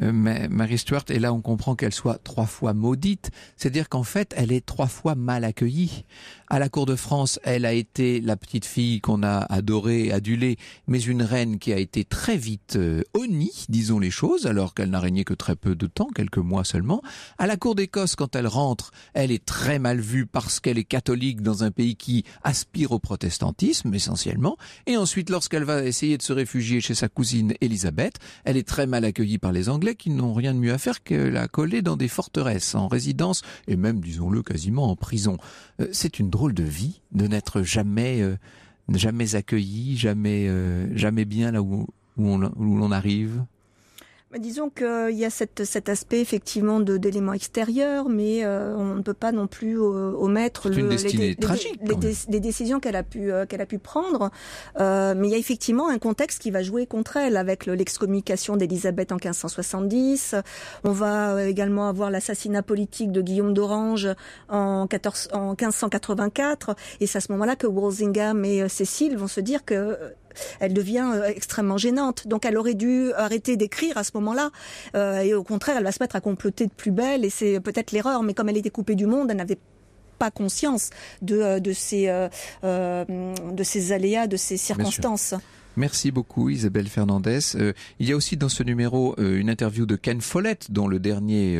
Marie 0.00 0.78
Stuart, 0.78 1.04
et 1.10 1.18
là 1.18 1.32
on 1.32 1.42
comprend 1.42 1.76
qu'elle 1.76 1.92
soit 1.92 2.18
trois 2.24 2.46
fois 2.46 2.72
maudite, 2.72 3.30
c'est-à-dire 3.56 3.88
qu'en 3.88 4.02
fait 4.02 4.34
elle 4.36 4.50
est 4.50 4.64
trois 4.64 4.86
fois 4.86 5.14
mal 5.14 5.44
accueillie. 5.44 6.04
À 6.52 6.58
la 6.58 6.68
cour 6.68 6.84
de 6.84 6.96
France, 6.96 7.40
elle 7.44 7.64
a 7.64 7.72
été 7.72 8.20
la 8.20 8.36
petite 8.36 8.66
fille 8.66 9.00
qu'on 9.00 9.22
a 9.22 9.38
adorée, 9.38 10.12
adulée, 10.12 10.58
mais 10.86 11.00
une 11.00 11.22
reine 11.22 11.58
qui 11.58 11.72
a 11.72 11.78
été 11.78 12.04
très 12.04 12.36
vite 12.36 12.76
euh, 12.76 13.02
honnie, 13.14 13.64
disons 13.70 13.98
les 13.98 14.10
choses, 14.10 14.46
alors 14.46 14.74
qu'elle 14.74 14.90
n'a 14.90 15.00
régné 15.00 15.24
que 15.24 15.32
très 15.32 15.56
peu 15.56 15.74
de 15.74 15.86
temps, 15.86 16.08
quelques 16.14 16.36
mois 16.36 16.64
seulement. 16.64 17.00
À 17.38 17.46
la 17.46 17.56
cour 17.56 17.74
d'Écosse, 17.74 18.16
quand 18.16 18.36
elle 18.36 18.46
rentre, 18.46 18.90
elle 19.14 19.30
est 19.30 19.42
très 19.42 19.78
mal 19.78 19.98
vue 19.98 20.26
parce 20.26 20.60
qu'elle 20.60 20.76
est 20.76 20.84
catholique 20.84 21.40
dans 21.40 21.64
un 21.64 21.70
pays 21.70 21.96
qui 21.96 22.24
aspire 22.42 22.92
au 22.92 22.98
protestantisme 22.98 23.94
essentiellement. 23.94 24.58
Et 24.86 24.98
ensuite, 24.98 25.30
lorsqu'elle 25.30 25.64
va 25.64 25.82
essayer 25.82 26.18
de 26.18 26.22
se 26.22 26.34
réfugier 26.34 26.82
chez 26.82 26.94
sa 26.94 27.08
cousine 27.08 27.54
Elisabeth, 27.62 28.16
elle 28.44 28.58
est 28.58 28.68
très 28.68 28.86
mal 28.86 29.06
accueillie 29.06 29.38
par 29.38 29.52
les 29.52 29.70
Anglais 29.70 29.94
qui 29.94 30.10
n'ont 30.10 30.34
rien 30.34 30.52
de 30.52 30.58
mieux 30.58 30.74
à 30.74 30.78
faire 30.78 31.02
que 31.02 31.14
la 31.14 31.48
coller 31.48 31.80
dans 31.80 31.96
des 31.96 32.08
forteresses, 32.08 32.74
en 32.74 32.88
résidence 32.88 33.40
et 33.68 33.76
même, 33.76 34.00
disons-le, 34.00 34.42
quasiment 34.42 34.90
en 34.90 34.96
prison. 34.96 35.38
Euh, 35.80 35.88
c'est 35.92 36.18
une 36.18 36.28
drôle 36.28 36.41
de 36.50 36.64
vie 36.64 37.02
de 37.12 37.26
n'être 37.26 37.62
jamais, 37.62 38.20
euh, 38.22 38.36
jamais 38.92 39.34
accueilli, 39.34 39.96
jamais, 39.96 40.48
euh, 40.48 40.88
jamais 40.96 41.24
bien 41.24 41.52
là 41.52 41.62
où, 41.62 41.86
où 42.16 42.36
l'on 42.36 42.90
arrive. 42.92 43.44
Disons 44.38 44.70
qu'il 44.70 45.14
y 45.16 45.26
a 45.26 45.30
cette, 45.30 45.64
cet 45.64 45.90
aspect 45.90 46.20
effectivement 46.20 46.80
d'éléments 46.80 47.34
extérieurs, 47.34 48.08
mais 48.08 48.44
euh, 48.44 48.74
on 48.76 48.94
ne 48.94 49.02
peut 49.02 49.12
pas 49.12 49.30
non 49.30 49.46
plus 49.46 49.78
euh, 49.78 50.12
omettre 50.16 50.70
le, 50.70 50.88
les, 50.88 51.36
tragique, 51.36 51.78
les, 52.28 52.40
décisions 52.40 52.80
qu'elle 52.80 52.96
a 52.96 53.02
pu 53.02 53.30
euh, 53.30 53.44
qu'elle 53.44 53.60
a 53.60 53.66
pu 53.66 53.78
prendre. 53.78 54.30
Euh, 54.80 55.14
mais 55.14 55.28
il 55.28 55.30
y 55.32 55.34
a 55.34 55.38
effectivement 55.38 55.90
un 55.90 55.98
contexte 55.98 56.40
qui 56.40 56.50
va 56.50 56.62
jouer 56.62 56.86
contre 56.86 57.18
elle 57.18 57.36
avec 57.36 57.66
l'excommunication 57.66 58.56
d'Élisabeth 58.56 59.12
en 59.12 59.16
1570. 59.16 60.36
On 60.84 60.92
va 60.92 61.44
également 61.44 61.88
avoir 61.88 62.10
l'assassinat 62.10 62.62
politique 62.62 63.12
de 63.12 63.20
Guillaume 63.20 63.52
d'Orange 63.52 64.08
en, 64.48 64.86
14, 64.86 65.28
en 65.34 65.50
1584, 65.50 66.74
et 67.00 67.06
c'est 67.06 67.18
à 67.18 67.20
ce 67.20 67.30
moment-là 67.32 67.56
que 67.56 67.66
Walsingham 67.66 68.46
et 68.46 68.66
Cécile 68.70 69.18
vont 69.18 69.28
se 69.28 69.40
dire 69.40 69.66
que 69.66 69.98
elle 70.60 70.72
devient 70.72 71.10
euh, 71.14 71.24
extrêmement 71.24 71.78
gênante. 71.78 72.26
Donc 72.26 72.44
elle 72.44 72.56
aurait 72.56 72.74
dû 72.74 73.12
arrêter 73.14 73.56
d'écrire 73.56 73.96
à 73.96 74.04
ce 74.04 74.10
moment-là. 74.14 74.50
Euh, 74.94 75.20
et 75.20 75.34
au 75.34 75.44
contraire, 75.44 75.76
elle 75.78 75.84
va 75.84 75.92
se 75.92 76.02
mettre 76.02 76.16
à 76.16 76.20
comploter 76.20 76.66
de 76.66 76.72
plus 76.72 76.90
belle. 76.90 77.24
Et 77.24 77.30
c'est 77.30 77.60
peut-être 77.60 77.92
l'erreur. 77.92 78.22
Mais 78.22 78.34
comme 78.34 78.48
elle 78.48 78.56
était 78.56 78.70
coupée 78.70 78.94
du 78.94 79.06
monde, 79.06 79.30
elle 79.30 79.36
n'avait 79.36 79.58
pas 80.18 80.30
conscience 80.30 80.90
de, 81.20 81.36
euh, 81.38 81.60
de, 81.60 81.72
ces, 81.72 82.06
de 82.62 83.62
ces 83.62 83.92
aléas, 83.92 84.26
de 84.26 84.36
ces 84.36 84.56
circonstances. 84.56 85.34
Merci 85.74 86.10
beaucoup 86.10 86.50
Isabelle 86.50 86.86
Fernandez. 86.86 87.38
il 87.98 88.06
y 88.06 88.12
a 88.12 88.16
aussi 88.16 88.36
dans 88.36 88.50
ce 88.50 88.62
numéro 88.62 89.18
une 89.18 89.48
interview 89.48 89.86
de 89.86 89.96
Ken 89.96 90.20
Follett, 90.20 90.70
dont 90.70 90.86
le 90.86 90.98
dernier, 90.98 91.58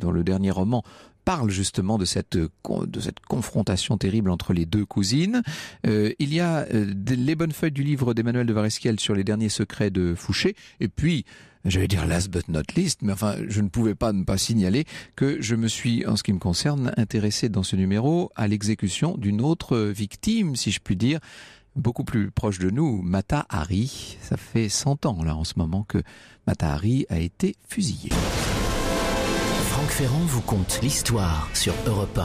dans 0.00 0.12
le 0.12 0.24
dernier 0.24 0.50
roman 0.50 0.82
parle 1.24 1.50
justement 1.50 1.98
de 1.98 2.04
cette 2.04 2.36
de 2.36 3.00
cette 3.00 3.20
confrontation 3.20 3.98
terrible 3.98 4.30
entre 4.30 4.52
les 4.52 4.66
deux 4.66 4.84
cousines. 4.84 5.42
Euh, 5.86 6.12
il 6.18 6.34
y 6.34 6.40
a 6.40 6.66
euh, 6.72 6.92
les 7.08 7.34
bonnes 7.34 7.52
feuilles 7.52 7.72
du 7.72 7.82
livre 7.82 8.14
d'Emmanuel 8.14 8.46
de 8.46 8.52
Varesquiel 8.52 8.98
sur 9.00 9.14
les 9.14 9.24
derniers 9.24 9.48
secrets 9.48 9.90
de 9.90 10.14
Fouché, 10.14 10.54
et 10.80 10.88
puis 10.88 11.24
j'allais 11.64 11.88
dire 11.88 12.06
last 12.06 12.30
but 12.30 12.48
not 12.48 12.62
least, 12.76 13.02
mais 13.02 13.12
enfin, 13.12 13.36
je 13.48 13.60
ne 13.60 13.68
pouvais 13.68 13.94
pas 13.94 14.12
ne 14.12 14.24
pas 14.24 14.38
signaler 14.38 14.84
que 15.16 15.40
je 15.40 15.54
me 15.54 15.68
suis, 15.68 16.06
en 16.06 16.16
ce 16.16 16.22
qui 16.22 16.32
me 16.32 16.38
concerne, 16.38 16.92
intéressé 16.96 17.48
dans 17.48 17.62
ce 17.62 17.76
numéro 17.76 18.30
à 18.36 18.48
l'exécution 18.48 19.16
d'une 19.16 19.40
autre 19.40 19.78
victime, 19.78 20.56
si 20.56 20.70
je 20.70 20.80
puis 20.80 20.96
dire, 20.96 21.20
beaucoup 21.76 22.04
plus 22.04 22.30
proche 22.30 22.58
de 22.58 22.70
nous, 22.70 23.02
Mata 23.02 23.46
Hari. 23.48 24.16
Ça 24.20 24.36
fait 24.36 24.68
100 24.68 25.06
ans, 25.06 25.22
là, 25.22 25.36
en 25.36 25.44
ce 25.44 25.54
moment, 25.56 25.84
que 25.84 26.02
Mata 26.46 26.72
Hari 26.72 27.06
a 27.08 27.18
été 27.18 27.54
fusillé. 27.68 28.10
Franck 29.90 30.08
Ferrand 30.08 30.24
vous 30.24 30.40
conte 30.42 30.78
l'histoire 30.82 31.48
sur 31.52 31.74
Europe 31.86 32.20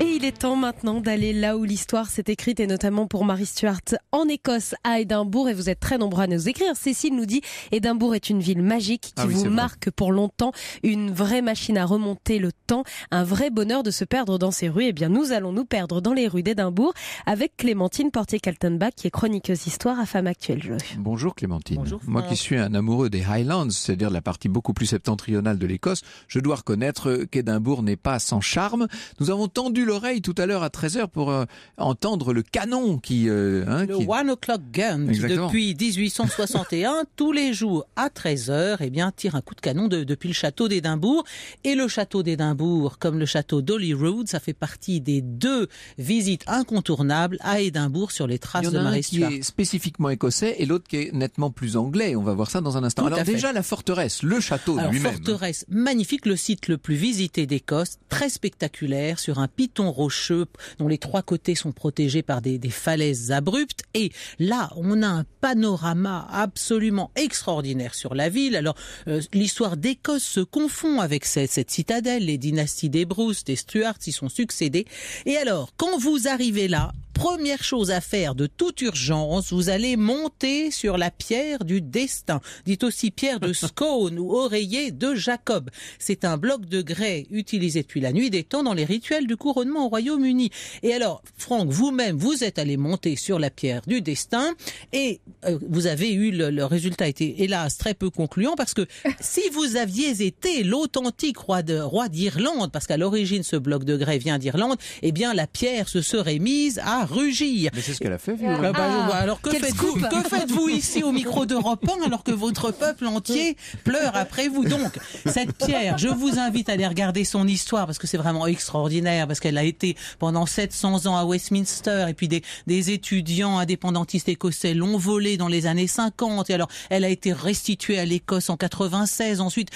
1. 0.00 0.09
Il 0.20 0.26
est 0.26 0.40
temps 0.40 0.54
maintenant 0.54 1.00
d'aller 1.00 1.32
là 1.32 1.56
où 1.56 1.64
l'histoire 1.64 2.10
s'est 2.10 2.24
écrite 2.26 2.60
et 2.60 2.66
notamment 2.66 3.06
pour 3.06 3.24
Marie 3.24 3.46
Stuart 3.46 3.80
en 4.12 4.28
Écosse 4.28 4.74
à 4.84 5.00
Édimbourg 5.00 5.48
et 5.48 5.54
vous 5.54 5.70
êtes 5.70 5.80
très 5.80 5.96
nombreux 5.96 6.24
à 6.24 6.26
nous 6.26 6.46
écrire. 6.46 6.76
Cécile 6.76 7.16
nous 7.16 7.24
dit 7.24 7.40
Édimbourg 7.72 8.14
est 8.14 8.28
une 8.28 8.40
ville 8.40 8.60
magique 8.60 9.00
qui 9.00 9.12
ah 9.16 9.24
vous 9.24 9.48
marque 9.48 9.90
pour 9.90 10.12
longtemps, 10.12 10.52
une 10.82 11.10
vraie 11.10 11.40
machine 11.40 11.78
à 11.78 11.86
remonter 11.86 12.38
le 12.38 12.52
temps, 12.52 12.84
un 13.10 13.24
vrai 13.24 13.48
bonheur 13.48 13.82
de 13.82 13.90
se 13.90 14.04
perdre 14.04 14.36
dans 14.36 14.50
ses 14.50 14.68
rues. 14.68 14.88
Eh 14.88 14.92
bien 14.92 15.08
nous 15.08 15.32
allons 15.32 15.52
nous 15.54 15.64
perdre 15.64 16.02
dans 16.02 16.12
les 16.12 16.28
rues 16.28 16.42
d'Édimbourg 16.42 16.92
avec 17.24 17.56
Clémentine 17.56 18.10
Portier-Kaltenbach 18.10 18.92
qui 18.94 19.06
est 19.06 19.10
chroniqueuse 19.10 19.66
histoire 19.66 19.98
à 19.98 20.04
Femme 20.04 20.26
Actuelle. 20.26 20.76
Bonjour 20.98 21.34
Clémentine. 21.34 21.76
Bonjour, 21.76 21.98
Moi 22.06 22.24
qui 22.24 22.36
suis 22.36 22.58
un 22.58 22.74
amoureux 22.74 23.08
des 23.08 23.24
Highlands, 23.24 23.70
c'est-à-dire 23.70 24.10
la 24.10 24.20
partie 24.20 24.50
beaucoup 24.50 24.74
plus 24.74 24.84
septentrionale 24.84 25.56
de 25.56 25.66
l'Écosse, 25.66 26.02
je 26.28 26.40
dois 26.40 26.56
reconnaître 26.56 27.24
qu'Édimbourg 27.30 27.82
n'est 27.82 27.96
pas 27.96 28.18
sans 28.18 28.42
charme. 28.42 28.86
Nous 29.18 29.30
avons 29.30 29.48
tendu 29.48 29.86
l'oreille 29.86 30.09
tout 30.18 30.34
à 30.36 30.46
l'heure 30.46 30.64
à 30.64 30.68
13h 30.68 31.06
pour 31.06 31.30
euh, 31.30 31.44
entendre 31.78 32.32
le 32.32 32.42
canon 32.42 32.98
qui... 32.98 33.28
Euh, 33.28 33.64
hein, 33.68 33.86
le 33.86 33.94
One 33.94 34.30
O'Clock 34.30 34.62
Gun, 34.72 35.06
depuis 35.06 35.74
1861, 35.74 37.04
tous 37.16 37.32
les 37.32 37.52
jours 37.54 37.86
à 37.94 38.08
13h, 38.08 38.78
eh 38.80 38.90
bien, 38.90 39.12
tire 39.12 39.36
un 39.36 39.40
coup 39.40 39.54
de 39.54 39.60
canon 39.60 39.86
depuis 39.88 40.28
le 40.28 40.34
château 40.34 40.68
d'Édimbourg. 40.68 41.24
Et 41.64 41.74
le 41.74 41.86
château 41.86 42.22
d'Édimbourg, 42.22 42.98
comme 42.98 43.18
le 43.18 43.26
château 43.26 43.62
d'Holyrood, 43.62 44.28
ça 44.28 44.40
fait 44.40 44.52
partie 44.52 45.00
des 45.00 45.22
deux 45.22 45.68
visites 45.98 46.44
incontournables 46.48 47.38
à 47.40 47.60
Édimbourg 47.60 48.10
sur 48.10 48.26
les 48.26 48.38
traces 48.38 48.70
de 48.70 48.78
Marie 48.78 49.02
Stuart. 49.02 49.28
qui 49.28 49.36
est 49.36 49.42
spécifiquement 49.42 50.10
écossais 50.10 50.56
et 50.58 50.66
l'autre 50.66 50.88
qui 50.88 50.96
est 50.96 51.12
nettement 51.12 51.50
plus 51.50 51.76
anglais. 51.76 52.16
On 52.16 52.22
va 52.22 52.34
voir 52.34 52.50
ça 52.50 52.60
dans 52.60 52.76
un 52.76 52.84
instant. 52.84 53.06
Alors 53.06 53.22
déjà, 53.22 53.52
la 53.52 53.62
forteresse, 53.62 54.22
le 54.22 54.40
château 54.40 54.78
lui-même. 54.78 55.12
Forteresse 55.12 55.64
magnifique, 55.68 56.26
le 56.26 56.36
site 56.36 56.68
le 56.68 56.78
plus 56.78 56.94
visité 56.94 57.46
d'Écosse, 57.46 57.98
très 58.08 58.28
spectaculaire, 58.28 59.18
sur 59.18 59.38
un 59.38 59.48
piton 59.48 59.90
rocheux 60.00 60.46
dont 60.78 60.88
les 60.88 60.98
trois 60.98 61.22
côtés 61.22 61.54
sont 61.54 61.72
protégés 61.72 62.22
par 62.22 62.40
des, 62.40 62.58
falaises 62.70 63.32
abruptes. 63.32 63.82
Et 63.94 64.10
là, 64.38 64.70
on 64.76 65.02
a 65.02 65.06
un 65.06 65.24
panorama 65.40 66.26
absolument 66.30 67.10
extraordinaire 67.16 67.94
sur 67.94 68.14
la 68.14 68.28
ville. 68.28 68.56
Alors, 68.56 68.76
euh, 69.08 69.20
l'histoire 69.34 69.76
d'Écosse 69.76 70.22
se 70.22 70.40
confond 70.40 71.00
avec 71.00 71.24
cette, 71.24 71.70
citadelle. 71.70 72.24
Les 72.24 72.38
dynasties 72.38 72.90
des 72.90 73.04
Bruce, 73.04 73.44
des 73.44 73.56
Stuarts 73.56 73.96
s'y 74.00 74.12
sont 74.12 74.28
succédés. 74.28 74.86
Et 75.26 75.36
alors, 75.36 75.72
quand 75.76 75.98
vous 75.98 76.28
arrivez 76.28 76.68
là, 76.68 76.92
première 77.20 77.62
chose 77.62 77.90
à 77.90 78.00
faire 78.00 78.34
de 78.34 78.46
toute 78.46 78.80
urgence, 78.80 79.52
vous 79.52 79.68
allez 79.68 79.98
monter 79.98 80.70
sur 80.70 80.96
la 80.96 81.10
pierre 81.10 81.66
du 81.66 81.82
destin, 81.82 82.40
dit 82.64 82.78
aussi 82.82 83.10
pierre 83.10 83.40
de 83.40 83.52
Scone 83.52 84.18
ou 84.18 84.32
oreiller 84.32 84.90
de 84.90 85.14
Jacob. 85.14 85.68
C'est 85.98 86.24
un 86.24 86.38
bloc 86.38 86.64
de 86.64 86.80
grès 86.80 87.26
utilisé 87.30 87.82
depuis 87.82 88.00
la 88.00 88.14
nuit 88.14 88.30
des 88.30 88.42
temps 88.42 88.62
dans 88.62 88.72
les 88.72 88.86
rituels 88.86 89.26
du 89.26 89.36
couronnement 89.36 89.84
au 89.84 89.88
Royaume-Uni. 89.90 90.48
Et 90.82 90.94
alors, 90.94 91.22
Franck, 91.36 91.68
vous-même, 91.68 92.16
vous 92.16 92.42
êtes 92.42 92.58
allé 92.58 92.78
monter 92.78 93.16
sur 93.16 93.38
la 93.38 93.50
pierre 93.50 93.82
du 93.86 94.00
destin 94.00 94.54
et 94.94 95.20
euh, 95.44 95.58
vous 95.68 95.86
avez 95.86 96.14
eu 96.14 96.30
le, 96.30 96.48
le 96.48 96.64
résultat 96.64 97.06
était 97.06 97.34
hélas 97.36 97.76
très 97.76 97.92
peu 97.92 98.08
concluant 98.08 98.54
parce 98.56 98.72
que 98.72 98.86
si 99.20 99.42
vous 99.52 99.76
aviez 99.76 100.24
été 100.24 100.62
l'authentique 100.62 101.36
roi 101.36 101.62
de 101.62 101.78
roi 101.78 102.08
d'Irlande, 102.08 102.72
parce 102.72 102.86
qu'à 102.86 102.96
l'origine 102.96 103.42
ce 103.42 103.56
bloc 103.56 103.84
de 103.84 103.98
grès 103.98 104.16
vient 104.16 104.38
d'Irlande, 104.38 104.78
eh 105.02 105.12
bien 105.12 105.34
la 105.34 105.46
pierre 105.46 105.90
se 105.90 106.00
serait 106.00 106.38
mise 106.38 106.78
à 106.78 107.09
rugir. 107.10 107.70
Mais 107.74 107.80
c'est 107.82 107.92
ce 107.94 108.00
qu'elle 108.00 108.12
a 108.12 108.18
fait, 108.18 108.36
Ah 108.46 108.72
bah, 108.72 108.72
Ah, 109.12 109.16
alors 109.16 109.40
que 109.40 109.50
faites-vous 109.50 109.98
scoop. 109.98 110.08
que 110.08 110.28
faites-vous 110.28 110.68
ici 110.68 111.02
au 111.02 111.12
micro 111.12 111.46
d'Europe 111.46 111.84
1 112.00 112.06
alors 112.06 112.22
que 112.24 112.32
votre 112.32 112.72
peuple 112.72 113.06
entier 113.06 113.56
pleure 113.84 114.16
après 114.16 114.48
vous 114.48 114.64
Donc? 114.64 114.98
Cette 115.26 115.56
pierre, 115.56 115.98
je 115.98 116.08
vous 116.08 116.38
invite 116.38 116.68
à 116.68 116.72
aller 116.72 116.86
regarder 116.86 117.24
son 117.24 117.46
histoire 117.46 117.86
parce 117.86 117.98
que 117.98 118.06
c'est 118.06 118.16
vraiment 118.16 118.46
extraordinaire 118.46 119.26
parce 119.26 119.40
qu'elle 119.40 119.58
a 119.58 119.64
été 119.64 119.96
pendant 120.18 120.46
700 120.46 121.06
ans 121.06 121.16
à 121.16 121.24
Westminster 121.24 122.06
et 122.08 122.14
puis 122.14 122.28
des, 122.28 122.42
des 122.66 122.90
étudiants 122.90 123.58
indépendantistes 123.58 124.28
écossais 124.28 124.74
l'ont 124.74 124.96
volée 124.98 125.36
dans 125.36 125.48
les 125.48 125.66
années 125.66 125.86
50 125.86 126.50
et 126.50 126.54
alors 126.54 126.68
elle 126.90 127.04
a 127.04 127.08
été 127.08 127.32
restituée 127.32 127.98
à 127.98 128.04
l'Écosse 128.04 128.50
en 128.50 128.56
96 128.56 129.40
ensuite 129.40 129.68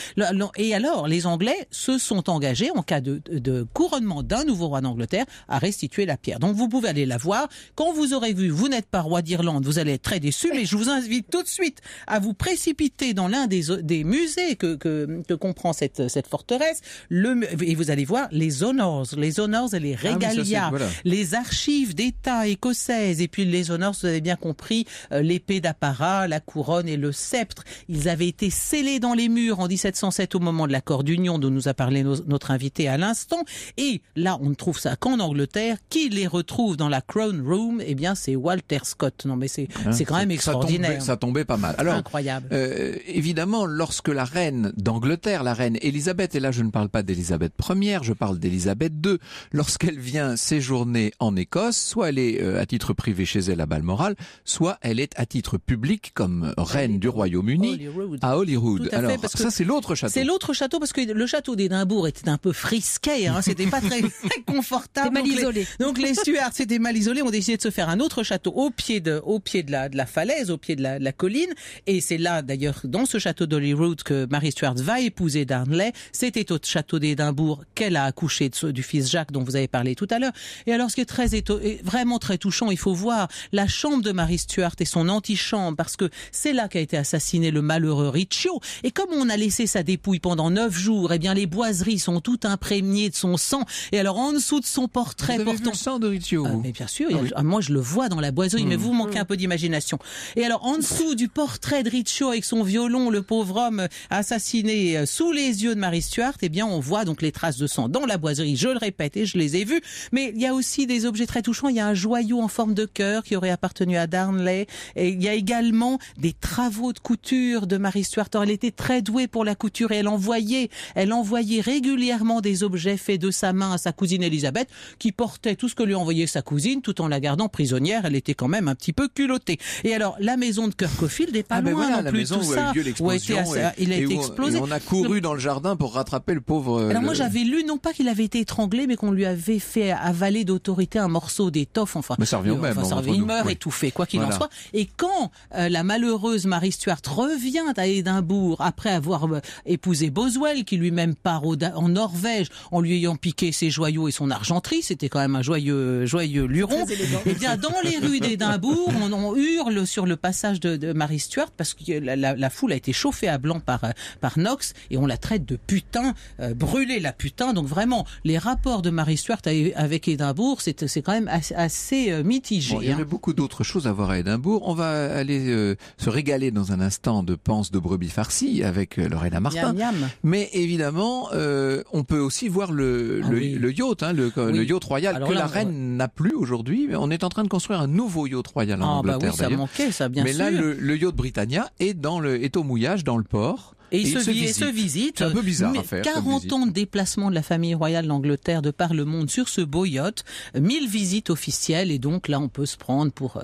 et 0.57 0.75
alors 0.75 1.09
les 1.09 1.27
Anglais 1.27 1.67
se 1.71 1.99
sont 1.99 2.31
engagés 2.31 2.71
en 2.75 2.83
cas 2.83 3.01
de, 3.01 3.21
de 3.31 3.67
couronnement 3.73 4.23
d'un 4.23 4.45
nouveau 4.45 4.69
roi 4.69 4.81
d'Angleterre 4.81 5.25
à 5.49 5.59
restituer 5.59 6.07
la 6.07 6.17
pierre. 6.17 6.39
Donc 6.39 6.57
vous 6.57 6.69
pouvez 6.69 6.89
aller 6.89 7.07
la 7.07 7.19
voir. 7.25 7.49
Quand 7.75 7.93
vous 7.93 8.13
aurez 8.15 8.33
vu, 8.33 8.51
vous 8.51 8.69
n'êtes 8.69 8.87
pas 8.87 9.01
roi 9.01 9.23
d'Irlande, 9.23 9.65
vous 9.65 9.79
allez 9.79 9.93
être 9.95 10.03
très 10.03 10.21
déçu, 10.21 10.51
mais 10.55 10.65
je 10.67 10.77
vous 10.77 10.89
invite 10.89 11.29
tout 11.31 11.43
de 11.43 11.49
suite 11.49 11.81
à 12.07 12.19
vous 12.21 12.35
précipiter 12.35 13.15
dans 13.15 13.27
l'un 13.29 13.47
des, 13.47 13.63
des 13.83 14.05
musées 14.05 14.57
que, 14.57 14.77
que, 14.77 15.23
que 15.27 15.35
comprend 15.35 15.73
cette, 15.73 16.09
cette 16.09 16.27
forteresse, 16.29 16.81
le, 17.09 17.41
et 17.63 17.75
vous 17.75 17.91
allez 17.91 18.05
voir 18.05 18.29
les 18.31 18.63
honors, 18.63 19.07
les 19.17 19.41
honors 19.41 19.75
et 19.75 19.81
les 19.81 19.95
Ah 19.95 20.09
régalias, 20.09 20.69
voilà. 20.71 20.87
les 21.05 21.35
archives 21.35 21.95
d'État 21.95 22.47
écossaises, 22.47 23.21
et 23.21 23.29
puis 23.29 23.45
les 23.45 23.71
honors, 23.71 23.95
vous 24.01 24.07
avez 24.07 24.21
bien 24.21 24.37
compris, 24.37 24.87
euh, 25.13 25.23
l'épée 25.23 25.61
d'apparat, 25.61 26.29
la 26.29 26.41
couronne 26.41 26.89
et 26.89 26.97
le 26.97 27.11
sceptre. 27.13 27.65
Ils 27.89 28.09
avaient 28.09 28.29
été 28.29 28.51
scellés 28.51 29.01
dans 29.01 29.15
les 29.15 29.29
murs 29.29 29.61
en 29.61 29.67
1707 29.69 30.35
au 30.35 30.41
moment 30.41 30.67
de 30.67 30.73
l'accord 30.73 31.05
d'union 31.05 31.39
dont 31.39 31.51
nous 31.51 31.69
a 31.69 31.75
parlé 31.75 32.03
nos- 32.03 32.23
notre 32.27 32.51
invité 32.51 32.89
à 32.89 32.97
l'instant. 32.99 33.43
Et 33.77 34.03
là, 34.17 34.39
on 34.43 34.51
ne 34.51 34.55
trouve 34.55 34.79
ça 34.79 34.97
qu'en 34.97 35.19
Angleterre. 35.21 35.77
Qui 35.89 36.09
les 36.09 36.27
retrouve 36.27 36.77
dans 36.77 36.89
la 36.89 37.01
Crown 37.15 37.43
Room 37.47 37.81
Eh 37.87 37.95
bien, 37.95 38.15
c'est 38.15 38.35
Walter 38.37 38.79
Scott. 38.83 39.25
Non, 39.25 39.37
mais 39.37 39.49
c'est 39.49 39.69
Hein, 39.87 39.93
c'est 39.93 40.05
quand 40.05 40.17
même 40.17 40.29
ça 40.31 40.35
extraordinaire. 40.35 40.91
tombait, 40.93 41.01
ça 41.05 41.17
tombait 41.17 41.45
pas 41.45 41.57
mal. 41.57 41.75
Alors, 41.79 41.95
Incroyable. 41.95 42.49
Euh, 42.53 42.97
évidemment, 43.07 43.67
lorsque 43.67 44.09
la 44.09 44.25
reine 44.25 44.73
d'Angleterre, 44.77 45.43
la 45.43 45.55
reine 45.55 45.79
Élisabeth, 45.81 46.35
et 46.35 46.41
là 46.41 46.51
je 46.53 46.63
ne 46.63 46.71
parle 46.71 46.89
pas 46.89 47.03
d'Élisabeth 47.03 47.53
Ière, 47.81 48.03
je 48.05 48.13
parle 48.13 48.39
d'Élisabeth 48.39 48.93
II, 49.05 49.19
lorsqu'elle 49.53 49.99
vient 49.99 50.37
séjourner 50.37 51.13
en 51.19 51.37
Écosse, 51.37 51.77
soit 51.77 52.09
elle 52.11 52.19
est 52.19 52.41
euh, 52.43 52.61
à 52.61 52.67
titre 52.67 52.93
privé 52.93 53.25
chez 53.27 53.41
elle 53.41 53.61
à 53.61 53.67
Balmoral, 53.67 54.15
soit 54.45 54.79
elle 54.81 55.01
est 55.01 55.13
à 55.19 55.27
titre 55.27 55.59
public 55.59 56.13
comme 56.15 56.53
reine 56.57 56.99
du 56.99 57.09
Royaume-Uni 57.09 57.89
à 58.23 58.39
Holyrood. 58.39 58.83
Tout 58.83 58.87
à 58.89 58.91
fait, 58.91 58.97
Alors 58.97 59.21
parce 59.21 59.37
ça 59.37 59.51
c'est 59.51 59.65
l'autre 59.65 59.95
château. 59.95 60.13
C'est 60.13 60.25
l'autre 60.25 60.53
château 60.53 60.79
parce 60.79 60.93
que 60.93 61.01
le 61.13 61.27
château 61.27 61.57
d'Édimbourg 61.57 62.07
était 62.09 62.29
un 62.29 62.39
peu 62.39 62.53
frisquet, 62.53 63.27
hein, 63.27 63.41
c'était 63.43 63.67
pas 63.67 63.81
très 63.81 64.01
confortable. 64.47 65.13
Mal 65.15 65.23
Donc 65.25 65.33
les- 65.33 65.39
isolé. 65.41 65.67
Donc 65.81 65.99
les 65.99 66.15
Stuarts 66.15 66.53
s'étaient 66.53 66.79
mal 66.79 66.94
isolés, 66.97 67.23
ont 67.23 67.31
décidé 67.31 67.57
de 67.57 67.63
se 67.63 67.71
faire 67.71 67.89
un 67.89 68.01
autre 68.01 68.23
château 68.23 68.53
au 68.53 68.71
pied 68.71 69.01
de, 69.01 69.21
au 69.25 69.39
pied 69.41 69.63
de 69.63 69.71
la, 69.73 69.89
de 69.89 69.97
la 69.97 70.07
falaise, 70.07 70.51
au 70.51 70.59
pied 70.59 70.77
de 70.77 70.83
la, 70.83 70.99
de 70.99 71.05
la 71.05 71.13
colline. 71.13 71.53
Et 71.87 72.01
c'est 72.01 72.19
là, 72.19 72.43
d'ailleurs, 72.43 72.81
dans 72.85 73.07
ce 73.07 73.19
château 73.19 73.47
d'Holyrood 73.47 74.03
que 74.03 74.27
Marie 74.31 74.53
Stuart 74.53 74.75
va 74.77 75.01
épouser 75.01 75.45
Darnley. 75.45 75.93
C'était 76.13 76.51
au 76.53 76.59
château 76.63 76.99
d'Édimbourg 76.99 77.65
qu'elle 77.75 77.97
a 77.97 78.05
accouché 78.05 78.49
de 78.49 78.71
du 78.71 78.83
fils 78.83 79.11
Jacques 79.11 79.33
dont 79.33 79.43
vous 79.43 79.57
avez 79.57 79.69
parlé 79.69 79.95
tout 79.95 80.07
à 80.11 80.19
l'heure. 80.19 80.33
Et 80.67 80.73
alors, 80.73 80.91
ce 80.91 80.95
qui 80.97 81.01
est 81.01 81.07
très 81.07 81.29
éto- 81.29 81.61
vraiment 81.83 82.19
très 82.19 82.39
touchant, 82.39 82.71
il 82.71 82.79
faut 82.79 82.95
voir 82.95 83.29
la 83.53 83.67
chambre 83.67 84.03
de 84.03 84.13
Marie 84.13 84.39
Stuart 84.39 84.75
et 84.81 84.85
son 84.85 85.09
antichambre 85.09 85.77
parce 85.77 85.97
que 85.97 86.09
c'est 86.33 86.53
là 86.53 86.69
qu'a 86.69 86.81
été 86.81 86.97
assassiné 86.97 87.51
le 87.51 87.63
malheureux 87.63 88.09
Riccio. 88.09 88.61
Et 88.85 88.91
comme 88.91 89.11
on 89.13 89.29
a 89.29 89.37
laissé 89.37 89.67
sa 89.67 89.83
dépouille 89.83 90.21
pendant 90.21 90.51
neuf 90.51 90.77
jours, 90.79 91.13
eh 91.13 91.19
bien, 91.19 91.35
les 91.35 91.47
boiseries 91.47 91.99
sont 91.99 92.21
toutes 92.21 92.45
imprégnées 92.45 93.11
de 93.11 93.15
son 93.15 93.37
sang. 93.37 93.65
Et 93.93 93.99
alors, 93.99 94.19
en 94.19 94.33
dessous 94.33 94.61
de 94.61 94.67
son 94.67 94.83
Vous 94.83 94.89
portrait 94.89 95.35
avez 95.35 95.45
vu 95.45 95.51
portant 95.51 95.71
le 95.73 95.77
sang 95.77 95.99
de 95.99 96.07
Riccio 96.09 96.45
vous 96.45 96.61
mais 96.61 96.73
bien 96.73 96.84
sûr, 96.87 97.07
il 97.11 97.17
y 97.17 97.19
a- 97.19 97.21
Ah 97.21 97.25
oui. 97.25 97.31
ah, 97.37 97.43
moi 97.43 97.61
je 97.61 97.73
le 97.73 97.81
vois 97.81 98.09
dans 98.09 98.21
la 98.21 98.31
boiserie, 98.31 98.65
mais 98.67 98.77
Mm. 98.77 98.81
vous 98.81 98.93
manquez 98.93 99.19
un 99.19 99.25
peu 99.25 99.37
d'imagination. 99.37 99.99
Et 100.37 100.45
alors 100.45 100.65
en 100.65 100.77
dessous 100.77 101.15
du 101.15 101.29
portrait 101.29 101.83
de 101.83 101.91
Riccio 101.91 102.29
avec 102.29 102.45
son 102.45 102.63
violon, 102.63 103.11
le 103.11 103.23
pauvre 103.23 103.57
homme 103.57 103.81
euh, 103.81 103.89
assassiné 104.11 104.97
euh, 104.99 105.07
sous 105.07 105.33
les 105.33 105.63
yeux 105.65 105.75
de 105.75 105.81
Marie 105.81 106.03
Stuart, 106.03 106.35
eh 106.43 106.49
bien 106.49 106.67
on 106.67 106.81
voit 106.81 107.05
donc 107.05 107.23
les 107.23 107.31
traces 107.33 107.57
de 107.59 107.67
sang 107.67 107.89
dans 107.89 108.07
la 108.07 108.19
boiserie. 108.19 108.57
Je 108.57 108.69
le 108.69 108.79
répète 108.79 109.17
et 109.17 109.27
je 109.27 109.37
les 109.39 109.57
ai 109.57 109.65
vus. 109.65 109.81
Mais 110.13 110.33
il 110.35 110.41
y 110.41 110.47
a 110.47 110.55
aussi 110.55 110.87
des 110.87 111.05
objets 111.07 111.27
très 111.27 111.43
touchants. 111.43 111.69
Il 111.69 111.77
y 111.77 111.81
a 111.81 111.87
un 111.87 111.95
joyau 111.95 112.41
en 112.41 112.49
forme 112.49 112.75
de 112.75 112.85
cœur 112.87 113.23
qui 113.23 113.37
aurait 113.37 113.51
appartenu 113.51 113.97
à 113.97 114.07
Darnley. 114.07 114.67
Et 114.97 115.11
il 115.11 115.23
y 115.23 115.29
a 115.29 115.35
également 115.35 115.99
des 116.19 116.33
travaux 116.33 116.93
de 116.93 116.99
couture 116.99 117.67
de 117.67 117.77
Marie 117.77 118.05
Stuart. 118.05 118.29
Alors, 118.33 118.45
elle 118.45 118.51
était 118.51 118.71
très 118.71 119.03
douée 119.03 119.27
pour 119.29 119.45
la 119.45 119.55
couture 119.55 119.93
et 119.93 119.97
elle 119.97 120.09
envoyait, 120.09 120.69
elle 120.95 121.13
envoyait 121.13 121.61
régulièrement 121.61 122.41
des 122.41 122.63
objets 122.63 122.97
faits 122.97 123.21
de 123.21 123.31
sa 123.31 123.53
main 123.53 123.73
à 123.73 123.79
sa 123.79 123.93
cousine 123.93 124.23
Elisabeth, 124.23 124.69
qui 124.99 125.13
portait 125.13 125.55
tout 125.57 125.69
ce 125.69 125.75
que 125.75 125.83
lui 125.83 125.95
envoyait 125.95 126.27
sa 126.27 126.43
cousine, 126.43 126.74
tout 126.83 127.01
en 127.01 127.09
la 127.09 127.21
gardant 127.21 127.49
prisonnière. 127.49 128.05
Elle 128.05 128.17
était 128.17 128.35
quand 128.35 128.49
même 128.49 128.69
un 128.69 128.75
petit 128.75 128.93
peu 128.93 129.09
culottée. 129.09 129.59
Et 129.85 129.95
alors, 129.95 130.17
la 130.21 130.37
maison 130.37 130.69
de 130.69 130.75
Kirkhofield 130.75 131.35
n'est 131.35 131.43
pas 131.43 131.57
Ah 131.57 131.63
ben 131.63 131.71
loin 131.73 131.83
voilà, 131.83 131.97
non 131.99 132.03
la 132.05 132.11
plus 132.11 132.19
maison 132.21 132.39
tout 132.39 132.47
où 132.47 132.53
ça. 132.55 132.69
a 132.69 132.73
eu 132.73 132.77
lieu 132.77 132.83
l'explosion. 132.83 133.37
il 133.79 133.93
a 133.93 133.97
été 133.97 134.17
on- 134.17 134.21
explosé. 134.21 134.59
on 134.61 134.71
a 134.71 134.81
couru 134.81 135.21
dans 135.21 135.35
le 135.35 135.41
jardin 135.41 135.77
pour 135.77 135.95
rattraper 135.95 136.35
le 136.35 136.41
pauvre. 136.41 136.79
euh, 136.81 136.91
Alors 136.91 137.03
le- 137.03 137.07
moi 137.07 137.15
j'avais 137.15 137.41
lu 137.41 137.65
non 137.65 137.79
pas 137.79 137.93
qu'il 137.93 138.09
avait 138.09 138.25
été 138.25 138.41
étranglé 138.41 138.87
mais 138.87 138.97
qu'on 138.97 139.11
lui 139.13 139.25
avait 139.25 139.59
fait 139.59 139.91
avaler 139.93 140.45
d'autorité 140.45 140.99
un 140.99 141.09
morceau 141.09 141.51
d'étoffe 141.51 141.97
enfin 141.97 142.17
Mais 142.19 142.27
ça 142.27 142.39
revient 142.39 142.51
au 142.51 142.57
même, 142.59 142.73
enfin, 142.79 142.89
ça 142.89 142.97
entre 142.97 143.07
revient, 143.09 143.19
il 143.21 143.25
meurt 143.25 143.47
Oui. 143.47 143.53
étouffé 143.53 143.91
quoi 143.91 144.07
qu'il 144.07 144.21
Voilà. 144.21 144.35
en 144.35 144.39
soit 144.39 144.49
et 144.73 144.87
quand 144.97 145.31
euh, 145.55 145.69
la 145.69 145.83
malheureuse 145.83 146.47
Marie 146.47 146.73
Stuart 146.73 146.99
revient 147.09 147.61
à 147.77 147.87
Édimbourg 147.87 148.57
après 148.61 148.91
avoir 148.91 149.25
euh, 149.33 149.41
épousé 149.67 150.11
Boswell 150.11 150.65
qui 150.65 150.77
lui-même 150.77 151.15
part 151.15 151.45
au- 151.47 151.57
en 151.75 151.89
Norvège 151.89 152.49
en 152.73 152.81
lui 152.81 152.95
ayant 152.97 153.17
piqué 153.17 153.53
ses 153.53 153.71
joyaux 153.71 154.09
et 154.09 154.13
son 154.13 154.31
argenterie 154.31 154.83
c'était 154.83 155.09
quand 155.09 155.21
même 155.21 155.37
un 155.37 155.43
joyeux 155.43 156.07
joyeux 156.07 156.45
luron 156.67 156.87
et 157.27 157.35
bien 157.35 157.57
dans 157.57 157.73
les 157.85 157.99
rues 157.99 158.21
d'Édimbourg 158.21 158.93
on, 159.03 159.13
on 159.13 159.37
hurle 159.37 159.87
sur 159.87 160.07
le 160.07 160.17
passage 160.17 160.61
de, 160.61 160.77
de 160.77 160.93
Marie 160.93 161.19
Stuart 161.19 161.51
parce 161.57 161.75
que 161.75 161.93
la, 161.99 162.17
la- 162.17 162.35
la 162.35 162.51
foule 162.51 162.73
a 162.73 162.77
été 162.77 162.93
chauffée 162.93 163.29
à 163.29 163.39
blanc 163.39 163.61
par 163.61 163.85
euh, 163.85 163.91
par 164.21 164.35
Knox 164.39 164.73
et 164.91 164.97
on 164.97 165.07
la 165.07 165.17
traite 165.17 165.45
de 165.45 165.57
putain 165.57 166.15
euh, 166.41 166.55
brûler 166.55 167.01
la 167.01 167.13
putain 167.13 167.53
donc 167.53 167.67
vraiment 167.67 168.07
les 168.25 168.39
rapports 168.39 168.83
de 168.83 168.91
Marie 168.91 169.17
Stuart 169.17 169.41
avec 169.77 170.09
Édimbourg 170.09 170.61
c'est 170.61 170.87
c'est 170.87 171.03
quand 171.03 171.13
même 171.13 171.29
assez, 171.29 171.55
assez 171.55 172.11
euh, 172.13 172.23
mitigé 172.23 172.75
Bon, 172.75 172.81
il 172.81 172.89
y 172.89 172.91
hein. 172.91 172.95
aurait 172.95 173.05
beaucoup 173.05 173.33
d'autres 173.33 173.65
choses 173.65 173.87
à 173.87 173.93
voir 173.93 174.11
à 174.11 174.19
Édimbourg. 174.19 174.63
On 174.69 174.75
va 174.75 175.15
aller 175.15 175.49
euh, 175.49 175.77
se 175.99 176.09
régaler 176.11 176.51
dans 176.51 176.73
un 176.73 176.81
instant 176.81 177.23
de 177.23 177.35
panse 177.35 177.71
de 177.71 177.79
brebis 177.79 178.09
farcie 178.09 178.63
avec 178.63 178.97
Lorena 178.97 179.41
Martin. 179.41 179.73
Miam, 179.73 179.95
miam. 179.97 180.09
Mais 180.23 180.49
évidemment, 180.53 181.29
euh, 181.33 181.83
on 181.93 182.05
peut 182.05 182.19
aussi 182.19 182.49
voir 182.49 182.73
le, 182.73 183.21
Ah 183.25 183.29
le, 183.31 183.37
oui. 183.37 183.53
le 183.55 183.73
yacht, 183.73 184.03
hein, 184.03 184.13
le, 184.13 184.33
Oui. 184.37 184.53
le 184.59 184.65
yacht 184.65 184.85
royal 184.85 185.17
Alors 185.17 185.29
que 185.29 185.35
là, 185.35 185.41
la 185.41 185.47
reine 185.47 185.97
n'a 185.97 186.09
plus 186.09 186.33
aujourd'hui. 186.35 186.54
On 186.97 187.11
est 187.11 187.25
en 187.25 187.29
train 187.29 187.43
de 187.45 187.49
construire 187.49 187.81
un 187.81 187.87
nouveau 187.89 188.27
yacht 188.27 188.47
royal 188.49 188.83
en 188.83 189.01
ah 189.01 189.03
bah 189.03 189.17
Angleterre 189.17 189.33
oui 189.33 189.37
ça 189.39 189.49
manquait 189.51 189.93
ça 189.93 190.09
bien 190.09 190.25
Mais 190.25 190.33
sûr 190.33 190.45
là, 190.45 190.51
le, 190.51 190.75
le 190.75 190.97
yacht 190.97 191.15
Britannia 191.15 191.71
est 191.81 191.95
dans 191.95 192.21
le 192.21 192.43
est 192.43 192.57
au 192.57 192.63
mouillage 192.63 193.05
dans 193.05 193.17
le 193.17 193.25
port. 193.25 193.75
Et 193.93 194.01
il, 194.01 194.09
Et 194.09 194.11
se, 194.11 194.19
il 194.19 194.23
se 194.25 194.31
vi- 194.31 194.39
et 194.39 194.41
visite. 194.41 194.57
se 194.57 194.65
visite. 194.65 195.15
C'est 195.19 195.25
un 195.25 195.31
peu 195.31 195.43
bizarre 195.43 195.71
Mais 195.71 195.79
à 195.79 195.83
faire, 195.85 196.03
comme 196.03 196.15
40 196.15 196.37
visite. 196.43 196.53
ans 196.53 196.67
de 196.67 196.73
déplacement 196.73 197.31
de 197.31 197.35
la 197.37 197.43
famille 197.43 197.75
royale 197.75 198.09
d'Angleterre 198.09 198.61
de 198.61 198.73
par 198.73 198.93
le 198.93 199.05
monde 199.05 199.31
sur 199.31 199.49
ce 199.49 199.61
beau 199.61 199.85
yacht, 199.85 200.25
1000 200.59 200.89
visites 200.89 201.31
officielles 201.31 201.93
et 201.93 202.01
donc 202.01 202.27
là 202.27 202.41
on 202.41 202.49
peut 202.49 202.67
se 202.67 202.77
prendre 202.77 203.13
pour 203.13 203.37
euh, 203.37 203.43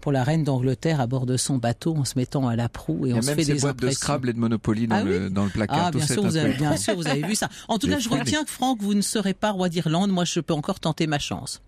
pour 0.00 0.12
la 0.12 0.24
reine 0.24 0.42
d'Angleterre 0.42 1.00
à 1.00 1.06
bord 1.06 1.26
de 1.26 1.36
son 1.36 1.58
bateau 1.58 1.94
en 1.96 2.06
se 2.06 2.14
mettant 2.18 2.48
à 2.48 2.56
la 2.56 2.70
proue 2.70 3.06
et 3.06 3.10
Il 3.10 3.12
y 3.12 3.14
on 3.14 3.18
a 3.18 3.22
se 3.22 3.26
même 3.26 3.36
fait 3.36 3.44
ces 3.44 3.54
des 3.54 3.60
boîtes 3.60 3.76
de. 3.78 3.90
Scrabble 3.90 4.30
et 4.30 4.32
de 4.32 4.38
Monopoly 4.38 4.86
dans, 4.86 4.96
Ah 4.96 5.02
le, 5.04 5.28
dans 5.28 5.44
le 5.44 5.50
placard. 5.50 5.86
Ah, 5.86 5.90
bien 5.90 6.06
sûr, 6.06 6.22
vous 6.22 6.36
avez, 6.36 6.50
étrange. 6.52 6.68
bien 6.68 6.76
sûr, 6.78 6.94
vous 6.96 7.06
avez 7.08 7.22
vu 7.22 7.34
ça. 7.34 7.50
En 7.68 7.78
tout 7.78 7.88
cas, 7.90 7.98
je 7.98 8.08
retiens 8.08 8.44
que 8.44 8.50
Franck, 8.50 8.78
vous 8.80 8.94
ne 8.94 9.02
serez 9.02 9.34
pas 9.34 9.50
roi 9.50 9.68
d'Irlande. 9.68 10.10
Moi, 10.12 10.24
je 10.24 10.40
peux 10.40 10.54
encore 10.54 10.80
tenter 10.80 11.06
ma 11.08 11.18
chance. 11.18 11.60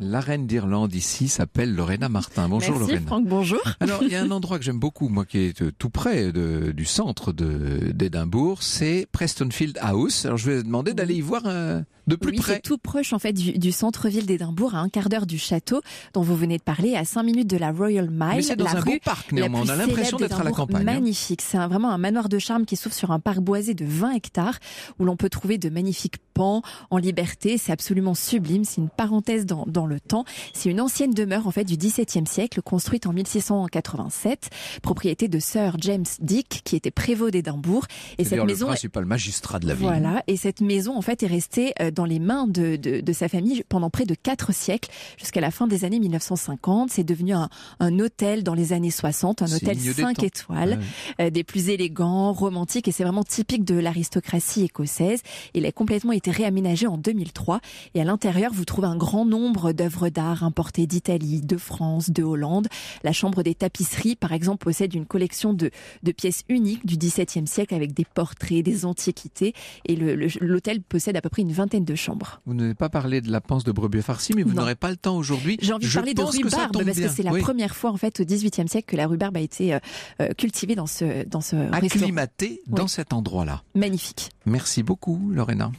La 0.00 0.20
reine 0.20 0.46
d'Irlande 0.46 0.92
ici 0.94 1.28
s'appelle 1.28 1.74
Lorena 1.74 2.08
Martin. 2.08 2.48
Bonjour 2.48 2.72
Merci 2.76 2.90
Lorena. 2.92 3.06
Franck, 3.06 3.26
bonjour. 3.26 3.60
Alors, 3.80 4.02
il 4.02 4.10
y 4.10 4.16
a 4.16 4.22
un 4.22 4.30
endroit 4.32 4.58
que 4.58 4.64
j'aime 4.64 4.78
beaucoup, 4.80 5.08
moi, 5.08 5.24
qui 5.24 5.38
est 5.38 5.62
euh, 5.62 5.70
tout 5.78 5.88
près 5.88 6.32
de- 6.32 6.72
du 6.72 6.84
centre 6.84 7.32
d'Édimbourg, 7.32 8.62
c'est 8.62 9.06
Prestonfield 9.12 9.78
House. 9.80 10.26
Alors, 10.26 10.36
je 10.36 10.50
vais 10.50 10.62
demander 10.62 10.94
d'aller 10.94 11.14
y 11.14 11.20
voir 11.20 11.46
un, 11.46 11.84
de 12.06 12.16
plus 12.16 12.32
oui, 12.32 12.36
près. 12.38 12.54
c'est 12.54 12.60
tout 12.62 12.78
proche 12.78 13.12
en 13.12 13.18
fait 13.18 13.32
du, 13.32 13.52
du 13.52 13.72
centre-ville 13.72 14.26
d'Édimbourg, 14.26 14.74
à 14.74 14.78
un 14.78 14.88
quart 14.88 15.08
d'heure 15.08 15.26
du 15.26 15.38
château 15.38 15.80
dont 16.12 16.22
vous 16.22 16.36
venez 16.36 16.58
de 16.58 16.62
parler, 16.62 16.96
à 16.96 17.04
5 17.04 17.22
minutes 17.22 17.48
de 17.48 17.56
la 17.56 17.72
Royal 17.72 18.10
Mile. 18.10 18.36
Mais 18.36 18.42
c'est 18.42 18.56
dans 18.56 18.64
la 18.64 18.72
un 18.72 18.80
beau 18.80 18.92
rue 18.92 19.00
parc 19.00 19.30
la 19.32 19.36
néanmoins. 19.36 19.62
On 19.64 19.68
a 19.68 19.76
l'impression 19.76 20.16
d'être 20.18 20.40
à 20.40 20.44
la 20.44 20.50
campagne. 20.50 20.82
hein. 20.82 20.94
Magnifique. 20.94 21.40
C'est 21.42 21.56
vraiment 21.58 21.90
un 21.90 21.98
manoir 21.98 22.28
de 22.28 22.38
charme 22.38 22.64
qui 22.66 22.76
s'ouvre 22.76 22.94
sur 22.94 23.10
un 23.10 23.20
parc 23.20 23.38
boisé 23.40 23.74
de 23.74 23.84
20 23.84 24.12
hectares 24.12 24.58
où 24.98 25.04
l'on 25.04 25.16
peut 25.16 25.28
trouver 25.30 25.58
de 25.58 25.68
magnifiques 25.70 26.16
pans 26.34 26.62
en 26.90 26.98
liberté. 26.98 27.58
C'est 27.58 27.72
absolument 27.72 28.14
sublime. 28.14 28.64
C'est 28.64 28.80
une 28.80 28.90
parenthèse 28.90 29.46
dans, 29.46 29.64
dans 29.66 29.86
le 29.86 30.00
temps. 30.00 30.24
C'est 30.52 30.68
une 30.70 30.80
ancienne 30.80 31.12
demeure 31.12 31.46
en 31.46 31.50
fait 31.50 31.64
du 31.64 31.76
XVIIe 31.76 32.26
siècle, 32.26 32.60
construite 32.62 33.06
en 33.06 33.12
1687, 33.12 34.50
propriété 34.82 35.28
de 35.28 35.38
Sir 35.38 35.76
James 35.80 36.04
Dick, 36.20 36.60
qui 36.64 36.76
était 36.76 36.90
prévôt 36.90 37.30
d'Édimbourg. 37.30 37.86
Et 38.18 38.24
cette 38.24 38.44
maison 38.44 38.66
le 38.66 38.72
principal 38.72 39.04
magistrat 39.04 39.58
de 39.58 39.66
la 39.68 39.74
ville. 39.74 39.86
voilà, 39.86 40.22
et 40.26 40.36
cette 40.36 40.60
maison 40.60 40.96
en 40.96 41.02
fait 41.02 41.22
est 41.22 41.26
restée 41.28 41.72
euh, 41.80 41.90
dans 41.94 42.04
les 42.04 42.18
mains 42.18 42.46
de, 42.46 42.76
de, 42.76 43.00
de 43.00 43.12
sa 43.12 43.28
famille 43.28 43.62
pendant 43.68 43.88
près 43.90 44.04
de 44.04 44.14
quatre 44.14 44.52
siècles, 44.52 44.90
jusqu'à 45.18 45.40
la 45.40 45.50
fin 45.50 45.66
des 45.66 45.84
années 45.84 46.00
1950. 46.00 46.90
C'est 46.90 47.04
devenu 47.04 47.32
un, 47.32 47.48
un 47.80 47.98
hôtel 48.00 48.42
dans 48.42 48.54
les 48.54 48.72
années 48.72 48.90
60, 48.90 49.42
un 49.42 49.46
hôtel 49.46 49.78
Signe 49.78 49.92
des 49.94 50.02
5 50.02 50.16
temps. 50.16 50.22
étoiles, 50.22 50.78
Ouais. 51.18 51.26
euh, 51.26 51.30
des 51.30 51.44
plus 51.44 51.68
élégants, 51.70 52.32
romantiques, 52.32 52.88
et 52.88 52.92
c'est 52.92 53.04
vraiment 53.04 53.24
typique 53.24 53.64
de 53.64 53.74
l'aristocratie 53.76 54.62
écossaise. 54.64 55.20
Il 55.54 55.64
a 55.66 55.72
complètement 55.72 56.12
été 56.12 56.30
réaménagé 56.30 56.86
en 56.86 56.98
2003, 56.98 57.60
et 57.94 58.00
à 58.00 58.04
l'intérieur 58.04 58.52
vous 58.52 58.64
trouvez 58.64 58.86
un 58.88 58.96
grand 58.96 59.24
nombre 59.24 59.72
d'œuvres 59.72 60.08
d'art 60.08 60.42
importées 60.44 60.86
d'Italie, 60.86 61.40
de 61.42 61.56
France, 61.56 62.10
de 62.10 62.22
Hollande. 62.22 62.68
La 63.02 63.12
chambre 63.12 63.42
des 63.42 63.54
tapisseries, 63.54 64.16
par 64.16 64.32
exemple, 64.32 64.64
possède 64.64 64.94
une 64.94 65.06
collection 65.06 65.52
de, 65.54 65.70
de 66.02 66.12
pièces 66.12 66.42
uniques 66.48 66.84
du 66.86 66.96
XVIIe 66.96 67.46
siècle 67.46 67.74
avec 67.74 67.92
des 67.94 68.04
portraits, 68.04 68.62
des 68.64 68.84
antiquités, 68.84 69.52
et 69.86 69.96
le- 69.96 70.14
le- 70.14 70.28
l'hôtel 70.40 70.80
possède 70.82 71.16
à 71.16 71.20
peu 71.20 71.28
près 71.28 71.42
une 71.42 71.52
vingtaine 71.52 71.83
de 71.84 71.94
chambres. 71.94 72.40
Vous 72.46 72.54
n'avez 72.54 72.74
pas 72.74 72.88
parlé 72.88 73.20
de 73.20 73.30
la 73.30 73.40
panse 73.40 73.64
de 73.64 73.72
brebis 73.72 74.02
farcie, 74.02 74.32
mais 74.34 74.42
vous 74.42 74.54
n'aurez 74.54 74.74
pas 74.74 74.90
le 74.90 74.96
temps 74.96 75.16
aujourd'hui. 75.16 75.58
J'ai 75.60 75.72
envie 75.72 75.86
de 75.86 75.92
parler 75.92 76.14
de 76.14 76.20
que 76.22 76.26
rhubarbe 76.48 76.72
parce 76.84 76.96
bien. 76.96 77.08
que 77.08 77.12
c'est 77.14 77.22
la 77.22 77.32
Oui. 77.32 77.40
première 77.40 77.74
fois 77.76 77.90
en 77.90 77.96
fait 77.96 78.20
au 78.20 78.24
XVIIIe 78.24 78.68
siècle 78.68 78.86
que 78.90 78.96
la 78.96 79.06
rhubarbe 79.06 79.36
a 79.36 79.40
été 79.40 79.74
euh, 79.74 79.78
euh, 80.20 80.28
cultivée 80.36 80.74
dans 80.74 80.86
ce 80.86 81.26
dans 81.26 81.40
ce 81.40 81.56
restaurant. 81.56 81.76
Acclimaté 81.86 82.60
dans 82.66 82.84
Oui. 82.84 82.88
cet 82.88 83.12
endroit-là. 83.12 83.62
Magnifique. 83.74 84.30
Merci 84.46 84.82
beaucoup, 84.82 85.30
Lorena. 85.32 85.70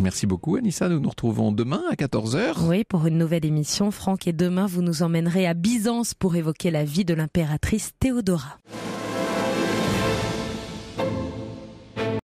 Merci 0.00 0.26
beaucoup, 0.26 0.54
Anissa. 0.56 0.88
Nous 0.88 1.00
nous 1.00 1.08
retrouvons 1.08 1.50
demain 1.50 1.82
à 1.90 1.94
14h. 1.94 2.64
Oui, 2.68 2.84
pour 2.84 3.06
une 3.06 3.18
nouvelle 3.18 3.44
émission, 3.44 3.90
Franck, 3.90 4.28
et 4.28 4.32
demain, 4.32 4.66
vous 4.66 4.80
nous 4.80 5.02
emmènerez 5.02 5.46
à 5.46 5.54
Byzance 5.54 6.14
pour 6.14 6.36
évoquer 6.36 6.70
la 6.70 6.84
vie 6.84 7.04
de 7.04 7.14
l'impératrice 7.14 7.90
Théodora. 7.98 8.58